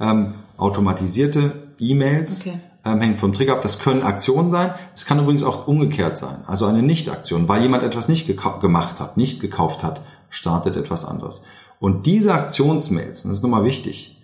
ähm, 0.00 0.34
automatisierte 0.56 1.68
E-Mails 1.78 2.42
okay. 2.46 2.60
ähm, 2.84 3.00
hängen 3.00 3.18
vom 3.18 3.32
Trigger 3.32 3.54
ab. 3.54 3.62
Das 3.62 3.78
können 3.78 4.02
Aktionen 4.02 4.50
sein. 4.50 4.74
Es 4.94 5.06
kann 5.06 5.18
übrigens 5.18 5.42
auch 5.42 5.66
umgekehrt 5.66 6.18
sein. 6.18 6.38
Also 6.46 6.66
eine 6.66 6.82
Nicht-Aktion, 6.82 7.48
weil 7.48 7.62
jemand 7.62 7.82
etwas 7.82 8.08
nicht 8.08 8.26
gemacht 8.60 9.00
hat, 9.00 9.16
nicht 9.16 9.40
gekauft 9.40 9.82
hat, 9.82 10.02
startet 10.30 10.76
etwas 10.76 11.04
anderes. 11.04 11.42
Und 11.80 12.06
diese 12.06 12.32
Aktionsmails, 12.32 13.24
und 13.24 13.30
das 13.30 13.38
ist 13.38 13.42
nochmal 13.42 13.64
wichtig, 13.64 14.20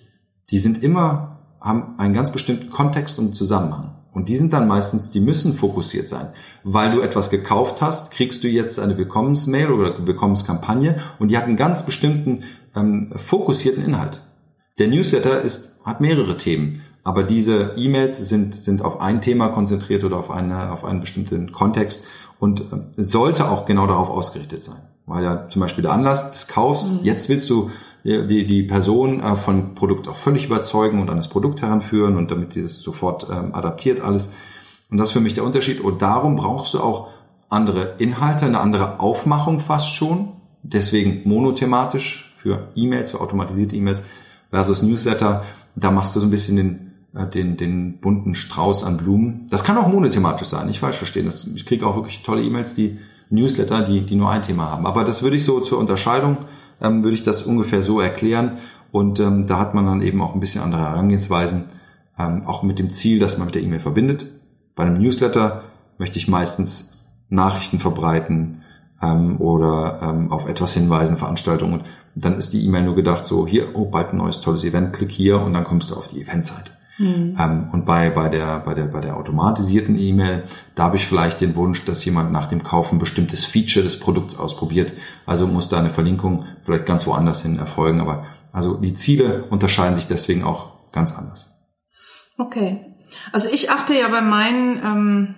die 0.50 0.58
sind 0.58 0.82
immer, 0.82 1.38
haben 1.60 1.94
einen 1.98 2.14
ganz 2.14 2.32
bestimmten 2.32 2.70
Kontext 2.70 3.18
und 3.18 3.34
Zusammenhang. 3.34 3.96
Und 4.12 4.28
die 4.28 4.36
sind 4.36 4.52
dann 4.52 4.66
meistens, 4.66 5.10
die 5.10 5.20
müssen 5.20 5.54
fokussiert 5.54 6.08
sein. 6.08 6.28
Weil 6.64 6.90
du 6.90 7.00
etwas 7.00 7.30
gekauft 7.30 7.80
hast, 7.80 8.10
kriegst 8.10 8.42
du 8.42 8.48
jetzt 8.48 8.80
eine 8.80 8.98
Willkommensmail 8.98 9.70
oder 9.70 10.06
Willkommenskampagne 10.06 11.00
und 11.18 11.28
die 11.30 11.36
hat 11.36 11.44
einen 11.44 11.56
ganz 11.56 11.86
bestimmten 11.86 12.42
ähm, 12.74 13.12
fokussierten 13.14 13.84
Inhalt. 13.84 14.20
Der 14.80 14.88
Newsletter 14.88 15.42
ist, 15.42 15.76
hat 15.84 16.00
mehrere 16.00 16.38
Themen, 16.38 16.80
aber 17.04 17.22
diese 17.22 17.74
E-Mails 17.76 18.16
sind, 18.16 18.54
sind 18.54 18.82
auf 18.82 19.02
ein 19.02 19.20
Thema 19.20 19.48
konzentriert 19.48 20.04
oder 20.04 20.16
auf, 20.16 20.30
eine, 20.30 20.72
auf 20.72 20.86
einen 20.86 21.00
bestimmten 21.00 21.52
Kontext 21.52 22.06
und 22.38 22.62
äh, 22.62 22.64
sollte 22.96 23.50
auch 23.50 23.66
genau 23.66 23.86
darauf 23.86 24.08
ausgerichtet 24.08 24.62
sein. 24.62 24.80
Weil 25.04 25.22
ja 25.22 25.48
zum 25.50 25.60
Beispiel 25.60 25.82
der 25.82 25.92
Anlass 25.92 26.30
des 26.30 26.48
Kaufs, 26.48 26.90
mhm. 26.90 27.00
jetzt 27.02 27.28
willst 27.28 27.50
du 27.50 27.70
die, 28.04 28.46
die 28.46 28.62
Person 28.62 29.20
äh, 29.20 29.36
von 29.36 29.74
Produkt 29.74 30.08
auch 30.08 30.16
völlig 30.16 30.46
überzeugen 30.46 31.02
und 31.02 31.10
an 31.10 31.16
das 31.16 31.28
Produkt 31.28 31.60
heranführen 31.60 32.16
und 32.16 32.30
damit 32.30 32.54
sie 32.54 32.62
das 32.62 32.80
sofort 32.80 33.28
ähm, 33.30 33.54
adaptiert 33.54 34.00
alles. 34.00 34.32
Und 34.90 34.96
das 34.96 35.10
ist 35.10 35.12
für 35.12 35.20
mich 35.20 35.34
der 35.34 35.44
Unterschied. 35.44 35.82
Und 35.82 36.00
darum 36.00 36.36
brauchst 36.36 36.72
du 36.72 36.80
auch 36.80 37.08
andere 37.50 37.96
Inhalte, 37.98 38.46
eine 38.46 38.60
andere 38.60 38.98
Aufmachung 38.98 39.60
fast 39.60 39.92
schon. 39.94 40.30
Deswegen 40.62 41.28
monothematisch 41.28 42.32
für 42.38 42.68
E-Mails, 42.74 43.10
für 43.10 43.20
automatisierte 43.20 43.76
E-Mails 43.76 44.04
versus 44.50 44.82
Newsletter. 44.82 45.44
Da 45.76 45.90
machst 45.90 46.14
du 46.14 46.20
so 46.20 46.26
ein 46.26 46.30
bisschen 46.30 46.56
den, 46.56 46.92
äh, 47.14 47.26
den, 47.26 47.56
den 47.56 48.00
bunten 48.00 48.34
Strauß 48.34 48.84
an 48.84 48.96
Blumen. 48.96 49.46
Das 49.50 49.64
kann 49.64 49.78
auch 49.78 49.88
monothematisch 49.88 50.48
sein, 50.48 50.66
nicht 50.66 50.80
falsch 50.80 50.96
verstehen. 50.96 51.26
Das, 51.26 51.46
ich 51.46 51.66
kriege 51.66 51.86
auch 51.86 51.96
wirklich 51.96 52.22
tolle 52.22 52.42
E-Mails, 52.42 52.74
die 52.74 52.98
Newsletter, 53.30 53.82
die, 53.82 54.04
die 54.04 54.16
nur 54.16 54.30
ein 54.30 54.42
Thema 54.42 54.70
haben. 54.70 54.86
Aber 54.86 55.04
das 55.04 55.22
würde 55.22 55.36
ich 55.36 55.44
so 55.44 55.60
zur 55.60 55.78
Unterscheidung, 55.78 56.38
ähm, 56.80 57.02
würde 57.02 57.14
ich 57.14 57.22
das 57.22 57.42
ungefähr 57.42 57.82
so 57.82 58.00
erklären. 58.00 58.58
Und 58.92 59.20
ähm, 59.20 59.46
da 59.46 59.58
hat 59.58 59.74
man 59.74 59.86
dann 59.86 60.02
eben 60.02 60.20
auch 60.20 60.34
ein 60.34 60.40
bisschen 60.40 60.62
andere 60.62 60.82
Herangehensweisen, 60.82 61.66
ähm, 62.18 62.42
auch 62.46 62.64
mit 62.64 62.78
dem 62.78 62.90
Ziel, 62.90 63.20
dass 63.20 63.38
man 63.38 63.46
mit 63.46 63.54
der 63.54 63.62
E-Mail 63.62 63.80
verbindet. 63.80 64.26
Bei 64.74 64.84
einem 64.84 65.00
Newsletter 65.00 65.62
möchte 65.98 66.18
ich 66.18 66.26
meistens 66.26 66.98
Nachrichten 67.28 67.78
verbreiten 67.78 68.62
ähm, 69.00 69.40
oder 69.40 70.00
ähm, 70.02 70.32
auf 70.32 70.48
etwas 70.48 70.74
hinweisen, 70.74 71.16
Veranstaltungen 71.16 71.82
dann 72.14 72.36
ist 72.36 72.52
die 72.52 72.64
E-Mail 72.64 72.82
nur 72.82 72.94
gedacht, 72.94 73.24
so 73.24 73.46
hier, 73.46 73.74
oh, 73.74 73.86
bald 73.86 74.12
ein 74.12 74.18
neues 74.18 74.40
tolles 74.40 74.64
Event, 74.64 74.92
klick 74.92 75.10
hier 75.10 75.40
und 75.40 75.52
dann 75.54 75.64
kommst 75.64 75.90
du 75.90 75.96
auf 75.96 76.08
die 76.08 76.20
Eventseite. 76.20 76.72
Mhm. 77.00 77.36
Ähm, 77.38 77.68
und 77.72 77.86
bei, 77.86 78.10
bei, 78.10 78.28
der, 78.28 78.60
bei, 78.60 78.74
der, 78.74 78.84
bei 78.84 79.00
der 79.00 79.16
automatisierten 79.16 79.98
E-Mail, 79.98 80.44
da 80.74 80.84
habe 80.84 80.96
ich 80.96 81.06
vielleicht 81.06 81.40
den 81.40 81.56
Wunsch, 81.56 81.84
dass 81.86 82.04
jemand 82.04 82.30
nach 82.30 82.46
dem 82.46 82.62
Kaufen 82.62 82.96
ein 82.96 82.98
bestimmtes 82.98 83.44
Feature 83.44 83.82
des 83.82 83.98
Produkts 83.98 84.38
ausprobiert. 84.38 84.92
Also 85.24 85.46
muss 85.46 85.70
da 85.70 85.78
eine 85.78 85.90
Verlinkung 85.90 86.44
vielleicht 86.62 86.84
ganz 86.84 87.06
woanders 87.06 87.42
hin 87.42 87.58
erfolgen. 87.58 88.00
Aber 88.00 88.26
also 88.52 88.74
die 88.74 88.94
Ziele 88.94 89.44
unterscheiden 89.48 89.96
sich 89.96 90.08
deswegen 90.08 90.44
auch 90.44 90.92
ganz 90.92 91.16
anders. 91.16 91.56
Okay. 92.36 92.84
Also 93.32 93.48
ich 93.50 93.70
achte 93.70 93.94
ja 93.94 94.08
bei 94.08 94.20
meinen 94.20 94.80
ähm, 94.84 95.34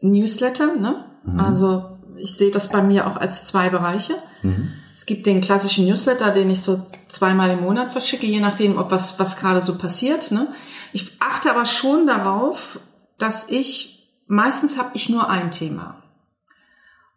Newsletter, 0.00 0.74
ne? 0.76 1.06
Mhm. 1.24 1.40
Also 1.40 1.98
ich 2.16 2.36
sehe 2.36 2.50
das 2.50 2.68
bei 2.68 2.82
mir 2.82 3.06
auch 3.06 3.16
als 3.16 3.44
zwei 3.44 3.70
Bereiche. 3.70 4.14
Mhm. 4.42 4.74
Es 4.98 5.06
gibt 5.06 5.26
den 5.26 5.40
klassischen 5.40 5.86
Newsletter, 5.86 6.32
den 6.32 6.50
ich 6.50 6.60
so 6.60 6.84
zweimal 7.06 7.50
im 7.50 7.60
Monat 7.60 7.92
verschicke, 7.92 8.26
je 8.26 8.40
nachdem, 8.40 8.78
ob 8.78 8.90
was, 8.90 9.16
was 9.20 9.36
gerade 9.36 9.62
so 9.62 9.78
passiert. 9.78 10.32
Ne? 10.32 10.52
Ich 10.92 11.12
achte 11.20 11.50
aber 11.50 11.66
schon 11.66 12.08
darauf, 12.08 12.80
dass 13.16 13.48
ich, 13.48 14.10
meistens 14.26 14.76
habe 14.76 14.90
ich 14.94 15.08
nur 15.08 15.30
ein 15.30 15.52
Thema. 15.52 16.02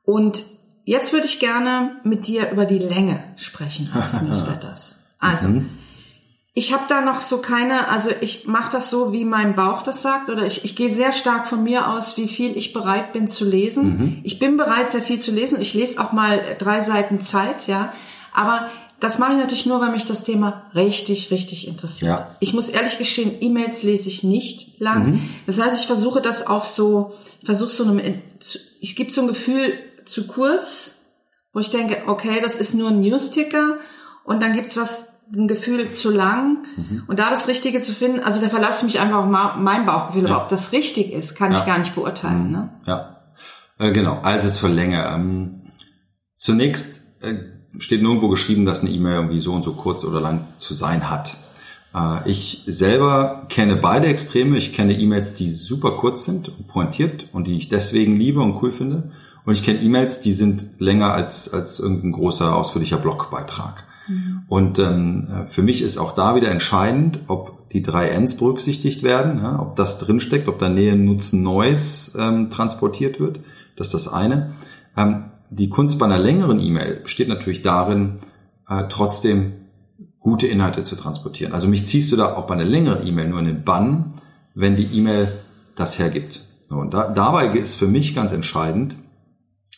Und 0.04 0.44
jetzt 0.86 1.12
würde 1.12 1.26
ich 1.26 1.40
gerne 1.40 2.00
mit 2.04 2.28
dir 2.28 2.52
über 2.52 2.66
die 2.66 2.78
Länge 2.78 3.24
sprechen 3.36 3.92
eines 3.92 4.22
Newsletters. 4.22 5.00
Also, 5.18 5.48
mhm 5.48 5.72
ich 6.54 6.74
habe 6.74 6.84
da 6.90 7.02
noch 7.02 7.22
so 7.22 7.38
keine, 7.38 7.88
also 7.88 8.10
ich 8.20 8.46
mache 8.46 8.72
das 8.72 8.90
so, 8.90 9.14
wie 9.14 9.24
mein 9.24 9.56
Bauch 9.56 9.84
das 9.84 10.02
sagt, 10.02 10.30
oder 10.30 10.46
ich, 10.46 10.66
ich 10.66 10.76
gehe 10.76 10.92
sehr 10.92 11.14
stark 11.14 11.48
von 11.48 11.64
mir 11.64 11.88
aus, 11.90 12.18
wie 12.18 12.28
viel 12.28 12.58
ich 12.58 12.74
bereit 12.74 13.14
bin 13.14 13.28
zu 13.30 13.46
lesen. 13.46 13.84
Mhm. 13.86 14.20
Ich 14.24 14.38
bin 14.38 14.58
bereit, 14.58 14.92
sehr 14.92 15.02
viel 15.02 15.18
zu 15.18 15.32
lesen. 15.32 15.62
Ich 15.62 15.74
lese 15.74 16.02
auch 16.02 16.12
mal 16.12 16.58
drei 16.60 16.82
Seiten 16.82 17.22
Zeit, 17.22 17.68
ja. 17.68 17.94
Aber 18.34 18.70
das 19.00 19.18
mache 19.18 19.32
ich 19.32 19.40
natürlich 19.40 19.66
nur, 19.66 19.80
weil 19.80 19.92
mich 19.92 20.04
das 20.04 20.26
Thema 20.26 20.70
richtig, 20.76 21.32
richtig 21.32 21.68
interessiert. 21.70 22.20
Ja. 22.20 22.36
Ich 22.42 22.54
muss 22.54 22.68
ehrlich 22.68 22.98
gestehen, 22.98 23.32
E-Mails 23.40 23.82
lese 23.82 24.10
ich 24.10 24.24
nicht 24.24 24.78
lang. 24.80 25.12
Mhm. 25.12 25.30
Das 25.48 25.60
heißt, 25.60 25.80
ich 25.80 25.88
versuche 25.88 26.22
das 26.22 26.46
auf 26.46 26.66
so, 26.66 27.14
ich 27.40 27.46
versuche 27.46 27.70
so 27.72 27.86
eine, 27.86 28.22
ich 28.82 28.98
gebe 28.98 29.10
so 29.10 29.22
ein 29.22 29.28
Gefühl 29.28 29.74
zu 30.04 30.28
kurz, 30.28 31.06
wo 31.54 31.62
ich 31.62 31.70
denke, 31.70 32.04
okay, 32.08 32.42
das 32.42 32.58
ist 32.58 32.74
nur 32.74 32.90
ein 32.90 33.00
News-Ticker 33.00 33.78
und 34.26 34.42
dann 34.42 34.52
gibt's 34.52 34.76
was 34.76 35.11
ein 35.36 35.48
Gefühl 35.48 35.92
zu 35.92 36.12
lang. 36.12 36.58
Mhm. 36.76 37.04
Und 37.08 37.20
da 37.20 37.30
das 37.30 37.48
Richtige 37.48 37.80
zu 37.82 37.94
finden, 37.94 38.20
also 38.20 38.42
da 38.42 38.50
verlasse 38.50 38.86
ich 38.86 38.94
mich 38.94 39.02
einfach 39.02 39.26
auf 39.26 39.58
mein 39.58 39.86
Bauchgefühl. 39.86 40.24
Ja. 40.24 40.36
Aber 40.36 40.44
ob 40.44 40.50
das 40.50 40.72
richtig 40.72 41.12
ist, 41.12 41.36
kann 41.36 41.52
ja. 41.52 41.60
ich 41.60 41.66
gar 41.66 41.78
nicht 41.78 41.96
beurteilen. 41.96 42.48
Mhm. 42.48 42.52
Ne? 42.52 42.70
Ja, 42.86 43.22
äh, 43.80 43.92
genau. 43.92 44.20
Also 44.22 44.50
zur 44.50 44.70
Länge. 44.70 45.06
Ähm, 45.06 45.62
zunächst 46.36 47.02
äh, 47.22 47.36
steht 47.80 48.02
nirgendwo 48.02 48.30
geschrieben, 48.30 48.66
dass 48.66 48.82
eine 48.82 48.92
E-Mail 48.92 49.16
irgendwie 49.16 49.40
so 49.40 49.54
und 49.54 49.62
so 49.62 49.74
kurz 49.74 50.04
oder 50.04 50.20
lang 50.20 50.46
zu 50.58 50.74
sein 50.74 51.10
hat. 51.10 51.36
Äh, 51.96 52.30
ich 52.30 52.64
selber 52.68 53.46
kenne 53.50 53.78
beide 53.78 54.08
Extreme. 54.08 54.58
Ich 54.58 54.74
kenne 54.74 54.98
E-Mails, 54.98 55.34
die 55.34 55.50
super 55.50 55.92
kurz 55.92 56.26
sind 56.26 56.50
und 56.50 56.68
pointiert 56.68 57.28
und 57.32 57.48
die 57.48 57.58
ich 57.58 57.70
deswegen 57.70 58.16
liebe 58.16 58.42
und 58.42 58.62
cool 58.62 58.72
finde. 58.72 59.12
Und 59.46 59.54
ich 59.54 59.64
kenne 59.64 59.80
E-Mails, 59.80 60.22
die 60.22 60.34
sind 60.34 60.80
länger 60.80 61.14
als, 61.14 61.52
als 61.52 61.80
irgendein 61.80 62.12
großer, 62.12 62.56
ausführlicher 62.56 62.98
Blogbeitrag. 62.98 63.86
Mhm. 64.12 64.42
Und 64.48 64.80
ähm, 64.80 65.28
für 65.48 65.62
mich 65.62 65.82
ist 65.82 65.98
auch 65.98 66.14
da 66.14 66.36
wieder 66.36 66.52
entscheidend, 66.52 67.20
ob 67.28 67.70
die 67.70 67.82
drei 67.82 68.10
Ns 68.10 68.36
berücksichtigt 68.36 69.04
werden, 69.04 69.40
ja, 69.42 69.60
ob 69.60 69.76
das 69.76 70.00
drinsteckt, 70.00 70.48
ob 70.50 70.60
da 70.60 70.70
Nähe, 70.70 70.96
Nutzen, 70.96 71.42
Neues 71.42 72.16
ähm, 72.20 72.50
transportiert 72.50 73.20
wird. 73.20 73.40
Das 73.78 73.88
ist 73.88 73.94
das 73.94 74.08
eine. 74.14 74.54
Ähm, 74.98 75.26
die 75.50 75.70
Kunst 75.70 76.00
bei 76.00 76.06
einer 76.06 76.20
längeren 76.20 76.60
E-Mail 76.60 76.98
besteht 76.98 77.28
natürlich 77.28 77.62
darin, 77.62 78.20
äh, 78.68 78.84
trotzdem 78.90 79.54
gute 80.20 80.48
Inhalte 80.48 80.84
zu 80.84 80.96
transportieren. 80.96 81.54
Also 81.54 81.68
mich 81.68 81.86
ziehst 81.86 82.12
du 82.12 82.16
da 82.16 82.36
auch 82.36 82.46
bei 82.46 82.54
einer 82.54 82.66
längeren 82.66 83.06
E-Mail 83.06 83.30
nur 83.30 83.40
in 83.40 83.46
den 83.46 83.64
Bann, 83.64 84.14
wenn 84.54 84.76
die 84.76 84.86
E-Mail 84.86 85.32
das 85.76 85.98
hergibt. 85.98 86.46
Und 86.70 86.94
da, 86.94 87.10
dabei 87.10 87.48
ist 87.48 87.76
für 87.76 87.88
mich 87.88 88.14
ganz 88.16 88.32
entscheidend, 88.32 88.96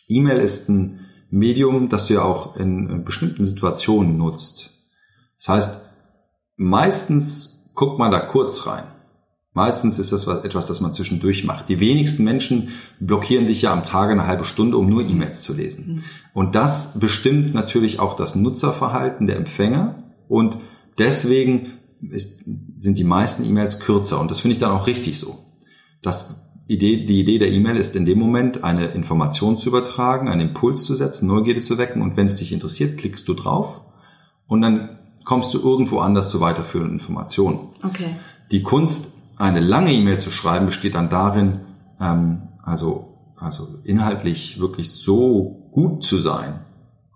E-Mail 0.08 0.38
ist 0.38 0.68
ein 0.68 1.00
Medium, 1.34 1.88
das 1.88 2.06
du 2.06 2.14
ja 2.14 2.22
auch 2.22 2.56
in 2.56 3.04
bestimmten 3.04 3.44
Situationen 3.44 4.16
nutzt. 4.16 4.70
Das 5.38 5.48
heißt, 5.48 5.80
meistens 6.56 7.70
guckt 7.74 7.98
man 7.98 8.12
da 8.12 8.20
kurz 8.20 8.66
rein. 8.66 8.84
Meistens 9.52 9.98
ist 9.98 10.12
das 10.12 10.26
etwas, 10.26 10.66
das 10.66 10.80
man 10.80 10.92
zwischendurch 10.92 11.44
macht. 11.44 11.68
Die 11.68 11.78
wenigsten 11.78 12.24
Menschen 12.24 12.70
blockieren 12.98 13.46
sich 13.46 13.62
ja 13.62 13.72
am 13.72 13.84
Tage 13.84 14.12
eine 14.12 14.26
halbe 14.26 14.44
Stunde, 14.44 14.76
um 14.76 14.88
nur 14.88 15.02
E-Mails 15.02 15.42
zu 15.42 15.54
lesen. 15.54 15.86
Mhm. 15.86 16.04
Und 16.34 16.54
das 16.54 16.98
bestimmt 16.98 17.54
natürlich 17.54 18.00
auch 18.00 18.14
das 18.14 18.34
Nutzerverhalten 18.34 19.26
der 19.26 19.36
Empfänger. 19.36 20.12
Und 20.28 20.56
deswegen 20.98 21.78
ist, 22.10 22.44
sind 22.78 22.98
die 22.98 23.04
meisten 23.04 23.44
E-Mails 23.44 23.80
kürzer. 23.80 24.20
Und 24.20 24.30
das 24.30 24.40
finde 24.40 24.52
ich 24.52 24.58
dann 24.58 24.72
auch 24.72 24.86
richtig 24.86 25.18
so. 25.18 25.38
Das 26.02 26.43
Idee, 26.66 27.04
die 27.04 27.20
Idee 27.20 27.38
der 27.38 27.52
E-Mail 27.52 27.76
ist 27.76 27.94
in 27.94 28.04
dem 28.04 28.18
Moment, 28.18 28.64
eine 28.64 28.86
Information 28.86 29.56
zu 29.56 29.68
übertragen, 29.68 30.28
einen 30.28 30.48
Impuls 30.48 30.84
zu 30.84 30.94
setzen, 30.94 31.26
Neugierde 31.26 31.60
zu 31.60 31.76
wecken. 31.76 32.00
Und 32.00 32.16
wenn 32.16 32.26
es 32.26 32.36
dich 32.36 32.52
interessiert, 32.52 32.98
klickst 32.98 33.28
du 33.28 33.34
drauf. 33.34 33.82
Und 34.46 34.62
dann 34.62 34.98
kommst 35.24 35.52
du 35.54 35.60
irgendwo 35.60 35.98
anders 35.98 36.30
zu 36.30 36.40
weiterführenden 36.40 36.98
Informationen. 36.98 37.68
Okay. 37.82 38.16
Die 38.50 38.62
Kunst 38.62 39.14
eine 39.36 39.60
lange 39.60 39.92
E-Mail 39.92 40.18
zu 40.18 40.30
schreiben 40.30 40.66
besteht 40.66 40.94
dann 40.94 41.08
darin, 41.08 41.60
ähm, 42.00 42.42
also, 42.62 43.32
also 43.36 43.66
inhaltlich 43.84 44.60
wirklich 44.60 44.92
so 44.92 45.68
gut 45.70 46.04
zu 46.04 46.18
sein, 46.18 46.60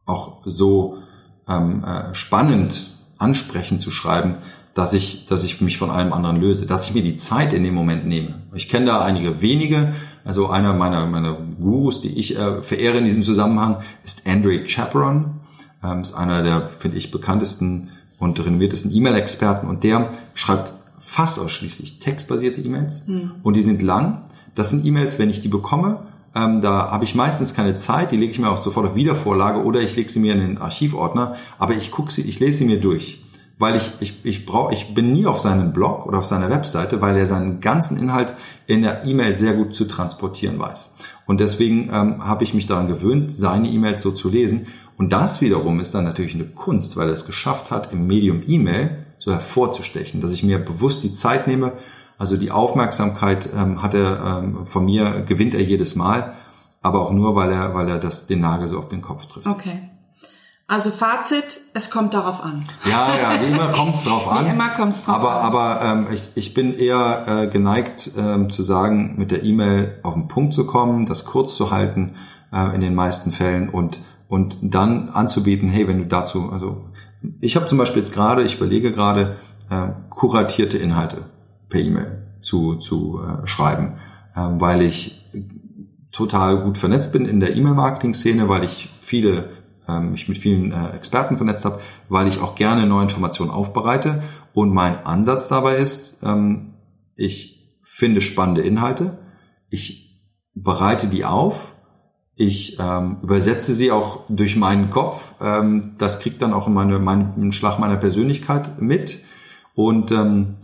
auch 0.05 0.43
so 0.45 0.99
ähm, 1.47 1.85
äh, 1.85 2.15
spannend, 2.15 2.91
ansprechend 3.19 3.81
zu 3.81 3.91
schreiben, 3.91 4.39
dass 4.79 4.93
ich, 4.93 5.27
dass 5.27 5.43
ich 5.43 5.61
mich 5.61 5.77
von 5.77 5.91
allem 5.91 6.13
anderen 6.13 6.41
löse, 6.41 6.65
dass 6.65 6.87
ich 6.87 6.95
mir 6.95 7.03
die 7.03 7.17
Zeit 7.17 7.53
in 7.53 7.65
dem 7.65 7.75
Moment 7.75 8.07
nehme. 8.07 8.43
Ich 8.55 8.69
kenne 8.69 8.87
da 8.87 9.01
einige 9.01 9.43
wenige, 9.43 9.93
also 10.25 10.51
einer 10.51 10.73
meiner, 10.73 11.05
meiner 11.07 11.37
Gurus, 11.61 12.01
die 12.01 12.17
ich 12.17 12.39
äh, 12.39 12.63
verehre 12.63 12.99
in 12.99 13.05
diesem 13.05 13.25
Zusammenhang, 13.25 13.79
ist 14.05 14.29
Andre 14.29 14.63
Chaperon, 14.69 15.41
ähm, 15.83 16.03
ist 16.03 16.15
einer 16.15 16.45
der, 16.45 16.71
finde 16.71 16.97
ich, 16.97 17.11
bekanntesten 17.11 17.91
und 18.21 18.39
renommiertesten 18.39 18.95
E-Mail-Experten 18.95 19.67
und 19.67 19.83
der 19.83 20.13
schreibt 20.35 20.75
fast 21.01 21.41
ausschließlich 21.41 21.99
textbasierte 21.99 22.61
E-Mails 22.61 23.09
hm. 23.09 23.33
und 23.43 23.57
die 23.57 23.63
sind 23.63 23.83
lang. 23.83 24.27
Das 24.55 24.71
sind 24.71 24.87
E-Mails, 24.87 25.19
wenn 25.19 25.29
ich 25.29 25.41
die 25.41 25.49
bekomme, 25.49 26.07
ähm, 26.37 26.61
da 26.61 26.93
habe 26.93 27.03
ich 27.03 27.17
meistens 27.17 27.53
keine 27.53 27.75
Zeit, 27.75 28.13
die 28.13 28.17
lege 28.17 28.31
ich 28.31 28.39
mir 28.39 28.49
auch 28.49 28.63
sofort 28.63 28.87
auf 28.87 28.95
Wiedervorlage 28.95 29.65
oder 29.65 29.81
ich 29.81 29.97
lege 29.97 30.09
sie 30.09 30.21
mir 30.21 30.35
in 30.35 30.39
den 30.39 30.59
Archivordner, 30.59 31.35
aber 31.59 31.75
ich 31.75 31.91
gucke 31.91 32.13
sie, 32.13 32.23
ich 32.23 32.39
lese 32.39 32.59
sie 32.59 32.65
mir 32.67 32.79
durch. 32.79 33.25
Weil 33.59 33.75
ich, 33.75 33.91
ich, 33.99 34.25
ich 34.25 34.47
brauche, 34.47 34.73
ich 34.73 34.95
bin 34.95 35.11
nie 35.11 35.27
auf 35.27 35.41
seinem 35.41 35.73
Blog 35.73 36.07
oder 36.07 36.19
auf 36.19 36.25
seiner 36.25 36.49
Webseite, 36.49 37.01
weil 37.01 37.17
er 37.17 37.27
seinen 37.27 37.61
ganzen 37.61 37.99
Inhalt 37.99 38.35
in 38.67 38.83
der 38.83 39.05
E-Mail 39.05 39.33
sehr 39.33 39.55
gut 39.55 39.75
zu 39.75 39.87
transportieren 39.87 40.59
weiß. 40.59 40.97
Und 41.27 41.41
deswegen 41.41 41.91
ähm, 41.93 42.25
habe 42.25 42.45
ich 42.45 42.55
mich 42.55 42.67
daran 42.67 42.87
gewöhnt, 42.87 43.33
seine 43.33 43.69
E-Mails 43.69 44.01
so 44.01 44.13
zu 44.13 44.29
lesen. 44.29 44.69
Und 44.97 45.13
das 45.13 45.41
wiederum 45.41 45.81
ist 45.81 45.95
dann 45.95 46.05
natürlich 46.05 46.35
eine 46.35 46.45
Kunst, 46.45 46.97
weil 46.97 47.09
er 47.09 47.15
es 47.15 47.27
geschafft 47.27 47.71
hat, 47.71 47.93
im 47.93 48.07
Medium 48.07 48.43
E-Mail 48.47 49.05
so 49.19 49.33
hervorzustechen, 49.33 50.21
dass 50.21 50.33
ich 50.33 50.45
mir 50.45 50.59
bewusst 50.59 51.03
die 51.03 51.13
Zeit 51.13 51.49
nehme. 51.49 51.73
Also 52.17 52.37
die 52.37 52.51
Aufmerksamkeit 52.51 53.49
ähm, 53.55 53.83
hat 53.83 53.95
er 53.95 54.43
ähm, 54.43 54.67
von 54.67 54.85
mir, 54.85 55.23
gewinnt 55.27 55.55
er 55.55 55.63
jedes 55.63 55.97
Mal, 55.97 56.35
aber 56.81 57.01
auch 57.01 57.13
nur, 57.13 57.35
weil 57.35 57.53
er, 57.53 57.75
weil 57.75 57.89
er 57.89 57.99
das, 57.99 58.27
den 58.27 58.41
Nagel 58.41 58.69
so 58.69 58.79
auf 58.79 58.89
den 58.89 59.03
Kopf 59.03 59.27
trifft. 59.27 59.47
Okay. 59.47 59.91
Also 60.69 60.91
Fazit, 60.91 61.61
es 61.75 61.91
kommt 61.91 62.15
darauf 62.15 62.45
an. 62.45 62.65
Ja, 62.85 63.17
ja, 63.17 63.43
wie 63.43 63.51
immer 63.51 63.69
kommt 63.73 63.97
es 63.97 64.05
drauf 64.05 64.31
an. 64.31 64.45
Wie 64.47 64.51
immer 64.51 64.69
kommt 64.69 64.95
es 64.95 65.03
drauf 65.03 65.17
aber, 65.17 65.41
an. 65.41 65.47
Aber 65.47 65.83
ähm, 65.83 66.07
ich, 66.13 66.31
ich 66.37 66.55
bin 66.55 66.75
eher 66.75 67.25
äh, 67.27 67.47
geneigt 67.49 68.11
ähm, 68.17 68.51
zu 68.51 68.63
sagen, 68.63 69.15
mit 69.17 69.31
der 69.31 69.43
E-Mail 69.43 69.99
auf 70.03 70.15
den 70.15 70.29
Punkt 70.29 70.55
zu 70.55 70.67
kommen, 70.67 71.07
das 71.07 71.25
kurz 71.25 71.57
zu 71.57 71.71
halten 71.71 72.15
äh, 72.53 72.75
in 72.75 72.81
den 72.81 72.95
meisten 72.95 73.33
Fällen 73.33 73.69
und 73.69 73.99
und 74.29 74.59
dann 74.61 75.09
anzubieten, 75.09 75.69
hey, 75.69 75.89
wenn 75.89 75.99
du 75.99 76.07
dazu, 76.07 76.51
also 76.53 76.85
ich 77.41 77.57
habe 77.57 77.67
zum 77.67 77.79
Beispiel 77.79 78.03
jetzt 78.03 78.13
gerade, 78.13 78.43
ich 78.43 78.57
überlege 78.57 78.93
gerade, 78.93 79.37
äh, 79.71 79.89
kuratierte 80.11 80.79
Inhalte 80.79 81.25
per 81.69 81.81
E-Mail 81.81 82.29
zu, 82.41 82.77
zu 82.77 83.21
äh, 83.21 83.47
schreiben, 83.47 83.95
äh, 84.35 84.41
weil 84.41 84.83
ich 84.83 85.27
total 86.13 86.63
gut 86.63 86.79
vernetzt 86.79 87.13
bin 87.13 87.25
in 87.25 87.41
der 87.41 87.57
E-Mail-Marketing-Szene, 87.57 88.49
weil 88.49 88.65
ich 88.65 88.91
viele 89.01 89.51
mich 89.93 90.29
mit 90.29 90.39
vielen 90.39 90.73
äh, 90.73 90.91
Experten 90.95 91.37
vernetzt 91.37 91.65
habe, 91.65 91.81
weil 92.09 92.27
ich 92.27 92.41
auch 92.41 92.55
gerne 92.55 92.87
neue 92.87 93.05
Informationen 93.05 93.51
aufbereite. 93.51 94.23
Und 94.53 94.73
mein 94.73 95.05
Ansatz 95.07 95.49
dabei 95.49 95.77
ist, 95.77 96.23
ähm, 96.23 96.75
ich 97.17 97.79
finde 97.83 98.21
spannende 98.21 98.63
Inhalte, 98.63 99.19
ich 99.71 100.23
bereite 100.55 101.09
die 101.09 101.25
auf 101.25 101.73
ich 102.41 102.79
ähm, 102.79 103.17
übersetze 103.23 103.75
sie 103.75 103.91
auch 103.91 104.21
durch 104.29 104.55
meinen 104.55 104.91
Kopf. 104.91 105.35
Ähm, 105.43 105.97
das 105.99 106.21
kriegt 106.21 106.41
dann 106.41 106.53
auch 106.53 106.69
meine, 106.69 107.01
meinen 107.01 107.51
Schlag 107.51 107.81
meiner 107.81 107.97
Persönlichkeit 107.97 108.81
mit. 108.81 109.25
Und 109.75 110.13
ähm, 110.13 110.55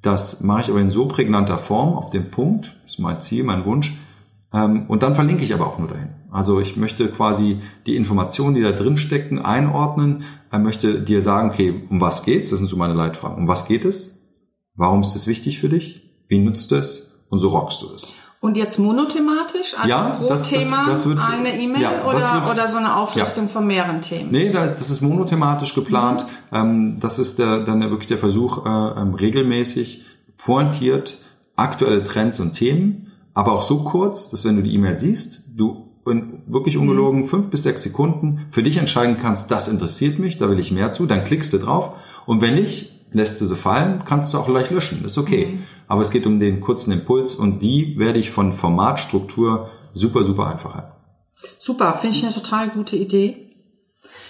das 0.00 0.42
mache 0.42 0.60
ich 0.60 0.70
aber 0.70 0.80
in 0.80 0.90
so 0.90 1.08
prägnanter 1.08 1.58
Form 1.58 1.94
auf 1.94 2.10
den 2.10 2.30
Punkt. 2.30 2.76
Das 2.84 2.92
ist 2.92 2.98
mein 3.00 3.20
Ziel, 3.20 3.42
mein 3.42 3.64
Wunsch. 3.64 3.98
Ähm, 4.52 4.84
und 4.86 5.02
dann 5.02 5.16
verlinke 5.16 5.42
ich 5.42 5.52
aber 5.52 5.66
auch 5.66 5.76
nur 5.76 5.88
dahin. 5.88 6.10
Also 6.34 6.58
ich 6.58 6.76
möchte 6.76 7.08
quasi 7.12 7.60
die 7.86 7.94
Informationen, 7.94 8.56
die 8.56 8.62
da 8.62 8.72
drin 8.72 8.96
stecken, 8.96 9.38
einordnen. 9.38 10.24
Ich 10.52 10.58
möchte 10.58 11.00
dir 11.00 11.22
sagen, 11.22 11.50
okay, 11.50 11.86
um 11.88 12.00
was 12.00 12.24
geht's? 12.24 12.50
Das 12.50 12.58
sind 12.58 12.66
so 12.66 12.76
meine 12.76 12.92
Leitfragen. 12.92 13.38
Um 13.38 13.46
was 13.46 13.66
geht 13.68 13.84
es? 13.84 14.20
Warum 14.74 15.02
ist 15.02 15.14
es 15.14 15.28
wichtig 15.28 15.60
für 15.60 15.68
dich? 15.68 16.10
Wie 16.26 16.40
nutzt 16.40 16.72
du 16.72 16.74
es? 16.74 17.24
Und 17.30 17.38
so 17.38 17.50
rockst 17.50 17.82
du 17.82 17.94
es. 17.94 18.12
Und 18.40 18.56
jetzt 18.56 18.80
monothematisch, 18.80 19.74
also 19.76 19.88
ja, 19.88 20.10
pro 20.10 20.28
das, 20.28 20.48
Thema 20.48 20.86
das, 20.88 21.04
das 21.04 21.08
wird, 21.08 21.20
eine 21.30 21.56
E-Mail 21.56 21.80
ja, 21.80 22.04
oder, 22.04 22.50
oder 22.50 22.66
so 22.66 22.78
eine 22.78 22.96
Auflistung 22.96 23.44
ja. 23.44 23.50
von 23.50 23.66
mehreren 23.68 24.02
Themen? 24.02 24.32
Nee, 24.32 24.50
das 24.50 24.90
ist 24.90 25.02
monothematisch 25.02 25.72
geplant. 25.72 26.26
Mhm. 26.50 26.56
Ähm, 26.56 26.96
das 26.98 27.20
ist 27.20 27.38
der, 27.38 27.60
dann 27.60 27.80
wirklich 27.90 28.08
der 28.08 28.18
Versuch, 28.18 28.66
äh, 28.66 28.68
ähm, 28.68 29.14
regelmäßig 29.14 30.04
pointiert 30.36 31.14
aktuelle 31.54 32.02
Trends 32.02 32.40
und 32.40 32.54
Themen, 32.54 33.12
aber 33.34 33.52
auch 33.52 33.62
so 33.62 33.84
kurz, 33.84 34.30
dass 34.30 34.44
wenn 34.44 34.56
du 34.56 34.62
die 34.62 34.74
E-Mail 34.74 34.98
siehst, 34.98 35.44
du 35.56 35.93
in 36.06 36.42
wirklich 36.46 36.76
ungelogen 36.76 37.22
mhm. 37.22 37.28
fünf 37.28 37.48
bis 37.48 37.62
sechs 37.62 37.82
Sekunden 37.82 38.46
für 38.50 38.62
dich 38.62 38.76
entscheiden 38.76 39.16
kannst, 39.20 39.50
das 39.50 39.68
interessiert 39.68 40.18
mich, 40.18 40.38
da 40.38 40.50
will 40.50 40.58
ich 40.58 40.70
mehr 40.70 40.92
zu, 40.92 41.06
dann 41.06 41.24
klickst 41.24 41.52
du 41.52 41.58
drauf 41.58 41.92
und 42.26 42.40
wenn 42.40 42.54
nicht, 42.54 42.92
lässt 43.12 43.40
du 43.40 43.46
sie 43.46 43.56
fallen, 43.56 44.02
kannst 44.04 44.34
du 44.34 44.38
auch 44.38 44.46
gleich 44.46 44.70
löschen, 44.70 45.04
ist 45.04 45.18
okay. 45.18 45.46
Mhm 45.46 45.62
aber 45.86 46.02
es 46.02 46.10
geht 46.10 46.26
um 46.26 46.40
den 46.40 46.60
kurzen 46.60 46.92
Impuls 46.92 47.34
und 47.34 47.60
die 47.60 47.98
werde 47.98 48.18
ich 48.18 48.30
von 48.30 48.52
Formatstruktur 48.52 49.70
super, 49.92 50.24
super 50.24 50.46
einfach 50.46 50.74
halten. 50.74 50.94
Super, 51.58 51.98
finde 51.98 52.16
ich 52.16 52.24
eine 52.24 52.32
total 52.32 52.70
gute 52.70 52.96
Idee. 52.96 53.50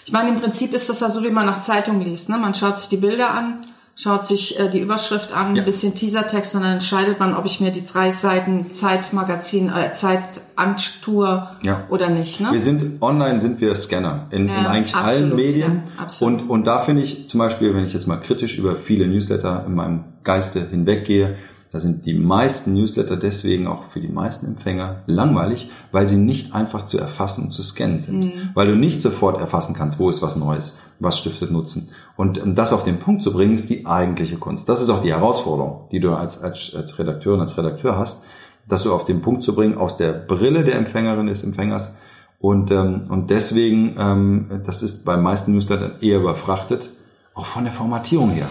Ich 0.05 0.13
meine, 0.13 0.31
im 0.31 0.41
Prinzip 0.41 0.73
ist 0.73 0.89
das 0.89 1.01
ja 1.01 1.09
so, 1.09 1.23
wie 1.23 1.31
man 1.31 1.47
nach 1.47 1.61
Zeitung 1.61 2.01
liest. 2.01 2.29
Ne? 2.29 2.39
Man 2.39 2.55
schaut 2.55 2.77
sich 2.77 2.89
die 2.89 2.97
Bilder 2.97 3.31
an, 3.31 3.67
schaut 3.97 4.25
sich 4.25 4.59
äh, 4.59 4.69
die 4.69 4.81
Überschrift 4.81 5.33
an, 5.33 5.55
ja. 5.55 5.63
ein 5.63 5.67
bisschen 5.67 5.95
Teasertext 5.95 6.57
und 6.57 6.63
dann 6.63 6.75
entscheidet 6.75 7.21
man, 7.21 7.35
ob 7.35 7.47
ich 7.47 7.61
mir 7.61 7.71
die 7.71 7.85
drei 7.85 8.11
Seiten 8.11 8.71
Zeitmagazin, 8.71 9.71
äh, 9.71 9.93
Zeit 9.93 10.23
antue 10.57 11.49
ja. 11.63 11.85
oder 11.91 12.09
nicht. 12.09 12.41
Ne? 12.41 12.49
Wir 12.51 12.61
sind 12.61 13.01
online, 13.03 13.41
sind 13.41 13.61
wir 13.61 13.75
Scanner 13.77 14.27
in, 14.31 14.49
ja, 14.49 14.59
in 14.59 14.67
eigentlich 14.67 14.95
absolut, 14.95 15.23
allen 15.23 15.37
Medien. 15.37 15.83
und, 16.21 16.51
und 16.51 16.67
da 16.67 16.81
finde 16.81 17.03
ich 17.03 17.29
zum 17.29 17.39
Beispiel, 17.39 17.75
wenn 17.75 17.85
ich 17.85 17.93
jetzt 17.93 18.07
mal 18.07 18.17
kritisch 18.17 18.59
über 18.59 18.77
viele 18.77 19.07
Newsletter 19.07 19.65
in 19.67 19.75
meinem 19.75 20.05
Geiste 20.25 20.67
hinweggehe, 20.69 21.37
da 21.75 21.81
sind 21.81 22.07
die 22.07 22.15
meisten 22.15 22.73
Newsletter 22.73 23.17
deswegen 23.17 23.67
auch 23.67 23.83
für 23.89 24.01
die 24.01 24.07
meisten 24.07 24.47
Empfänger 24.47 25.03
langweilig, 25.07 25.71
weil 25.91 26.07
sie 26.07 26.19
nicht 26.19 26.55
einfach 26.55 26.87
zu 26.87 26.99
erfassen 26.99 27.47
und 27.47 27.51
zu 27.51 27.65
scannen 27.65 27.99
sind. 27.99 28.21
Mhm. 28.21 28.51
Weil 28.55 28.69
du 28.69 28.77
nicht 28.77 29.03
sofort 29.03 29.41
erfassen 29.41 29.75
kannst, 29.75 29.99
wo 29.99 30.09
ist 30.09 30.23
was 30.23 30.37
Neues, 30.37 30.79
was 31.01 31.19
stiftet 31.19 31.51
Nutzen. 31.51 31.89
Und 32.17 32.41
um 32.41 32.55
das 32.55 32.73
auf 32.73 32.85
den 32.85 33.01
Punkt 33.01 33.23
zu 33.23 33.33
bringen, 33.33 33.55
ist 33.55 33.71
die 33.71 33.87
eigentliche 33.87 34.37
Kunst. 34.37 34.69
Das 34.69 34.81
ist 34.81 34.89
auch 34.89 35.03
die 35.03 35.13
Herausforderung, 35.13 35.89
die 35.91 35.99
du 35.99 36.13
als, 36.13 36.41
als, 36.41 36.77
als 36.77 36.97
Redakteurin, 37.01 37.41
als 37.41 37.59
Redakteur 37.59 37.99
hast, 37.99 38.23
dass 38.69 38.85
du 38.85 38.95
auf 38.95 39.05
den 39.05 39.21
Punkt 39.21 39.43
zu 39.43 39.57
bringen, 39.57 39.77
aus 39.77 39.97
der 39.97 40.13
Brille 40.13 40.63
der 40.63 40.77
Empfängerin 40.77 41.27
des 41.27 41.43
Empfängers. 41.43 41.97
Und, 42.39 42.71
ähm, 42.71 43.03
und 43.09 43.31
deswegen, 43.31 43.97
ähm, 43.99 44.61
das 44.65 44.85
ist 44.85 45.05
bei 45.05 45.17
meisten 45.17 45.51
Newslettern 45.51 45.95
eher 46.01 46.21
überfrachtet, 46.21 46.91
auch 47.35 47.47
von 47.47 47.65
der 47.65 47.73
Formatierung 47.73 48.31
her. 48.31 48.47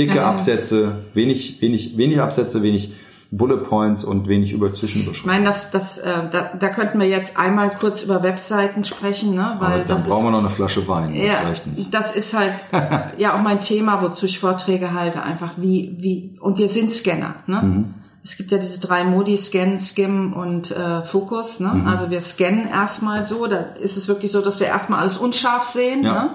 Dicke 0.00 0.16
ja, 0.16 0.30
Absätze, 0.30 0.96
wenig, 1.12 1.60
wenig, 1.60 1.96
wenig 1.98 2.20
Absätze, 2.20 2.62
wenig 2.62 2.94
Bullet 3.30 3.58
Points 3.58 4.02
und 4.02 4.26
wenig 4.26 4.52
über 4.52 4.72
Zwischenüberschriften. 4.72 5.30
Ich 5.30 5.36
meine, 5.36 5.44
das, 5.44 5.70
das, 5.70 5.98
äh, 5.98 6.28
da, 6.30 6.52
da 6.58 6.68
könnten 6.70 6.98
wir 6.98 7.06
jetzt 7.06 7.36
einmal 7.36 7.70
kurz 7.70 8.02
über 8.02 8.24
Webseiten 8.24 8.84
sprechen, 8.84 9.34
ne? 9.34 9.56
Weil 9.60 9.68
Aber 9.68 9.78
dann 9.78 9.86
das 9.86 10.08
brauchen 10.08 10.18
ist, 10.18 10.24
wir 10.24 10.30
noch 10.32 10.38
eine 10.38 10.50
Flasche 10.50 10.88
Wein. 10.88 11.14
Das 11.14 11.24
ja, 11.24 11.40
reicht 11.42 11.66
nicht. 11.66 11.94
Das 11.94 12.12
ist 12.12 12.34
halt 12.34 12.54
ja 13.18 13.36
auch 13.36 13.42
mein 13.42 13.60
Thema, 13.60 14.02
wozu 14.02 14.26
ich 14.26 14.40
Vorträge 14.40 14.94
halte, 14.94 15.22
einfach 15.22 15.52
wie 15.58 15.94
wie 15.98 16.38
und 16.40 16.58
wir 16.58 16.66
sind 16.66 16.90
Scanner, 16.90 17.36
ne? 17.46 17.62
Mhm. 17.62 17.94
es 18.24 18.36
gibt 18.36 18.50
ja 18.50 18.58
diese 18.58 18.80
drei 18.80 19.04
Modi, 19.04 19.36
Scan, 19.36 19.78
Skim 19.78 20.32
und 20.32 20.72
äh, 20.72 21.02
Fokus. 21.02 21.60
Ne? 21.60 21.84
Also 21.86 22.10
wir 22.10 22.22
scannen 22.22 22.68
erstmal 22.68 23.24
so, 23.24 23.46
da 23.46 23.58
ist 23.58 23.96
es 23.96 24.08
wirklich 24.08 24.32
so, 24.32 24.40
dass 24.40 24.58
wir 24.58 24.66
erstmal 24.66 25.00
alles 25.00 25.18
unscharf 25.18 25.66
sehen. 25.66 26.02
Ja. 26.04 26.12
Ne? 26.12 26.30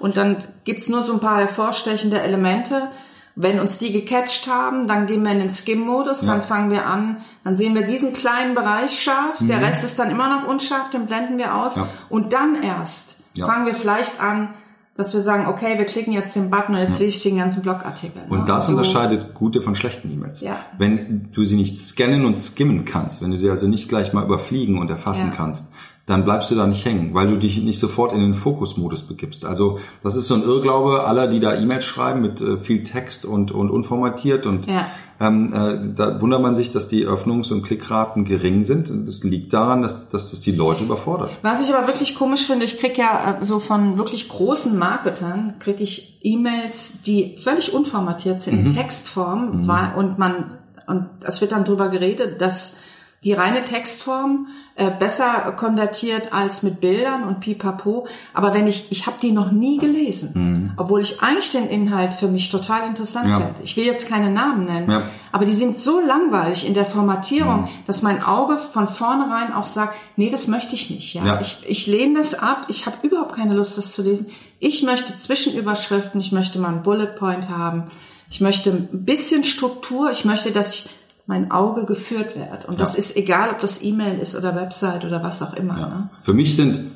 Und 0.00 0.16
dann 0.16 0.38
gibt's 0.64 0.88
nur 0.88 1.02
so 1.02 1.12
ein 1.12 1.20
paar 1.20 1.38
hervorstechende 1.38 2.20
Elemente. 2.20 2.88
Wenn 3.36 3.60
uns 3.60 3.78
die 3.78 3.92
gecatcht 3.92 4.48
haben, 4.48 4.86
dann 4.88 5.06
gehen 5.06 5.22
wir 5.22 5.30
in 5.32 5.38
den 5.38 5.50
Skim-Modus, 5.50 6.22
dann 6.26 6.42
fangen 6.42 6.70
wir 6.70 6.86
an, 6.86 7.18
dann 7.44 7.54
sehen 7.54 7.74
wir 7.74 7.82
diesen 7.82 8.12
kleinen 8.12 8.54
Bereich 8.54 9.00
scharf, 9.00 9.38
der 9.40 9.60
Rest 9.62 9.84
ist 9.84 9.98
dann 9.98 10.10
immer 10.10 10.28
noch 10.28 10.48
unscharf, 10.48 10.90
den 10.90 11.06
blenden 11.06 11.38
wir 11.38 11.54
aus. 11.54 11.76
Mhm. 11.76 11.82
Ja. 11.82 11.88
Und 12.10 12.32
dann 12.32 12.62
erst 12.62 13.18
Ja. 13.34 13.46
fangen 13.46 13.64
wir 13.66 13.74
vielleicht 13.74 14.20
an, 14.20 14.48
dass 14.96 15.14
wir 15.14 15.20
sagen, 15.20 15.46
okay, 15.46 15.78
wir 15.78 15.86
klicken 15.86 16.12
jetzt 16.12 16.36
den 16.36 16.50
Button 16.50 16.74
und 16.74 16.80
jetzt 16.82 16.98
lese 16.98 17.16
ich 17.16 17.22
den 17.22 17.38
ganzen 17.38 17.62
Blogartikel. 17.62 18.20
ne? 18.20 18.28
Und 18.28 18.48
das 18.50 18.66
So- 18.66 18.72
unterscheidet 18.72 19.32
gute 19.32 19.62
von 19.62 19.74
schlechten 19.74 20.12
E-Mails. 20.12 20.40
Ja. 20.42 20.56
Wenn 20.76 21.30
du 21.32 21.44
sie 21.44 21.56
nicht 21.56 21.78
scannen 21.78 22.26
und 22.26 22.38
skimmen 22.38 22.84
kannst, 22.84 23.22
wenn 23.22 23.30
du 23.30 23.38
sie 23.38 23.48
also 23.48 23.66
nicht 23.68 23.88
gleich 23.88 24.12
mal 24.12 24.24
überfliegen 24.24 24.76
und 24.78 24.90
erfassen 24.90 25.32
kannst, 25.34 25.72
dann 26.10 26.24
bleibst 26.24 26.50
du 26.50 26.56
da 26.56 26.66
nicht 26.66 26.84
hängen, 26.84 27.14
weil 27.14 27.28
du 27.28 27.36
dich 27.36 27.62
nicht 27.62 27.78
sofort 27.78 28.12
in 28.12 28.20
den 28.20 28.34
Fokusmodus 28.34 29.04
begibst. 29.04 29.44
Also 29.44 29.78
das 30.02 30.16
ist 30.16 30.26
so 30.26 30.34
ein 30.34 30.42
Irrglaube 30.42 31.04
aller, 31.04 31.28
die 31.28 31.38
da 31.38 31.54
E-Mails 31.54 31.84
schreiben 31.84 32.20
mit 32.20 32.40
äh, 32.40 32.56
viel 32.58 32.82
Text 32.82 33.24
und, 33.24 33.52
und 33.52 33.70
unformatiert 33.70 34.44
und 34.44 34.66
Ja. 34.66 34.86
ähm, 35.20 35.52
äh, 35.54 35.94
da 35.94 36.20
wundert 36.20 36.42
man 36.42 36.56
sich, 36.56 36.70
dass 36.72 36.88
die 36.88 37.06
Öffnungs- 37.06 37.52
und 37.52 37.62
Klickraten 37.62 38.24
gering 38.24 38.64
sind. 38.64 38.90
Und 38.90 39.06
das 39.06 39.22
liegt 39.22 39.52
daran, 39.52 39.82
dass, 39.82 40.08
dass 40.08 40.30
das 40.32 40.40
die 40.40 40.50
Leute 40.52 40.82
überfordert. 40.82 41.30
Was 41.42 41.62
ich 41.66 41.72
aber 41.74 41.86
wirklich 41.86 42.16
komisch 42.16 42.44
finde, 42.46 42.64
ich 42.64 42.78
krieg 42.78 42.98
ja 42.98 43.38
äh, 43.40 43.44
so 43.44 43.60
von 43.60 43.96
wirklich 43.96 44.28
großen 44.28 44.76
Marketern, 44.76 45.54
krieg 45.60 45.80
ich 45.80 46.18
E-Mails, 46.22 47.02
die 47.02 47.36
völlig 47.36 47.72
unformatiert 47.72 48.40
sind 48.40 48.66
in 48.66 48.74
Textform 48.74 49.68
weil- 49.68 49.92
und 49.96 50.18
man 50.18 50.58
und 50.86 51.06
es 51.24 51.40
wird 51.40 51.52
dann 51.52 51.62
drüber 51.64 51.88
geredet, 51.88 52.40
dass 52.40 52.78
die 53.22 53.34
reine 53.34 53.64
Textform 53.64 54.46
äh, 54.76 54.90
besser 54.90 55.52
konvertiert 55.54 56.32
als 56.32 56.62
mit 56.62 56.80
Bildern 56.80 57.24
und 57.24 57.40
Pipapo. 57.40 58.06
Aber 58.32 58.54
wenn 58.54 58.66
ich, 58.66 58.86
ich 58.90 59.04
habe 59.06 59.18
die 59.20 59.30
noch 59.32 59.52
nie 59.52 59.76
gelesen, 59.76 60.72
obwohl 60.78 61.02
ich 61.02 61.22
eigentlich 61.22 61.50
den 61.50 61.68
Inhalt 61.68 62.14
für 62.14 62.28
mich 62.28 62.48
total 62.48 62.86
interessant 62.88 63.28
Ja. 63.28 63.36
finde. 63.40 63.60
Ich 63.62 63.76
will 63.76 63.84
jetzt 63.84 64.08
keine 64.08 64.30
Namen 64.30 64.64
nennen, 64.64 64.90
Ja. 64.90 65.02
aber 65.32 65.44
die 65.44 65.52
sind 65.52 65.76
so 65.76 66.00
langweilig 66.00 66.66
in 66.66 66.72
der 66.72 66.86
Formatierung, 66.86 67.68
dass 67.86 68.00
mein 68.00 68.22
Auge 68.22 68.56
von 68.56 68.88
vornherein 68.88 69.52
auch 69.52 69.66
sagt, 69.66 69.94
nee, 70.16 70.30
das 70.30 70.48
möchte 70.48 70.74
ich 70.74 70.88
nicht. 70.88 71.12
Ja, 71.12 71.24
Ja. 71.26 71.40
ich 71.42 71.58
ich 71.66 71.86
lehne 71.86 72.16
das 72.16 72.32
ab. 72.34 72.66
Ich 72.68 72.86
habe 72.86 72.96
überhaupt 73.06 73.34
keine 73.36 73.54
Lust, 73.54 73.76
das 73.76 73.92
zu 73.92 74.02
lesen. 74.02 74.28
Ich 74.60 74.82
möchte 74.82 75.14
Zwischenüberschriften. 75.14 76.20
Ich 76.22 76.32
möchte 76.32 76.58
mal 76.58 76.68
einen 76.68 76.82
Bullet 76.82 77.14
Point 77.18 77.50
haben. 77.50 77.84
Ich 78.30 78.40
möchte 78.40 78.70
ein 78.70 79.04
bisschen 79.04 79.44
Struktur. 79.44 80.10
Ich 80.10 80.24
möchte, 80.24 80.52
dass 80.52 80.74
ich 80.74 80.88
mein 81.30 81.50
Auge 81.52 81.86
geführt 81.86 82.36
wird. 82.36 82.64
Und 82.66 82.80
das 82.80 82.94
Ja. 82.94 82.98
ist 82.98 83.16
egal, 83.16 83.50
ob 83.52 83.60
das 83.60 83.82
E-Mail 83.82 84.18
ist 84.18 84.34
oder 84.36 84.54
Website 84.56 85.04
oder 85.04 85.22
was 85.22 85.40
auch 85.42 85.54
immer. 85.54 85.76
Ne? 85.76 86.10
Für 86.24 86.34
mich 86.34 86.56
sind 86.56 86.90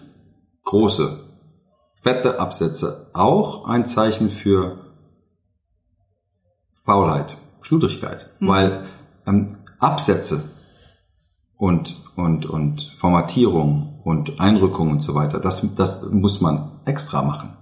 große, 0.64 1.20
fette 1.94 2.40
Absätze 2.40 3.10
auch 3.14 3.66
ein 3.68 3.86
Zeichen 3.86 4.30
für 4.30 4.92
Faulheit, 6.84 7.36
Schludrigkeit, 7.62 8.28
weil 8.40 8.86
ähm, 9.26 9.58
Absätze 9.78 10.42
und, 11.56 11.96
und, 12.16 12.44
und 12.44 12.82
Formatierung 12.98 14.00
und 14.02 14.40
Einrückung 14.40 14.90
und 14.90 15.00
so 15.00 15.14
weiter, 15.14 15.38
das, 15.38 15.74
das 15.76 16.10
muss 16.10 16.40
man 16.40 16.80
extra 16.84 17.22
machen. 17.22 17.56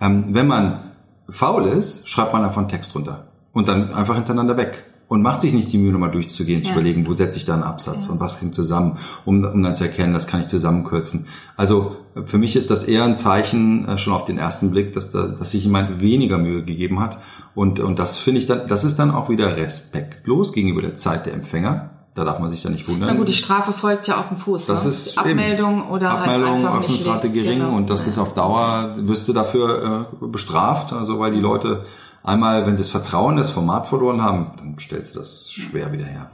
Ähm, 0.00 0.34
wenn 0.34 0.46
man 0.46 0.92
faul 1.30 1.64
ist, 1.64 2.06
schreibt 2.06 2.34
man 2.34 2.44
einfach 2.44 2.58
einen 2.58 2.68
Text 2.68 2.94
runter 2.94 3.28
und 3.52 3.66
dann 3.68 3.94
einfach 3.94 4.14
hintereinander 4.14 4.58
weg 4.58 4.84
und 5.08 5.22
macht 5.22 5.40
sich 5.40 5.52
nicht 5.52 5.72
die 5.72 5.78
Mühe, 5.78 5.92
nochmal 5.92 6.10
durchzugehen, 6.10 6.62
zu 6.62 6.70
Ja. 6.70 6.74
überlegen, 6.74 7.06
wo 7.06 7.14
setze 7.14 7.36
ich 7.36 7.44
da 7.44 7.54
einen 7.54 7.62
Absatz 7.62 8.08
und 8.08 8.18
was 8.20 8.40
hängt 8.40 8.54
zusammen, 8.54 8.98
um, 9.24 9.44
um 9.44 9.62
dann 9.62 9.74
zu 9.74 9.84
erkennen, 9.84 10.12
das 10.12 10.26
kann 10.26 10.40
ich 10.40 10.48
zusammenkürzen. 10.48 11.26
Also 11.56 11.96
für 12.24 12.38
mich 12.38 12.56
ist 12.56 12.70
das 12.70 12.82
eher 12.84 13.04
ein 13.04 13.16
Zeichen 13.16 13.86
äh, 13.88 13.98
schon 13.98 14.12
auf 14.12 14.24
den 14.24 14.38
ersten 14.38 14.70
Blick, 14.70 14.92
dass, 14.94 15.12
da, 15.12 15.28
dass 15.28 15.52
sich 15.52 15.62
jemand 15.64 16.00
weniger 16.00 16.38
Mühe 16.38 16.64
gegeben 16.64 16.98
hat 17.00 17.18
und, 17.54 17.78
und 17.80 17.98
das 17.98 18.16
finde 18.18 18.40
ich 18.40 18.46
dann, 18.46 18.66
das 18.66 18.82
ist 18.84 18.98
dann 18.98 19.10
auch 19.12 19.28
wieder 19.28 19.56
respektlos 19.56 20.52
gegenüber 20.52 20.82
der 20.82 20.94
Zeit 20.96 21.26
der 21.26 21.34
Empfänger. 21.34 21.90
Da 22.14 22.24
darf 22.24 22.38
man 22.38 22.48
sich 22.48 22.62
dann 22.62 22.72
nicht 22.72 22.88
wundern. 22.88 23.10
Na 23.10 23.14
gut, 23.14 23.28
die 23.28 23.34
Strafe 23.34 23.74
folgt 23.74 24.06
ja 24.08 24.18
auf 24.18 24.28
dem 24.28 24.38
Fuß. 24.38 24.64
Das 24.64 24.84
ne? 24.84 24.90
ist 24.90 25.18
Abmeldung 25.18 25.80
eben. 25.82 25.90
oder 25.90 26.12
Abmeldung, 26.12 26.48
halt 26.48 26.64
einfach 26.64 26.80
Öffnungsrate 26.80 27.30
gering 27.30 27.58
Genau. 27.58 27.76
und 27.76 27.90
das 27.90 28.06
ist 28.06 28.16
auf 28.18 28.32
Dauer, 28.32 28.94
wirst 29.00 29.28
du 29.28 29.34
dafür 29.34 30.08
äh, 30.22 30.26
bestraft, 30.26 30.94
also 30.94 31.18
weil 31.18 31.32
die 31.32 31.40
Leute 31.40 31.84
einmal, 32.26 32.66
wenn 32.66 32.76
sie 32.76 32.82
das 32.82 32.90
Vertrauen 32.90 33.36
das 33.36 33.50
Format 33.50 33.86
verloren 33.86 34.22
haben, 34.22 34.52
dann 34.58 34.76
stellst 34.78 35.14
du 35.14 35.20
das 35.20 35.50
schwer 35.50 35.92
wieder 35.92 36.04
her. 36.04 36.30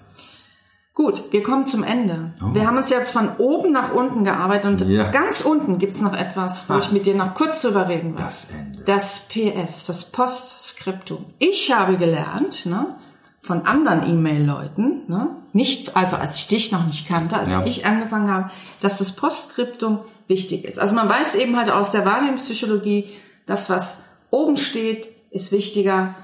Gut, 0.94 1.32
wir 1.32 1.42
kommen 1.42 1.64
zum 1.64 1.84
Ende. 1.84 2.34
Wir 2.52 2.66
haben 2.66 2.76
uns 2.76 2.90
jetzt 2.90 3.12
von 3.12 3.30
oben 3.38 3.72
nach 3.72 3.94
unten 3.94 4.24
gearbeitet 4.24 4.82
und 4.82 4.88
Ja. 4.90 5.10
ganz 5.10 5.40
unten 5.40 5.78
gibt's 5.78 6.02
noch 6.02 6.12
etwas, 6.14 6.68
wo 6.68 6.74
Ah. 6.74 6.78
ich 6.80 6.92
mit 6.92 7.06
dir 7.06 7.14
noch 7.14 7.32
kurz 7.32 7.62
drüber 7.62 7.88
reden 7.88 8.10
will. 8.16 8.22
Das 8.22 8.48
Ende. 8.50 8.82
Das 8.84 9.26
PS, 9.28 9.86
das 9.86 10.12
Postskriptum. 10.12 11.24
Ich 11.38 11.72
habe 11.74 11.96
gelernt, 11.96 12.66
ne, 12.66 12.94
von 13.40 13.64
anderen 13.66 14.06
E-Mail-Leuten, 14.06 15.04
ne, 15.08 15.30
nicht, 15.54 15.96
also 15.96 16.16
als 16.16 16.36
ich 16.36 16.48
dich 16.48 16.72
noch 16.72 16.84
nicht 16.84 17.08
kannte, 17.08 17.36
als 17.38 17.52
Ja. 17.52 17.64
ich 17.64 17.86
angefangen 17.86 18.30
habe, 18.30 18.50
dass 18.82 18.98
das 18.98 19.12
Postskriptum 19.12 20.00
wichtig 20.28 20.64
ist. 20.64 20.78
Also 20.78 20.94
man 20.94 21.08
weiß 21.08 21.36
eben 21.36 21.56
halt 21.56 21.70
aus 21.70 21.92
der 21.92 22.04
Wahrnehmungspsychologie, 22.04 23.06
das, 23.46 23.70
was 23.70 23.98
oben 24.30 24.58
steht, 24.58 25.08
ist 25.32 25.50
wichtiger 25.52 26.14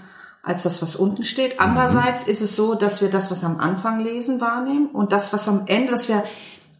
als 0.42 0.62
das, 0.62 0.80
was 0.80 0.96
unten 0.96 1.24
steht. 1.24 1.60
Andererseits 1.60 2.22
ist 2.26 2.40
es 2.40 2.56
so, 2.56 2.74
dass 2.74 3.00
wir 3.02 3.10
das, 3.10 3.30
was 3.30 3.44
am 3.44 3.58
Anfang 3.58 4.00
lesen, 4.00 4.40
wahrnehmen 4.40 4.86
und 4.86 5.12
das, 5.12 5.32
was 5.32 5.48
am 5.48 5.62
Ende, 5.66 5.90
dass 5.92 6.08
wir 6.08 6.24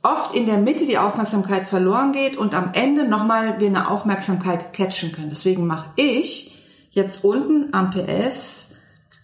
oft 0.03 0.35
in 0.35 0.47
der 0.47 0.59
Mitte 0.59 0.87
die 0.87 0.97
Aufmerksamkeit 0.99 1.67
verloren 1.67 2.13
geht 2.13 2.37
und 2.37 2.55
am 2.55 2.71
Ende 2.73 3.07
nochmal 3.09 3.59
wir 3.61 3.67
eine 3.67 3.91
Aufmerksamkeit 3.91 4.73
catchen 4.73 5.13
können. 5.13 5.29
Deswegen 5.31 5.67
mache 5.67 5.87
ich 5.97 6.55
jetzt 6.93 7.25
unten 7.25 7.75
am 7.75 7.91
PS, 7.91 8.71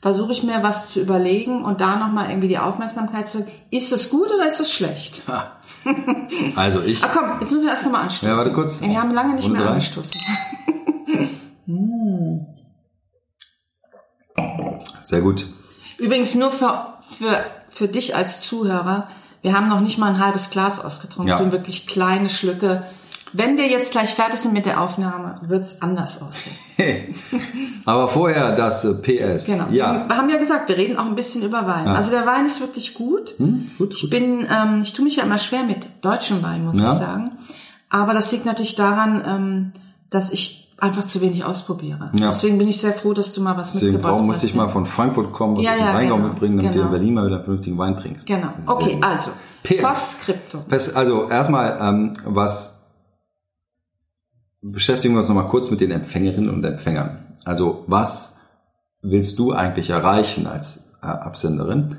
versuche 0.02 0.32
ich 0.32 0.42
mir 0.42 0.62
was 0.62 0.88
zu 0.88 1.00
überlegen 1.00 1.64
und 1.64 1.80
da 1.80 1.96
nochmal 1.96 2.28
irgendwie 2.28 2.48
die 2.48 2.58
Aufmerksamkeit 2.58 3.26
zu 3.28 3.46
Ist 3.70 3.92
es 3.92 4.10
gut 4.10 4.30
oder 4.32 4.46
ist 4.46 4.60
es 4.60 4.70
schlecht? 4.72 5.22
Also 6.56 6.82
ich, 6.82 7.02
Ah, 7.04 7.10
komm, 7.14 7.40
jetzt 7.40 7.52
müssen 7.52 7.64
wir 7.64 7.70
erst 7.70 7.84
nochmal 7.86 8.02
anstoßen. 8.02 8.28
Ja, 8.28 8.36
warte 8.36 8.52
kurz. 8.52 8.80
Wir 8.80 9.00
haben 9.00 9.12
lange 9.14 9.34
nicht 9.34 9.44
Runde 9.44 9.58
mehr 9.58 9.66
drei. 9.66 9.74
angestoßen. 9.74 10.20
sehr 15.02 15.20
gut. 15.20 15.46
Übrigens 15.98 16.34
nur 16.34 16.50
für, 16.50 16.94
für, 17.00 17.44
für 17.68 17.88
dich 17.88 18.16
als 18.16 18.40
Zuhörer, 18.40 19.08
wir 19.42 19.52
haben 19.52 19.68
noch 19.68 19.80
nicht 19.80 19.98
mal 19.98 20.08
ein 20.14 20.18
halbes 20.18 20.50
Glas 20.50 20.80
ausgetrunken. 20.82 21.28
Ja. 21.28 21.34
Das 21.34 21.42
sind 21.42 21.52
wirklich 21.52 21.86
kleine 21.86 22.28
Schlücke. 22.30 22.82
Wenn 23.36 23.56
wir 23.56 23.66
jetzt 23.68 23.90
gleich 23.92 24.14
fertig 24.14 24.38
sind 24.40 24.52
mit 24.54 24.64
der 24.64 24.80
Aufnahme, 24.80 25.34
wird's 25.42 25.82
anders 25.82 26.22
aussehen. 26.22 26.54
Aber 27.84 28.08
vorher 28.08 28.52
das 28.54 28.84
äh, 28.84 28.94
PS. 28.94 29.46
Genau. 29.46 29.66
Ja. 29.70 30.08
Wir 30.08 30.16
haben 30.16 30.30
ja 30.30 30.38
gesagt, 30.38 30.68
wir 30.68 30.76
reden 30.76 30.96
auch 30.96 31.04
ein 31.06 31.16
bisschen 31.16 31.42
über 31.42 31.66
Wein. 31.66 31.88
Also 31.88 32.10
der 32.12 32.26
Wein 32.26 32.46
ist 32.46 32.60
wirklich 32.60 32.94
gut. 32.94 33.34
Hm, 33.38 33.70
gut, 33.76 33.92
Ich 33.94 34.02
gut. 34.02 34.10
bin, 34.10 34.46
ähm, 34.48 34.82
ich 34.82 34.92
tue 34.92 35.04
mich 35.04 35.16
ja 35.16 35.24
immer 35.24 35.38
schwer 35.38 35.64
mit 35.64 35.88
deutschem 36.00 36.42
Wein, 36.42 36.64
muss 36.64 36.78
Ja. 36.80 36.92
ich 36.92 36.98
sagen. 36.98 37.30
Aber 37.90 38.14
das 38.14 38.30
liegt 38.32 38.46
natürlich 38.46 38.76
daran, 38.76 39.22
ähm, 39.26 39.72
dass 40.10 40.30
ich 40.30 40.63
einfach 40.84 41.04
zu 41.04 41.20
wenig 41.20 41.44
ausprobiere. 41.44 42.12
Ja. 42.18 42.28
Deswegen 42.28 42.58
bin 42.58 42.68
ich 42.68 42.80
sehr 42.80 42.92
froh, 42.92 43.14
dass 43.14 43.32
du 43.32 43.40
mal 43.40 43.56
was 43.56 43.72
Deswegen 43.72 43.92
mitgebracht 43.92 44.20
hast. 44.20 44.26
musste 44.26 44.46
ich 44.46 44.54
mal 44.54 44.68
von 44.68 44.86
Frankfurt 44.86 45.32
kommen, 45.32 45.56
was 45.56 45.64
Ja, 45.64 45.74
dem 45.74 45.80
ja, 45.80 45.92
Rheingau 45.92 46.16
genau, 46.16 46.28
mitbringen, 46.28 46.56
damit 46.58 46.72
du 46.72 46.74
genau. 46.74 46.86
in 46.86 46.92
Berlin 46.92 47.14
mal 47.14 47.26
wieder 47.26 47.36
einen 47.36 47.44
vernünftigen 47.44 47.78
Wein 47.78 47.96
trinkst. 47.96 48.26
Genau. 48.26 48.50
Okay, 48.66 48.98
also. 49.00 49.30
Postskriptum. 49.62 50.64
Also 50.68 51.28
erstmal, 51.30 51.78
ähm, 51.80 52.12
was 52.26 52.84
beschäftigen 54.60 55.14
wir 55.14 55.20
uns 55.20 55.28
nochmal 55.28 55.48
kurz 55.48 55.70
mit 55.70 55.80
den 55.80 55.90
Empfängerinnen 55.90 56.50
und 56.50 56.64
Empfängern. 56.64 57.36
Also 57.44 57.84
was 57.86 58.38
willst 59.02 59.38
du 59.38 59.52
eigentlich 59.52 59.90
erreichen 59.90 60.46
als 60.46 60.92
äh, 61.02 61.06
Absenderin? 61.06 61.96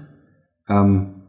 Ähm, 0.68 1.24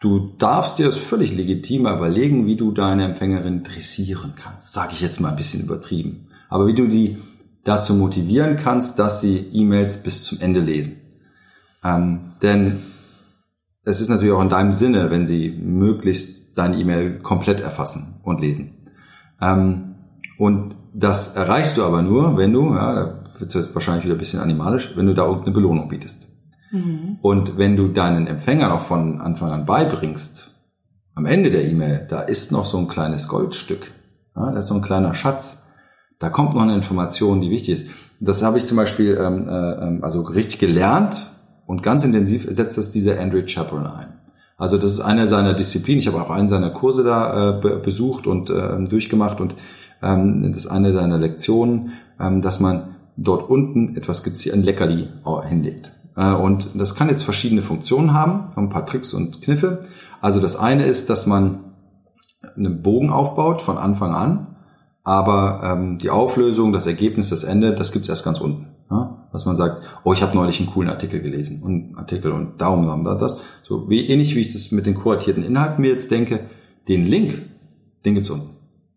du 0.00 0.34
darfst 0.38 0.78
dir 0.78 0.86
das 0.86 0.96
völlig 0.96 1.32
legitim 1.32 1.82
überlegen, 1.82 2.46
wie 2.46 2.56
du 2.56 2.72
deine 2.72 3.04
Empfängerin 3.04 3.62
dressieren 3.62 4.34
kannst. 4.36 4.72
Sage 4.72 4.92
ich 4.92 5.00
jetzt 5.00 5.20
mal 5.20 5.30
ein 5.30 5.36
bisschen 5.36 5.62
übertrieben. 5.62 6.28
Aber 6.48 6.66
wie 6.66 6.74
du 6.74 6.86
die 6.86 7.18
dazu 7.64 7.94
motivieren 7.94 8.56
kannst, 8.56 8.98
dass 8.98 9.20
sie 9.20 9.38
E-Mails 9.52 10.02
bis 10.02 10.24
zum 10.24 10.40
Ende 10.40 10.60
lesen. 10.60 11.00
Ähm, 11.82 12.34
denn 12.42 12.82
es 13.84 14.00
ist 14.00 14.08
natürlich 14.08 14.32
auch 14.32 14.42
in 14.42 14.48
deinem 14.48 14.72
Sinne, 14.72 15.10
wenn 15.10 15.26
sie 15.26 15.50
möglichst 15.50 16.56
deine 16.58 16.76
E-Mail 16.76 17.18
komplett 17.20 17.60
erfassen 17.60 18.20
und 18.22 18.40
lesen. 18.40 18.74
Ähm, 19.40 19.96
und 20.38 20.76
das 20.94 21.34
erreichst 21.34 21.76
du 21.76 21.84
aber 21.84 22.02
nur, 22.02 22.36
wenn 22.36 22.52
du, 22.52 22.74
ja, 22.74 22.94
da 22.94 23.24
wird 23.38 23.54
es 23.54 23.74
wahrscheinlich 23.74 24.04
wieder 24.04 24.14
ein 24.14 24.18
bisschen 24.18 24.40
animalisch, 24.40 24.92
wenn 24.96 25.06
du 25.06 25.14
da 25.14 25.24
irgendeine 25.24 25.54
Belohnung 25.54 25.88
bietest. 25.88 26.28
Und 27.22 27.56
wenn 27.56 27.76
du 27.76 27.88
deinen 27.88 28.26
Empfängern 28.26 28.72
auch 28.72 28.82
von 28.82 29.20
Anfang 29.20 29.50
an 29.50 29.66
beibringst, 29.66 30.50
am 31.14 31.26
Ende 31.26 31.50
der 31.50 31.64
E-Mail, 31.64 32.06
da 32.08 32.20
ist 32.20 32.52
noch 32.52 32.64
so 32.64 32.78
ein 32.78 32.88
kleines 32.88 33.28
Goldstück, 33.28 33.92
ja, 34.36 34.50
da 34.50 34.58
ist 34.58 34.66
so 34.66 34.74
ein 34.74 34.82
kleiner 34.82 35.14
Schatz, 35.14 35.63
da 36.18 36.30
kommt 36.30 36.54
noch 36.54 36.62
eine 36.62 36.74
Information, 36.74 37.40
die 37.40 37.50
wichtig 37.50 37.74
ist. 37.74 37.88
Das 38.20 38.42
habe 38.42 38.58
ich 38.58 38.66
zum 38.66 38.76
Beispiel 38.76 39.18
ähm, 39.20 39.48
äh, 39.48 39.52
ähm, 39.52 39.98
also 40.02 40.22
richtig 40.22 40.58
gelernt 40.58 41.30
und 41.66 41.82
ganz 41.82 42.04
intensiv 42.04 42.46
setzt 42.50 42.78
das 42.78 42.90
dieser 42.90 43.20
Andrew 43.20 43.42
Chaperon 43.46 43.86
ein. 43.86 44.14
Also 44.56 44.78
das 44.78 44.92
ist 44.92 45.00
eine 45.00 45.26
seiner 45.26 45.54
Disziplinen. 45.54 45.98
Ich 45.98 46.06
habe 46.06 46.22
auch 46.22 46.30
einen 46.30 46.48
seiner 46.48 46.70
Kurse 46.70 47.02
da 47.02 47.58
äh, 47.58 47.78
besucht 47.78 48.26
und 48.26 48.50
äh, 48.50 48.84
durchgemacht 48.84 49.40
und 49.40 49.56
ähm, 50.02 50.42
das 50.52 50.64
ist 50.64 50.70
eine 50.70 50.92
seiner 50.92 51.18
Lektionen, 51.18 51.92
ähm, 52.20 52.40
dass 52.40 52.60
man 52.60 52.96
dort 53.16 53.48
unten 53.48 53.96
etwas 53.96 54.24
ein 54.24 54.62
Leckerli 54.62 55.08
hinlegt. 55.48 55.92
Äh, 56.16 56.32
und 56.32 56.70
das 56.74 56.94
kann 56.94 57.08
jetzt 57.08 57.24
verschiedene 57.24 57.62
Funktionen 57.62 58.12
haben, 58.12 58.52
ein 58.56 58.68
paar 58.68 58.86
Tricks 58.86 59.12
und 59.12 59.42
Kniffe. 59.42 59.80
Also 60.20 60.40
das 60.40 60.56
eine 60.56 60.84
ist, 60.84 61.10
dass 61.10 61.26
man 61.26 61.60
einen 62.56 62.82
Bogen 62.82 63.10
aufbaut 63.10 63.62
von 63.62 63.78
Anfang 63.78 64.14
an, 64.14 64.53
aber 65.04 65.60
ähm, 65.62 65.98
die 65.98 66.08
Auflösung, 66.08 66.72
das 66.72 66.86
Ergebnis, 66.86 67.28
das 67.28 67.44
Ende, 67.44 67.74
das 67.74 67.92
gibt's 67.92 68.08
erst 68.08 68.24
ganz 68.24 68.40
unten. 68.40 68.68
Ja? 68.90 69.28
Dass 69.32 69.44
man 69.44 69.54
sagt, 69.54 69.82
oh, 70.02 70.14
ich 70.14 70.22
habe 70.22 70.34
neulich 70.34 70.58
einen 70.60 70.70
coolen 70.70 70.88
Artikel 70.88 71.20
gelesen 71.20 71.62
und 71.62 71.96
Artikel 71.96 72.32
und 72.32 72.60
Daumen 72.60 72.88
haben 72.88 73.04
da 73.04 73.14
das. 73.14 73.42
So 73.62 73.88
wie 73.90 74.06
ähnlich 74.06 74.34
wie 74.34 74.40
ich 74.40 74.54
das 74.54 74.72
mit 74.72 74.86
den 74.86 74.94
kuratierten 74.94 75.44
Inhalten 75.44 75.82
mir 75.82 75.90
jetzt 75.90 76.10
denke, 76.10 76.40
den 76.88 77.04
Link, 77.04 77.42
den 78.06 78.14
gibt's 78.14 78.30
unten. 78.30 78.56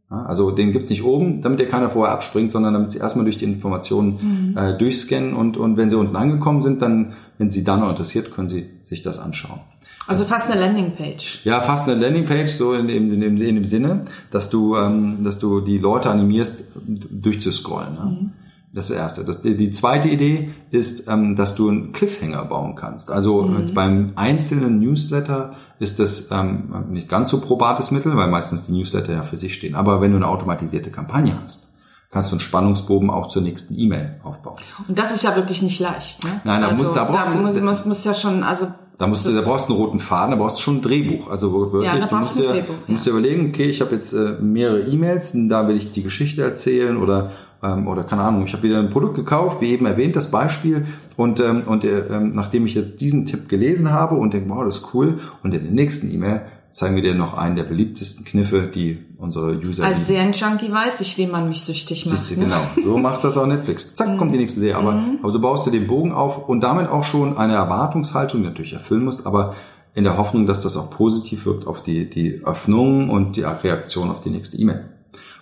Ja? 0.09 0.23
Also 0.23 0.51
den 0.51 0.71
gibt's 0.71 0.89
nicht 0.89 1.03
oben, 1.03 1.41
damit 1.41 1.59
ihr 1.59 1.67
keiner 1.67 1.89
vorher 1.89 2.13
abspringt, 2.13 2.53
sondern 2.53 2.73
damit 2.73 2.91
sie 2.91 2.99
erstmal 2.99 3.25
durch 3.25 3.37
die 3.37 3.45
Informationen 3.45 4.53
mhm. 4.53 4.57
äh, 4.57 4.77
durchscannen 4.77 5.33
und, 5.33 5.57
und 5.57 5.75
wenn 5.75 5.89
sie 5.89 5.97
unten 5.97 6.15
angekommen 6.15 6.61
sind, 6.61 6.81
dann, 6.81 7.13
wenn 7.37 7.49
sie 7.49 7.65
dann 7.65 7.81
noch 7.81 7.89
interessiert, 7.89 8.31
können 8.31 8.47
sie 8.47 8.69
sich 8.81 9.01
das 9.01 9.19
anschauen. 9.19 9.59
Also 10.07 10.23
fast 10.23 10.49
eine 10.49 10.59
Landingpage. 10.61 11.41
Ja, 11.43 11.61
fast 11.61 11.87
eine 11.87 11.99
Landingpage, 11.99 12.49
so 12.49 12.73
in, 12.73 12.87
in, 12.89 13.11
in, 13.21 13.37
in 13.37 13.55
dem 13.55 13.65
Sinne, 13.65 14.05
dass 14.31 14.49
du, 14.49 14.75
ähm, 14.75 15.23
dass 15.23 15.37
du 15.37 15.59
die 15.59 15.77
Leute 15.77 16.09
animierst, 16.09 16.63
durchzuscrollen. 17.11 17.93
Ne? 17.93 18.01
Mhm. 18.05 18.31
Das 18.73 18.89
ist 18.89 18.91
das 18.91 18.97
Erste. 18.97 19.23
Das, 19.23 19.41
die, 19.41 19.57
die 19.57 19.71
zweite 19.71 20.07
Idee 20.07 20.51
ist, 20.71 21.09
ähm, 21.09 21.35
dass 21.35 21.55
du 21.55 21.69
einen 21.69 21.93
Cliffhanger 21.93 22.45
bauen 22.45 22.75
kannst. 22.75 23.11
Also 23.11 23.41
mhm. 23.41 23.59
jetzt 23.59 23.73
beim 23.73 24.13
einzelnen 24.15 24.79
Newsletter 24.79 25.51
ist 25.79 25.99
das 25.99 26.29
ähm, 26.31 26.85
nicht 26.89 27.09
ganz 27.09 27.29
so 27.29 27.41
probates 27.41 27.91
Mittel, 27.91 28.15
weil 28.15 28.29
meistens 28.29 28.67
die 28.67 28.73
Newsletter 28.73 29.13
ja 29.13 29.23
für 29.23 29.37
sich 29.37 29.53
stehen. 29.53 29.75
Aber 29.75 29.99
wenn 30.01 30.11
du 30.11 30.17
eine 30.17 30.27
automatisierte 30.27 30.91
Kampagne 30.91 31.37
hast, 31.41 31.73
kannst 32.11 32.31
du 32.31 32.35
einen 32.35 32.39
Spannungsbogen 32.39 33.09
auch 33.09 33.27
zur 33.27 33.41
nächsten 33.41 33.77
E-Mail 33.77 34.19
aufbauen. 34.23 34.57
Und 34.87 34.97
das 34.97 35.13
ist 35.13 35.23
ja 35.23 35.35
wirklich 35.35 35.61
nicht 35.61 35.79
leicht. 35.79 36.23
Ne? 36.23 36.41
Nein, 36.43 36.61
da, 36.61 36.67
also, 36.69 36.83
muss, 36.83 36.93
da 36.93 37.03
brauchst 37.03 37.33
da 37.33 37.39
du... 37.39 37.45
Muss, 37.45 37.59
muss, 37.59 37.85
muss 37.85 38.03
ja 38.03 38.13
schon, 38.13 38.43
also 38.43 38.67
da 38.97 39.07
musst 39.07 39.27
du, 39.27 39.33
da 39.33 39.41
brauchst 39.41 39.69
du 39.69 39.73
einen 39.73 39.81
roten 39.81 39.99
Faden, 39.99 40.31
da 40.31 40.37
brauchst 40.37 40.57
du 40.57 40.61
schon 40.61 40.77
ein 40.77 40.81
Drehbuch. 40.81 41.29
Also 41.29 41.53
wirklich, 41.53 41.85
ja, 41.85 42.05
du 42.05 42.15
musst, 42.15 42.39
dir, 42.39 42.43
Drehbuch, 42.43 42.73
ja. 42.73 42.93
musst 42.93 43.05
dir 43.05 43.11
überlegen, 43.11 43.49
okay, 43.49 43.65
ich 43.65 43.81
habe 43.81 43.93
jetzt 43.93 44.13
äh, 44.13 44.35
mehrere 44.41 44.81
E-Mails, 44.81 45.33
da 45.47 45.67
will 45.67 45.77
ich 45.77 45.91
die 45.91 46.03
Geschichte 46.03 46.41
erzählen 46.41 46.97
oder 46.97 47.31
ähm, 47.63 47.87
oder 47.87 48.03
keine 48.03 48.23
Ahnung, 48.23 48.45
ich 48.45 48.53
habe 48.53 48.63
wieder 48.63 48.79
ein 48.79 48.89
Produkt 48.89 49.15
gekauft, 49.15 49.61
wie 49.61 49.71
eben 49.71 49.85
erwähnt, 49.85 50.15
das 50.15 50.29
Beispiel 50.29 50.85
und 51.15 51.39
ähm, 51.39 51.63
und 51.65 51.83
äh, 51.83 51.99
ähm, 52.09 52.33
nachdem 52.35 52.65
ich 52.65 52.75
jetzt 52.75 53.01
diesen 53.01 53.25
Tipp 53.25 53.49
gelesen 53.49 53.91
habe 53.91 54.15
und 54.15 54.33
denke, 54.33 54.49
wow, 54.49 54.63
das 54.63 54.77
ist 54.77 54.93
cool 54.93 55.19
und 55.43 55.53
in 55.53 55.63
der 55.63 55.71
nächsten 55.71 56.11
E-Mail 56.13 56.41
zeigen 56.77 56.95
wir 56.95 57.01
dir 57.01 57.15
noch 57.15 57.33
einen 57.33 57.55
der 57.55 57.63
beliebtesten 57.63 58.23
Kniffe, 58.23 58.67
die 58.67 59.03
unsere 59.17 59.57
User 59.57 59.83
Als 59.83 60.05
Serienjunkie 60.05 60.71
weiß 60.71 61.01
ich, 61.01 61.17
wie 61.17 61.25
man 61.25 61.49
mich 61.49 61.61
süchtig 61.61 62.05
macht. 62.05 62.19
Siehste, 62.19 62.39
ne? 62.39 62.45
genau. 62.45 62.61
So 62.83 62.99
macht 62.99 63.23
das 63.23 63.35
auch 63.35 63.47
Netflix. 63.47 63.95
Zack, 63.95 64.15
kommt 64.19 64.31
die 64.31 64.37
nächste 64.37 64.59
Serie. 64.59 64.75
Aber, 64.75 64.91
mhm. 64.91 65.17
aber 65.23 65.31
so 65.31 65.41
baust 65.41 65.65
du 65.65 65.71
den 65.71 65.87
Bogen 65.87 66.11
auf 66.11 66.47
und 66.47 66.61
damit 66.61 66.87
auch 66.87 67.03
schon 67.03 67.35
eine 67.35 67.55
Erwartungshaltung, 67.55 68.41
die 68.41 68.47
natürlich 68.47 68.73
erfüllen 68.73 69.03
musst, 69.03 69.25
aber 69.25 69.55
in 69.95 70.03
der 70.03 70.19
Hoffnung, 70.19 70.45
dass 70.45 70.61
das 70.61 70.77
auch 70.77 70.91
positiv 70.91 71.47
wirkt 71.47 71.65
auf 71.65 71.81
die, 71.81 72.07
die 72.07 72.43
Öffnung 72.45 73.09
und 73.09 73.37
die 73.37 73.41
Reaktion 73.41 74.11
auf 74.11 74.19
die 74.19 74.29
nächste 74.29 74.57
E-Mail. 74.57 74.85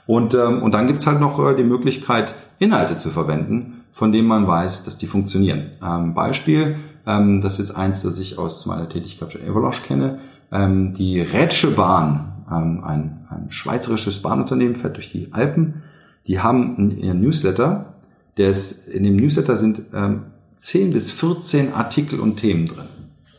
Und, 0.07 0.36
ähm, 0.36 0.63
und 0.63 0.73
dann 0.73 0.88
gibt's 0.88 1.05
halt 1.05 1.19
noch 1.19 1.38
äh, 1.45 1.53
die 1.53 1.65
Möglichkeit, 1.65 2.36
Inhalte 2.59 2.95
zu 2.95 3.09
verwenden, 3.09 3.83
von 3.91 4.13
denen 4.13 4.29
man 4.29 4.47
weiß, 4.47 4.86
dass 4.86 4.97
die 4.97 5.07
funktionieren. 5.07 5.71
Ähm, 5.86 6.13
Beispiel, 6.13 6.77
ähm, 7.05 7.41
das 7.41 7.59
ist 7.59 7.71
eins, 7.71 8.03
das 8.03 8.19
ich 8.19 8.38
aus 8.38 8.65
meiner 8.65 8.88
Tätigkeit 8.88 9.33
für 9.33 9.41
Evolush 9.41 9.83
kenne 9.83 10.19
ähm, 10.51 10.93
die 10.93 11.21
Rätsche 11.21 11.71
Bahn, 11.71 12.43
ähm, 12.49 12.83
ein, 12.83 13.25
ein 13.29 13.47
schweizerisches 13.49 14.21
Bahnunternehmen, 14.21 14.75
fährt 14.75 14.97
durch 14.97 15.11
die 15.11 15.33
Alpen. 15.33 15.83
Die 16.27 16.39
haben 16.39 16.91
ihren 16.91 17.21
Newsletter. 17.21 17.95
Der 18.37 18.49
ist, 18.49 18.87
in 18.87 19.03
dem 19.03 19.15
Newsletter 19.15 19.55
sind 19.55 19.81
ähm, 19.93 20.23
10 20.55 20.91
bis 20.91 21.11
14 21.11 21.73
Artikel 21.73 22.19
und 22.19 22.37
Themen 22.37 22.67
drin. 22.67 22.85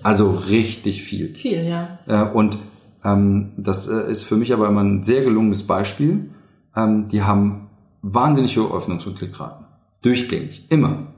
Also 0.02 0.30
richtig 0.30 1.02
viel. 1.02 1.34
Viel, 1.34 1.66
ja. 1.66 1.98
Äh, 2.06 2.30
und 2.30 2.58
ähm, 3.04 3.52
das 3.56 3.88
äh, 3.88 4.10
ist 4.10 4.24
für 4.24 4.36
mich 4.36 4.52
aber 4.52 4.68
immer 4.68 4.82
ein 4.82 5.02
sehr 5.02 5.22
gelungenes 5.22 5.66
Beispiel. 5.66 6.30
Ähm, 6.74 7.08
die 7.08 7.22
haben 7.22 7.68
wahnsinnig 8.02 8.56
hohe 8.56 8.70
Öffnungs- 8.70 9.06
und 9.06 9.16
Klickraten. 9.16 9.66
Durchgängig. 10.02 10.66
Immer. 10.68 11.08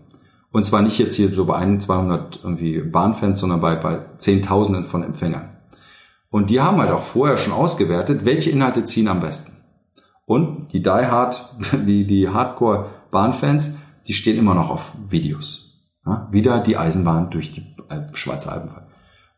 Und 0.50 0.64
zwar 0.64 0.82
nicht 0.82 0.98
jetzt 0.98 1.14
hier 1.14 1.28
so 1.28 1.44
bei 1.44 1.56
1, 1.56 1.84
200 1.84 2.40
irgendwie 2.42 2.80
Bahnfans, 2.80 3.40
sondern 3.40 3.60
bei, 3.60 3.76
bei 3.76 4.00
Zehntausenden 4.16 4.84
von 4.84 5.02
Empfängern. 5.02 5.50
Und 6.30 6.50
die 6.50 6.60
haben 6.60 6.78
halt 6.78 6.90
auch 6.90 7.02
vorher 7.02 7.36
schon 7.36 7.52
ausgewertet, 7.52 8.24
welche 8.24 8.50
Inhalte 8.50 8.84
ziehen 8.84 9.08
am 9.08 9.20
besten. 9.20 9.56
Und 10.26 10.72
die 10.72 10.82
Die 10.82 10.90
Hard, 10.90 11.48
die, 11.86 12.06
die 12.06 12.28
Hardcore-Bahnfans, 12.28 13.76
die 14.06 14.14
stehen 14.14 14.38
immer 14.38 14.54
noch 14.54 14.70
auf 14.70 14.92
Videos. 15.08 15.82
Ja, 16.06 16.28
wieder 16.30 16.60
die 16.60 16.76
Eisenbahn 16.76 17.30
durch 17.30 17.52
die 17.52 17.74
Schweizer 18.14 18.52
Alpen. 18.52 18.70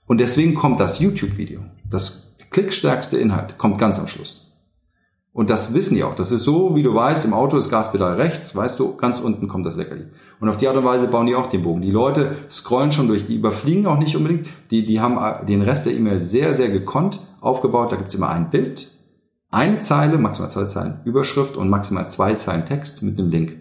Und 0.07 0.19
deswegen 0.19 0.55
kommt 0.55 0.81
das 0.81 0.99
YouTube-Video, 0.99 1.61
das 1.89 2.37
klickstärkste 2.51 3.17
Inhalt, 3.17 3.59
kommt 3.59 3.79
ganz 3.79 3.99
am 4.01 4.09
Schluss. 4.09 4.50
Und 5.33 5.49
das 5.49 5.75
wissen 5.75 5.95
die 5.95 6.03
auch. 6.03 6.17
Das 6.17 6.33
ist 6.33 6.43
so, 6.43 6.75
wie 6.75 6.83
du 6.83 6.93
weißt, 6.93 7.25
im 7.25 7.35
Auto 7.35 7.57
ist 7.57 7.71
Gaspedal 7.71 8.15
rechts, 8.15 8.57
weißt 8.57 8.81
du, 8.81 8.97
ganz 8.97 9.21
unten 9.21 9.47
kommt 9.47 9.65
das 9.65 9.77
Leckerli. 9.77 10.07
Und 10.41 10.49
auf 10.49 10.57
die 10.57 10.67
Art 10.67 10.77
und 10.77 10.85
Weise 10.85 11.07
bauen 11.07 11.27
die 11.27 11.37
auch 11.37 11.47
den 11.47 11.63
Bogen. 11.63 11.83
Die 11.83 11.93
Leute 11.93 12.33
scrollen 12.51 12.91
schon 12.91 13.07
durch, 13.07 13.27
die 13.27 13.37
überfliegen 13.37 13.87
auch 13.87 13.99
nicht 13.99 14.17
unbedingt. 14.17 14.47
Die, 14.73 14.85
die 14.85 15.01
haben 15.01 15.19
äh, 15.19 15.47
den 15.47 15.63
Rest 15.63 15.87
der 15.87 15.95
E-Mail 15.95 16.21
sehr, 16.21 16.55
sehr 16.55 16.69
gekonnt 16.69 17.21
aufgebaut. 17.41 17.93
Da 17.93 17.97
gibt's 17.97 18.15
immer 18.17 18.31
ein 18.31 18.51
Bild, 18.51 18.91
eine 19.51 19.79
Zeile, 19.79 20.19
maximal 20.19 20.51
zwei 20.51 20.65
Zeilen 20.65 21.01
Überschrift 21.05 21.57
und 21.57 21.69
maximal 21.69 22.11
zwei 22.11 22.35
Zeilen 22.35 22.65
Text 22.65 23.03
mit 23.03 23.19
einem 23.19 23.31
Link. 23.31 23.57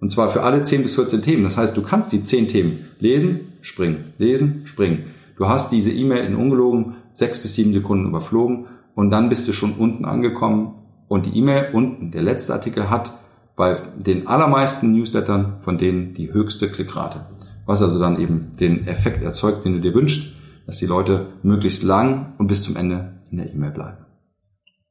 Und 0.00 0.12
zwar 0.12 0.30
für 0.30 0.42
alle 0.42 0.62
10 0.62 0.82
bis 0.82 0.94
14 0.94 1.22
Themen. 1.22 1.42
Das 1.42 1.56
heißt, 1.56 1.76
du 1.76 1.82
kannst 1.82 2.12
die 2.12 2.22
10 2.22 2.46
Themen 2.46 2.88
lesen, 3.00 3.52
springen, 3.60 4.12
lesen, 4.18 4.62
springen. 4.66 5.06
Du 5.36 5.48
hast 5.48 5.72
diese 5.72 5.90
E-Mail 5.90 6.24
in 6.24 6.36
ungelogen 6.36 6.94
sechs 7.12 7.40
bis 7.40 7.56
sieben 7.56 7.72
Sekunden 7.72 8.06
überflogen 8.06 8.66
und 8.94 9.10
dann 9.10 9.28
bist 9.28 9.48
du 9.48 9.52
schon 9.52 9.74
unten 9.74 10.04
angekommen 10.04 10.74
und 11.08 11.26
die 11.26 11.36
E-Mail 11.36 11.70
unten, 11.72 12.10
der 12.10 12.22
letzte 12.22 12.52
Artikel 12.52 12.90
hat 12.90 13.12
bei 13.56 13.82
den 13.96 14.28
allermeisten 14.28 14.92
Newslettern 14.92 15.60
von 15.60 15.78
denen 15.78 16.14
die 16.14 16.32
höchste 16.32 16.70
Klickrate. 16.70 17.26
Was 17.66 17.82
also 17.82 17.98
dann 17.98 18.20
eben 18.20 18.56
den 18.56 18.86
Effekt 18.86 19.22
erzeugt, 19.22 19.64
den 19.64 19.74
du 19.74 19.80
dir 19.80 19.94
wünschst, 19.94 20.34
dass 20.66 20.76
die 20.76 20.86
Leute 20.86 21.26
möglichst 21.42 21.82
lang 21.82 22.34
und 22.38 22.46
bis 22.46 22.62
zum 22.62 22.76
Ende 22.76 23.20
in 23.30 23.38
der 23.38 23.52
E-Mail 23.52 23.72
bleiben. 23.72 24.06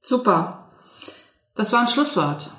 Super. 0.01 0.69
Das 1.55 1.73
war 1.73 1.81
ein 1.81 1.87
Schlusswort. 1.87 2.51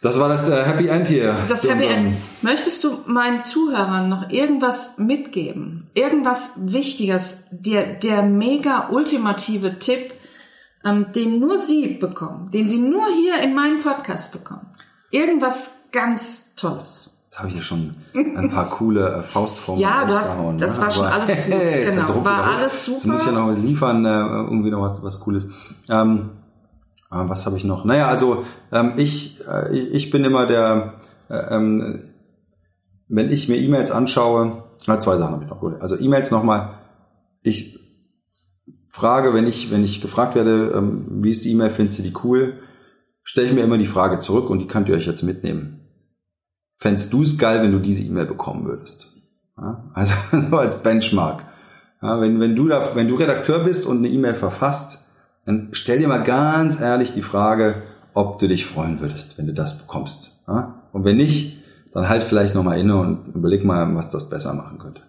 Das 0.00 0.18
war 0.18 0.28
das 0.28 0.48
äh, 0.48 0.62
Happy 0.64 0.88
End 0.88 1.06
hier. 1.06 1.36
Das 1.48 1.62
Happy 1.62 1.86
End. 1.86 2.16
Möchtest 2.42 2.82
du 2.82 2.98
meinen 3.06 3.38
Zuhörern 3.38 4.08
noch 4.08 4.30
irgendwas 4.30 4.98
mitgeben? 4.98 5.88
Irgendwas 5.94 6.50
Wichtiges? 6.56 7.44
Der, 7.52 7.94
der 7.94 8.22
mega 8.22 8.88
ultimative 8.90 9.78
Tipp, 9.78 10.12
ähm, 10.84 11.12
den 11.12 11.38
nur 11.38 11.58
Sie 11.58 11.88
bekommen, 11.94 12.50
den 12.50 12.68
Sie 12.68 12.78
nur 12.78 13.06
hier 13.14 13.42
in 13.42 13.54
meinem 13.54 13.80
Podcast 13.80 14.32
bekommen. 14.32 14.68
Irgendwas 15.10 15.70
ganz 15.92 16.54
Tolles. 16.54 17.12
Jetzt 17.24 17.38
habe 17.38 17.48
ich 17.48 17.54
ja 17.56 17.62
schon 17.62 17.94
ein 18.14 18.50
paar 18.50 18.68
coole 18.68 19.08
äh, 19.08 19.22
Faustformen 19.22 19.80
Ja, 19.80 20.04
du 20.04 20.14
hast, 20.14 20.36
das 20.58 20.76
ne? 20.76 20.82
war 20.82 20.90
schon 20.90 21.06
alles 21.06 21.30
gut. 21.30 21.54
genau, 21.84 22.24
war 22.24 22.44
alles 22.44 22.84
super. 22.84 22.96
Jetzt 22.98 23.06
muss 23.06 23.20
ich 23.22 23.26
ja 23.26 23.32
noch 23.32 23.56
liefern, 23.56 24.04
äh, 24.04 24.20
irgendwie 24.20 24.70
noch 24.70 24.82
was, 24.82 25.02
was 25.02 25.18
Cooles. 25.20 25.50
Ähm, 25.88 26.30
äh, 27.10 27.14
was 27.14 27.46
habe 27.46 27.56
ich 27.56 27.64
noch? 27.64 27.86
Naja, 27.86 28.08
also 28.08 28.44
ähm, 28.70 28.92
ich, 28.96 29.40
äh, 29.48 29.74
ich 29.74 30.10
bin 30.10 30.24
immer 30.24 30.46
der, 30.46 30.94
äh, 31.30 31.56
ähm, 31.56 32.00
wenn 33.08 33.30
ich 33.30 33.48
mir 33.48 33.56
E-Mails 33.56 33.90
anschaue, 33.90 34.64
äh, 34.86 34.98
zwei 34.98 35.16
Sachen 35.16 35.32
habe 35.32 35.44
ich 35.44 35.48
noch. 35.48 35.80
Also 35.80 35.98
E-Mails 35.98 36.32
nochmal, 36.32 36.74
ich 37.42 37.81
frage, 38.92 39.34
wenn 39.34 39.48
ich, 39.48 39.72
wenn 39.72 39.84
ich 39.84 40.00
gefragt 40.00 40.34
werde, 40.36 40.72
ähm, 40.76 41.06
wie 41.22 41.30
ist 41.30 41.44
die 41.44 41.50
E-Mail, 41.50 41.70
findest 41.70 41.98
du 41.98 42.02
die 42.02 42.14
cool, 42.22 42.60
stelle 43.24 43.48
ich 43.48 43.54
mir 43.54 43.64
immer 43.64 43.78
die 43.78 43.86
Frage 43.86 44.18
zurück 44.18 44.50
und 44.50 44.60
die 44.60 44.66
könnt 44.68 44.88
ihr 44.88 44.94
euch 44.94 45.06
jetzt 45.06 45.22
mitnehmen. 45.22 45.80
Fändest 46.76 47.12
du 47.12 47.22
es 47.22 47.38
geil, 47.38 47.62
wenn 47.62 47.72
du 47.72 47.78
diese 47.78 48.02
E-Mail 48.02 48.26
bekommen 48.26 48.66
würdest? 48.66 49.12
Ja, 49.56 49.90
also 49.94 50.14
so 50.50 50.56
als 50.56 50.82
Benchmark. 50.82 51.44
Ja, 52.02 52.20
wenn, 52.20 52.38
wenn, 52.38 52.54
du 52.54 52.68
da, 52.68 52.94
wenn 52.94 53.08
du 53.08 53.14
Redakteur 53.14 53.60
bist 53.60 53.86
und 53.86 53.98
eine 53.98 54.08
E-Mail 54.08 54.34
verfasst, 54.34 55.06
dann 55.46 55.68
stell 55.72 55.98
dir 55.98 56.08
mal 56.08 56.22
ganz 56.22 56.80
ehrlich 56.80 57.12
die 57.12 57.22
Frage, 57.22 57.82
ob 58.14 58.38
du 58.38 58.48
dich 58.48 58.66
freuen 58.66 59.00
würdest, 59.00 59.38
wenn 59.38 59.46
du 59.46 59.54
das 59.54 59.78
bekommst. 59.78 60.42
Ja? 60.46 60.82
Und 60.92 61.04
wenn 61.04 61.16
nicht, 61.16 61.62
dann 61.92 62.08
halt 62.08 62.24
vielleicht 62.24 62.54
nochmal 62.54 62.78
inne 62.78 62.96
und 62.96 63.34
überleg 63.34 63.64
mal, 63.64 63.94
was 63.94 64.10
das 64.10 64.28
besser 64.28 64.52
machen 64.54 64.78
könnte. 64.78 65.02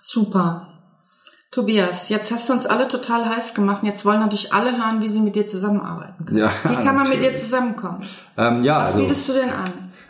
Super. 0.00 0.66
Tobias, 1.52 2.08
jetzt 2.08 2.32
hast 2.32 2.48
du 2.48 2.52
uns 2.52 2.66
alle 2.66 2.88
total 2.88 3.28
heiß 3.28 3.54
gemacht. 3.54 3.82
Jetzt 3.84 4.04
wollen 4.04 4.20
natürlich 4.20 4.52
alle 4.52 4.72
hören, 4.72 5.00
wie 5.02 5.08
sie 5.08 5.20
mit 5.20 5.36
dir 5.36 5.46
zusammenarbeiten 5.46 6.24
können. 6.24 6.38
Ja, 6.38 6.50
wie 6.64 6.74
kann 6.74 6.86
man 6.86 6.96
natürlich. 6.96 7.20
mit 7.20 7.30
dir 7.30 7.32
zusammenkommen? 7.32 8.02
Ähm, 8.36 8.64
ja, 8.64 8.82
Was 8.82 8.90
also, 8.90 9.02
bietest 9.02 9.28
du 9.28 9.32
denn 9.34 9.50
an? 9.50 9.64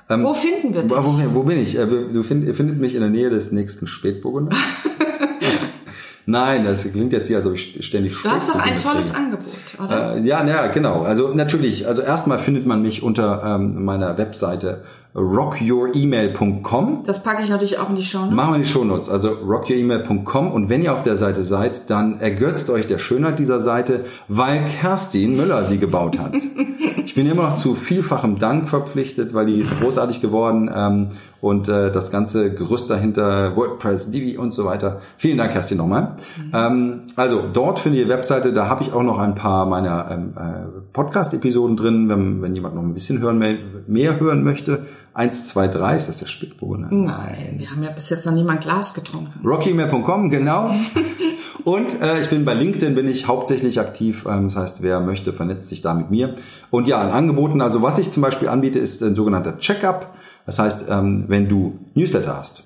Ähm, 0.09 0.24
wo 0.24 0.33
finden 0.33 0.74
wir 0.74 0.83
dich? 0.83 0.91
Wo, 0.91 1.35
wo 1.35 1.43
bin 1.43 1.59
ich? 1.59 1.78
Äh, 1.78 1.87
du 1.87 2.22
find, 2.22 2.55
findet 2.57 2.81
mich 2.81 2.95
in 2.95 3.01
der 3.01 3.11
Nähe 3.11 3.28
des 3.28 3.53
nächsten 3.53 3.87
Spätburgunder. 3.87 4.57
Nein, 6.26 6.64
das 6.64 6.90
klingt 6.90 7.12
jetzt 7.12 7.26
hier, 7.26 7.38
als 7.38 7.46
ob 7.46 7.54
ich 7.54 7.84
ständig 7.84 8.20
Du 8.22 8.28
hast 8.28 8.50
doch 8.50 8.58
ein 8.58 8.76
tolles 8.76 9.12
kriege. 9.12 9.24
Angebot, 9.24 9.54
oder? 9.82 10.16
Äh, 10.16 10.26
ja, 10.26 10.42
naja, 10.42 10.66
genau. 10.68 11.02
Also 11.02 11.32
natürlich, 11.34 11.86
also 11.86 12.02
erstmal 12.02 12.38
findet 12.38 12.66
man 12.66 12.82
mich 12.82 13.02
unter 13.02 13.42
ähm, 13.44 13.84
meiner 13.84 14.16
Webseite 14.18 14.82
rockyouremail.com. 15.14 17.02
Das 17.04 17.22
packe 17.22 17.42
ich 17.42 17.50
natürlich 17.50 17.78
auch 17.78 17.88
in 17.90 17.96
die 17.96 18.02
Shownotes. 18.02 18.34
Machen 18.34 18.50
wir 18.52 18.56
in 18.56 18.62
die 18.62 18.68
Shownotes, 18.68 19.08
also 19.08 19.30
rockyouremail.com 19.30 20.52
und 20.52 20.68
wenn 20.68 20.82
ihr 20.82 20.92
auf 20.92 21.02
der 21.02 21.16
Seite 21.16 21.42
seid, 21.42 21.90
dann 21.90 22.20
ergötzt 22.20 22.70
euch 22.70 22.86
der 22.86 22.98
Schönheit 22.98 23.40
dieser 23.40 23.58
Seite, 23.58 24.04
weil 24.28 24.64
Kerstin 24.66 25.36
Müller 25.36 25.64
sie 25.64 25.78
gebaut 25.78 26.18
hat. 26.18 26.34
ich 27.04 27.14
bin 27.14 27.28
immer 27.28 27.42
noch 27.42 27.56
zu 27.56 27.74
vielfachem 27.74 28.38
Dank 28.38 28.68
verpflichtet, 28.68 29.34
weil 29.34 29.46
die 29.46 29.58
ist 29.58 29.80
großartig 29.80 30.20
geworden 30.20 30.70
ähm, 30.72 31.08
und 31.41 31.68
äh, 31.68 31.91
das 31.91 32.11
ganze 32.11 32.53
Gerüst 32.53 32.91
dahinter, 32.91 33.57
WordPress, 33.57 34.11
Divi 34.11 34.36
und 34.36 34.53
so 34.53 34.64
weiter. 34.64 35.01
Vielen 35.16 35.38
Dank, 35.38 35.53
Kerstin, 35.53 35.78
nochmal. 35.78 36.16
Mhm. 36.36 36.53
Ähm, 36.53 37.01
also 37.16 37.43
dort 37.53 37.80
findet 37.80 38.03
ihr 38.03 38.09
Webseite, 38.09 38.53
da 38.53 38.68
habe 38.68 38.82
ich 38.82 38.93
auch 38.93 39.03
noch 39.03 39.18
ein 39.18 39.34
paar 39.34 39.66
meiner 39.66 40.11
ähm, 40.11 40.34
äh, 40.36 40.82
Podcast-Episoden 40.93 41.76
drin, 41.76 42.09
wenn, 42.09 42.43
wenn 42.43 42.55
jemand 42.55 42.74
noch 42.74 42.82
ein 42.82 42.95
bisschen 42.95 43.20
hören, 43.20 43.38
mehr, 43.38 43.57
mehr 43.86 44.20
hören 44.20 44.43
möchte 44.43 44.86
1, 45.12 45.49
2, 45.49 45.68
3, 45.68 45.97
ist 45.97 46.09
das 46.09 46.18
der 46.18 46.26
Spätburgunder? 46.26 46.88
Nein, 46.91 47.57
wir 47.59 47.70
haben 47.70 47.82
ja 47.82 47.91
bis 47.91 48.11
jetzt 48.11 48.26
noch 48.26 48.32
niemand 48.32 48.61
Glas 48.61 48.95
getrunken. 48.95 49.45
RockyMail.com, 49.45 50.30
genau. 50.30 50.70
Und 51.64 52.01
äh, 52.01 52.20
ich 52.20 52.30
bin 52.30 52.45
bei 52.45 52.55
LinkedIn 52.55 52.95
bin 52.95 53.09
ich 53.09 53.26
hauptsächlich 53.26 53.80
aktiv. 53.80 54.24
Ähm, 54.28 54.45
das 54.45 54.57
heißt, 54.57 54.82
wer 54.82 55.01
möchte, 55.01 55.32
vernetzt 55.32 55.68
sich 55.68 55.82
da 55.82 55.95
mit 55.95 56.11
mir. 56.11 56.34
Und 56.70 56.86
ja, 56.86 57.01
an 57.01 57.11
Angeboten, 57.11 57.61
also 57.61 57.82
was 57.82 57.99
ich 57.99 58.11
zum 58.11 58.22
Beispiel 58.22 58.49
anbiete, 58.49 58.78
ist 58.78 59.03
ein 59.03 59.14
sogenannter 59.14 59.59
Checkup. 59.59 60.14
Das 60.51 60.59
heißt, 60.59 60.86
ähm, 60.90 61.26
wenn 61.28 61.48
du 61.48 61.78
Newsletter 61.94 62.36
hast 62.36 62.64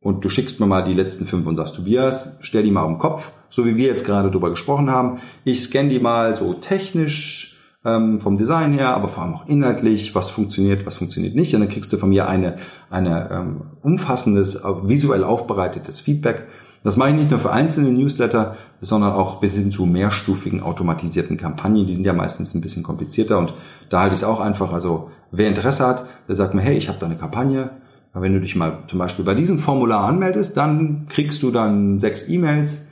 und 0.00 0.24
du 0.24 0.28
schickst 0.28 0.60
mir 0.60 0.66
mal 0.66 0.84
die 0.84 0.94
letzten 0.94 1.26
fünf 1.26 1.48
und 1.48 1.56
sagst, 1.56 1.74
Tobias, 1.74 2.38
stell 2.42 2.62
die 2.62 2.70
mal 2.70 2.82
auf 2.82 2.92
den 2.92 3.00
Kopf, 3.00 3.32
so 3.50 3.66
wie 3.66 3.74
wir 3.74 3.88
jetzt 3.88 4.04
gerade 4.04 4.30
drüber 4.30 4.50
gesprochen 4.50 4.88
haben. 4.88 5.18
Ich 5.42 5.64
scanne 5.64 5.88
die 5.88 5.98
mal 5.98 6.36
so 6.36 6.54
technisch, 6.54 7.58
ähm, 7.84 8.20
vom 8.20 8.36
Design 8.36 8.72
her, 8.72 8.94
aber 8.94 9.08
vor 9.08 9.24
allem 9.24 9.34
auch 9.34 9.48
inhaltlich, 9.48 10.14
was 10.14 10.30
funktioniert, 10.30 10.86
was 10.86 10.98
funktioniert 10.98 11.34
nicht. 11.34 11.52
Und 11.54 11.62
dann 11.62 11.68
kriegst 11.68 11.92
du 11.92 11.96
von 11.96 12.10
mir 12.10 12.28
eine, 12.28 12.58
eine 12.88 13.30
ähm, 13.32 13.62
umfassendes, 13.82 14.62
visuell 14.84 15.24
aufbereitetes 15.24 15.98
Feedback. 15.98 16.46
Das 16.84 16.96
mache 16.96 17.10
ich 17.10 17.14
nicht 17.14 17.30
nur 17.30 17.38
für 17.38 17.52
einzelne 17.52 17.92
Newsletter, 17.92 18.56
sondern 18.80 19.12
auch 19.12 19.40
bis 19.40 19.54
hin 19.54 19.70
zu 19.70 19.86
mehrstufigen 19.86 20.62
automatisierten 20.62 21.36
Kampagnen. 21.36 21.86
Die 21.86 21.94
sind 21.94 22.04
ja 22.04 22.12
meistens 22.12 22.54
ein 22.54 22.60
bisschen 22.60 22.82
komplizierter 22.82 23.38
und 23.38 23.54
da 23.88 24.00
halte 24.00 24.14
ich 24.14 24.20
es 24.20 24.24
auch 24.24 24.40
einfach. 24.40 24.72
Also 24.72 25.10
wer 25.30 25.48
Interesse 25.48 25.86
hat, 25.86 26.04
der 26.28 26.34
sagt 26.34 26.54
mir, 26.54 26.62
hey, 26.62 26.76
ich 26.76 26.88
habe 26.88 26.98
da 26.98 27.06
eine 27.06 27.16
Kampagne. 27.16 27.70
Wenn 28.14 28.34
du 28.34 28.40
dich 28.40 28.56
mal 28.56 28.84
zum 28.88 28.98
Beispiel 28.98 29.24
bei 29.24 29.34
diesem 29.34 29.58
Formular 29.58 30.04
anmeldest, 30.04 30.56
dann 30.56 31.06
kriegst 31.08 31.42
du 31.42 31.50
dann 31.50 31.98
sechs 31.98 32.28
E-Mails 32.28 32.86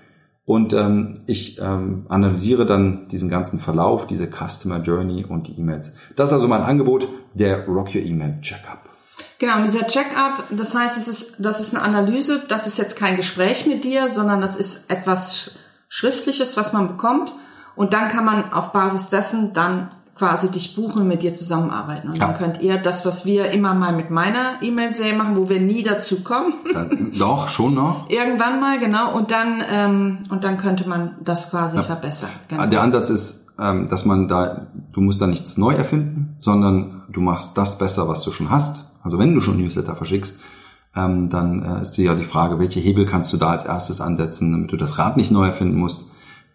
und 0.50 0.72
ähm, 0.72 1.20
ich 1.26 1.60
ähm, 1.60 2.06
analysiere 2.08 2.66
dann 2.66 3.06
diesen 3.08 3.28
ganzen 3.28 3.60
Verlauf, 3.60 4.08
diese 4.08 4.28
Customer 4.28 4.80
Journey 4.80 5.24
und 5.24 5.46
die 5.46 5.60
E-Mails. 5.60 5.94
Das 6.16 6.30
ist 6.30 6.34
also 6.34 6.48
mein 6.48 6.62
Angebot, 6.62 7.06
der 7.34 7.66
Rock 7.66 7.94
Your 7.94 8.02
Email 8.02 8.40
Checkup. 8.40 8.89
Genau, 9.40 9.56
und 9.56 9.64
dieser 9.64 9.86
Checkup, 9.86 10.44
das 10.50 10.74
heißt, 10.74 10.98
es 10.98 11.08
ist, 11.08 11.34
das 11.38 11.60
ist 11.60 11.74
eine 11.74 11.82
Analyse, 11.82 12.42
das 12.46 12.66
ist 12.66 12.76
jetzt 12.76 12.94
kein 12.94 13.16
Gespräch 13.16 13.66
mit 13.66 13.84
dir, 13.84 14.10
sondern 14.10 14.42
das 14.42 14.54
ist 14.54 14.90
etwas 14.90 15.52
Schriftliches, 15.88 16.58
was 16.58 16.74
man 16.74 16.88
bekommt. 16.88 17.32
Und 17.74 17.94
dann 17.94 18.08
kann 18.08 18.26
man 18.26 18.52
auf 18.52 18.72
Basis 18.72 19.08
dessen 19.08 19.54
dann 19.54 19.90
quasi 20.14 20.50
dich 20.50 20.76
buchen, 20.76 21.08
mit 21.08 21.22
dir 21.22 21.32
zusammenarbeiten. 21.32 22.10
Und 22.10 22.18
ja. 22.18 22.26
dann 22.26 22.36
könnt 22.36 22.60
ihr 22.60 22.76
das, 22.76 23.06
was 23.06 23.24
wir 23.24 23.50
immer 23.50 23.72
mal 23.72 23.94
mit 23.94 24.10
meiner 24.10 24.60
E-Mail-Serie 24.60 25.16
machen, 25.16 25.38
wo 25.38 25.48
wir 25.48 25.58
nie 25.58 25.82
dazu 25.82 26.22
kommen. 26.22 26.52
Dann, 26.74 27.10
doch, 27.18 27.48
schon 27.48 27.74
noch. 27.74 28.04
Irgendwann 28.10 28.60
mal, 28.60 28.78
genau. 28.78 29.14
Und 29.14 29.30
dann, 29.30 29.64
ähm, 29.66 30.18
und 30.28 30.44
dann 30.44 30.58
könnte 30.58 30.86
man 30.86 31.12
das 31.24 31.50
quasi 31.50 31.78
ja. 31.78 31.82
verbessern. 31.82 32.28
Genau. 32.48 32.66
Der 32.66 32.82
Ansatz 32.82 33.08
ist, 33.08 33.52
ähm, 33.58 33.88
dass 33.88 34.04
man 34.04 34.28
da, 34.28 34.66
du 34.92 35.00
musst 35.00 35.22
da 35.22 35.26
nichts 35.26 35.56
neu 35.56 35.72
erfinden, 35.72 36.36
sondern 36.40 37.04
du 37.08 37.22
machst 37.22 37.56
das 37.56 37.78
besser, 37.78 38.06
was 38.06 38.22
du 38.22 38.32
schon 38.32 38.50
hast. 38.50 38.89
Also 39.02 39.18
wenn 39.18 39.34
du 39.34 39.40
schon 39.40 39.58
Newsletter 39.58 39.96
verschickst, 39.96 40.38
ähm, 40.96 41.28
dann 41.28 41.62
äh, 41.62 41.82
ist 41.82 41.92
dir 41.92 42.06
ja 42.06 42.14
die 42.14 42.24
Frage, 42.24 42.58
welche 42.58 42.80
Hebel 42.80 43.06
kannst 43.06 43.32
du 43.32 43.36
da 43.36 43.50
als 43.50 43.64
erstes 43.64 44.00
ansetzen, 44.00 44.52
damit 44.52 44.72
du 44.72 44.76
das 44.76 44.98
Rad 44.98 45.16
nicht 45.16 45.30
neu 45.30 45.46
erfinden 45.46 45.78
musst. 45.78 46.04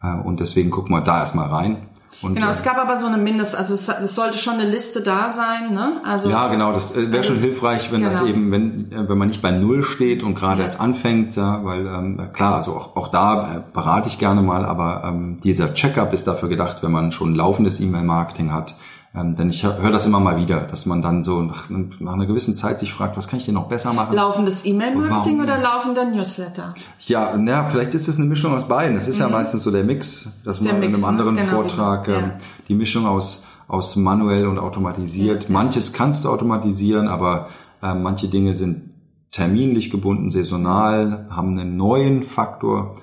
Äh, 0.03 0.13
und 0.13 0.39
deswegen 0.39 0.71
gucken 0.71 0.95
wir 0.95 1.01
da 1.01 1.19
erstmal 1.19 1.47
rein. 1.47 1.87
Und, 2.21 2.35
genau, 2.35 2.47
es 2.47 2.63
gab 2.63 2.77
aber 2.77 2.95
so 2.95 3.07
eine 3.07 3.17
Mindest, 3.17 3.55
also 3.55 3.73
es, 3.73 3.89
es 3.89 4.15
sollte 4.15 4.37
schon 4.37 4.53
eine 4.53 4.69
Liste 4.69 5.01
da 5.01 5.29
sein, 5.29 5.73
ne? 5.73 6.01
Also 6.05 6.29
ja, 6.29 6.47
genau, 6.47 6.71
das 6.71 6.95
äh, 6.95 7.07
wäre 7.07 7.17
also, 7.17 7.33
schon 7.33 7.41
hilfreich, 7.41 7.91
wenn 7.91 7.99
genau. 7.99 8.11
das 8.11 8.21
eben, 8.21 8.51
wenn 8.51 8.91
äh, 8.91 9.09
wenn 9.09 9.17
man 9.17 9.27
nicht 9.27 9.41
bei 9.41 9.51
null 9.51 9.83
steht 9.83 10.23
und 10.23 10.33
gerade 10.35 10.59
ja. 10.59 10.63
erst 10.63 10.79
anfängt, 10.79 11.35
ja, 11.35 11.63
weil 11.65 11.85
ähm, 11.85 12.29
klar, 12.31 12.55
also 12.55 12.73
auch, 12.73 12.95
auch 12.95 13.09
da 13.09 13.57
äh, 13.57 13.61
berate 13.73 14.07
ich 14.07 14.17
gerne 14.17 14.41
mal, 14.41 14.63
aber 14.63 15.03
ähm, 15.05 15.37
dieser 15.43 15.73
Checkup 15.73 16.13
ist 16.13 16.25
dafür 16.25 16.47
gedacht, 16.47 16.77
wenn 16.83 16.91
man 16.91 17.11
schon 17.11 17.35
laufendes 17.35 17.81
E-Mail-Marketing 17.81 18.53
hat, 18.53 18.75
ähm, 19.15 19.35
denn 19.35 19.49
ich 19.49 19.63
höre 19.63 19.91
das 19.91 20.05
immer 20.05 20.19
mal 20.19 20.37
wieder, 20.37 20.61
dass 20.61 20.85
man 20.85 21.01
dann 21.01 21.23
so 21.23 21.41
nach, 21.41 21.69
nach, 21.69 22.13
einer 22.13 22.25
gewissen 22.25 22.53
Zeit 22.53 22.79
sich 22.79 22.91
fragt, 22.91 23.15
was 23.15 23.27
kann 23.27 23.39
ich 23.39 23.45
denn 23.45 23.53
noch 23.53 23.67
besser 23.67 23.93
machen? 23.93 24.13
Laufendes 24.13 24.65
E-Mail-Marketing 24.65 25.41
oder 25.41 25.57
laufender 25.57 26.05
Newsletter? 26.05 26.75
Ja, 26.99 27.35
na, 27.37 27.69
vielleicht 27.69 27.93
ist 27.93 28.09
es 28.09 28.17
eine 28.17 28.25
Mischung 28.25 28.53
aus 28.53 28.67
beiden. 28.67 28.95
Das 28.95 29.07
ist 29.07 29.17
mhm. 29.17 29.21
ja 29.21 29.29
meistens 29.29 29.61
so 29.63 29.71
der 29.71 29.85
Mix, 29.85 30.29
dass 30.43 30.59
man 30.61 30.79
Mix, 30.79 30.85
in 30.85 30.93
einem 30.93 31.01
ne? 31.01 31.07
anderen 31.07 31.35
genau, 31.37 31.51
Vortrag 31.51 32.07
ja. 32.07 32.17
ähm, 32.17 32.31
die 32.67 32.75
Mischung 32.75 33.05
aus, 33.05 33.45
aus 33.69 33.95
manuell 33.95 34.47
und 34.47 34.59
automatisiert. 34.59 35.43
Ja, 35.43 35.49
Manches 35.49 35.93
kannst 35.93 36.25
du 36.25 36.29
automatisieren, 36.29 37.07
aber 37.07 37.47
äh, 37.81 37.93
manche 37.93 38.27
Dinge 38.27 38.53
sind 38.53 38.89
terminlich 39.31 39.89
gebunden, 39.89 40.29
saisonal, 40.29 41.27
haben 41.29 41.57
einen 41.57 41.77
neuen 41.77 42.23
Faktor 42.23 42.95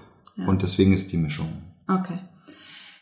und 0.47 0.63
deswegen 0.63 0.93
ist 0.93 1.13
die 1.13 1.19
Mischung. 1.19 1.49
Okay. 1.89 2.19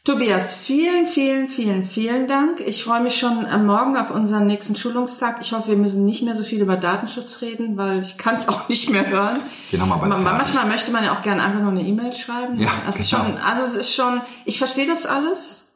Tobias, 0.03 0.55
vielen, 0.55 1.05
vielen, 1.05 1.46
vielen, 1.46 1.84
vielen 1.84 2.26
Dank. 2.26 2.61
Ich 2.61 2.84
freue 2.84 3.03
mich 3.03 3.18
schon 3.18 3.44
am 3.44 3.66
Morgen 3.66 3.98
auf 3.98 4.11
unseren 4.11 4.46
nächsten 4.46 4.74
Schulungstag. 4.74 5.38
Ich 5.42 5.53
hoffe, 5.53 5.68
wir 5.68 5.76
müssen 5.76 6.07
nicht 6.07 6.22
mehr 6.22 6.34
so 6.34 6.42
viel 6.42 6.62
über 6.62 6.76
Datenschutz 6.76 7.42
reden, 7.42 7.76
weil 7.76 8.01
ich 8.01 8.16
kann 8.16 8.36
es 8.36 8.48
auch 8.48 8.70
nicht 8.70 8.88
mehr 8.88 9.07
hören. 9.07 9.40
Den 9.70 9.82
haben 9.82 9.90
wir 9.90 9.98
bald 9.98 10.22
Manchmal 10.22 10.66
möchte 10.66 10.90
man 10.90 11.05
ja 11.05 11.12
auch 11.12 11.20
gerne 11.20 11.42
einfach 11.42 11.61
nur 11.61 11.72
eine 11.72 11.82
E-Mail 11.82 12.14
schreiben. 12.14 12.59
Ja, 12.59 12.70
also, 12.86 12.98
genau. 12.98 12.98
ist 12.98 13.11
schon, 13.11 13.38
also 13.42 13.62
es 13.62 13.74
ist 13.74 13.94
schon, 13.94 14.22
ich 14.46 14.57
verstehe 14.57 14.86
das 14.86 15.05
alles, 15.05 15.70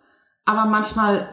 aber 0.46 0.64
manchmal 0.64 1.28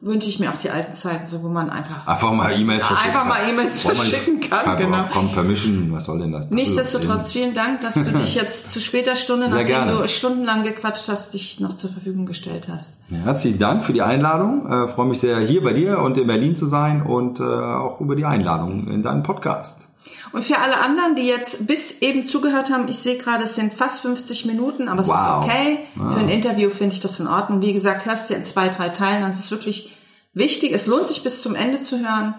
wünsche 0.00 0.28
ich 0.28 0.38
mir 0.40 0.50
auch 0.52 0.56
die 0.56 0.70
alten 0.70 0.92
Zeiten, 0.92 1.26
so 1.26 1.42
wo 1.42 1.48
man 1.48 1.70
einfach 1.70 2.06
einfach 2.06 2.32
mal 2.32 2.52
E-Mails 2.58 2.84
verschicken 2.84 3.16
einfach 3.16 3.26
mal 3.28 3.48
E-Mails 3.48 3.82
verschicken 3.82 4.40
kann. 4.40 4.64
kann 4.64 4.76
genau. 4.76 5.04
Kommt 5.08 5.32
Permission, 5.32 5.92
was 5.92 6.04
soll 6.04 6.18
denn 6.20 6.32
das? 6.32 6.50
Nichtsdestotrotz 6.50 7.32
vielen 7.32 7.54
Dank, 7.54 7.80
dass 7.80 7.94
du 7.94 8.04
dich 8.12 8.34
jetzt 8.36 8.70
zu 8.70 8.80
später 8.80 9.16
Stunde, 9.16 9.48
Sehr 9.48 9.60
nachdem 9.60 9.86
gerne. 9.86 9.92
du 9.92 10.08
stundenlang 10.08 10.62
gequatscht 10.62 11.08
hast, 11.08 11.34
dich 11.34 11.60
noch 11.60 11.74
zur 11.74 11.90
Verfügung 11.90 12.26
gestellt 12.26 12.68
hast. 12.70 13.00
Ja, 13.08 13.18
herzlichen 13.18 13.58
Dank 13.58 13.84
für 13.84 13.92
die 13.92 14.02
Einladung. 14.02 14.66
Äh, 14.70 14.88
freue 14.88 15.06
mich 15.06 15.20
sehr, 15.20 15.38
hier 15.38 15.62
bei 15.62 15.72
dir 15.72 15.98
und 16.00 16.16
in 16.18 16.26
Berlin 16.26 16.56
zu 16.56 16.66
sein 16.66 17.02
und 17.02 17.40
äh, 17.40 17.42
auch 17.42 18.00
über 18.00 18.16
die 18.16 18.24
Einladung 18.24 18.88
in 18.88 19.02
deinen 19.02 19.22
Podcast. 19.22 19.88
Und 20.32 20.44
für 20.44 20.58
alle 20.58 20.78
anderen, 20.78 21.14
die 21.16 21.22
jetzt 21.22 21.66
bis 21.66 22.00
eben 22.00 22.24
zugehört 22.24 22.70
haben, 22.70 22.88
ich 22.88 22.98
sehe 22.98 23.16
gerade, 23.16 23.44
es 23.44 23.54
sind 23.54 23.74
fast 23.74 24.02
50 24.02 24.44
Minuten, 24.46 24.88
aber 24.88 25.00
es 25.00 25.08
Wow. 25.08 25.14
ist 25.16 25.26
okay. 25.48 25.78
Ah. 25.98 26.10
Für 26.12 26.20
ein 26.20 26.28
Interview 26.28 26.70
finde 26.70 26.94
ich 26.94 27.00
das 27.00 27.20
in 27.20 27.26
Ordnung. 27.28 27.62
Wie 27.62 27.72
gesagt, 27.72 28.06
hörst 28.06 28.30
du 28.30 28.34
in 28.34 28.44
zwei, 28.44 28.68
drei 28.68 28.88
Teilen. 28.90 29.22
Das 29.22 29.38
ist 29.38 29.50
wirklich 29.50 29.96
wichtig. 30.34 30.72
Es 30.72 30.86
lohnt 30.86 31.06
sich 31.06 31.22
bis 31.22 31.42
zum 31.42 31.54
Ende 31.54 31.80
zu 31.80 31.98
hören. 32.00 32.34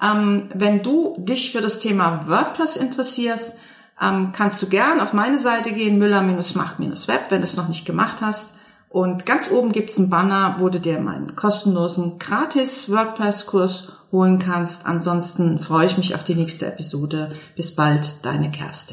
Ähm, 0.00 0.48
wenn 0.54 0.82
du 0.82 1.16
dich 1.18 1.52
für 1.52 1.60
das 1.60 1.78
Thema 1.78 2.26
WordPress 2.28 2.76
interessierst, 2.76 3.56
ähm, 4.00 4.32
kannst 4.32 4.60
du 4.62 4.66
gern 4.68 5.00
auf 5.00 5.12
meine 5.12 5.38
Seite 5.38 5.72
gehen, 5.72 5.98
müller-macht-web, 5.98 7.26
wenn 7.30 7.40
du 7.40 7.44
es 7.44 7.56
noch 7.56 7.68
nicht 7.68 7.84
gemacht 7.84 8.18
hast. 8.20 8.54
Und 8.92 9.24
ganz 9.24 9.50
oben 9.50 9.72
gibt's 9.72 9.98
einen 9.98 10.10
Banner, 10.10 10.56
wo 10.58 10.68
du 10.68 10.78
dir 10.78 11.00
meinen 11.00 11.34
kostenlosen 11.34 12.18
gratis 12.18 12.90
WordPress-Kurs 12.90 13.92
holen 14.12 14.38
kannst. 14.38 14.84
Ansonsten 14.84 15.58
freue 15.58 15.86
ich 15.86 15.96
mich 15.96 16.14
auf 16.14 16.24
die 16.24 16.34
nächste 16.34 16.66
Episode. 16.66 17.30
Bis 17.56 17.74
bald, 17.74 18.16
deine 18.22 18.50
Kerstin. 18.50 18.90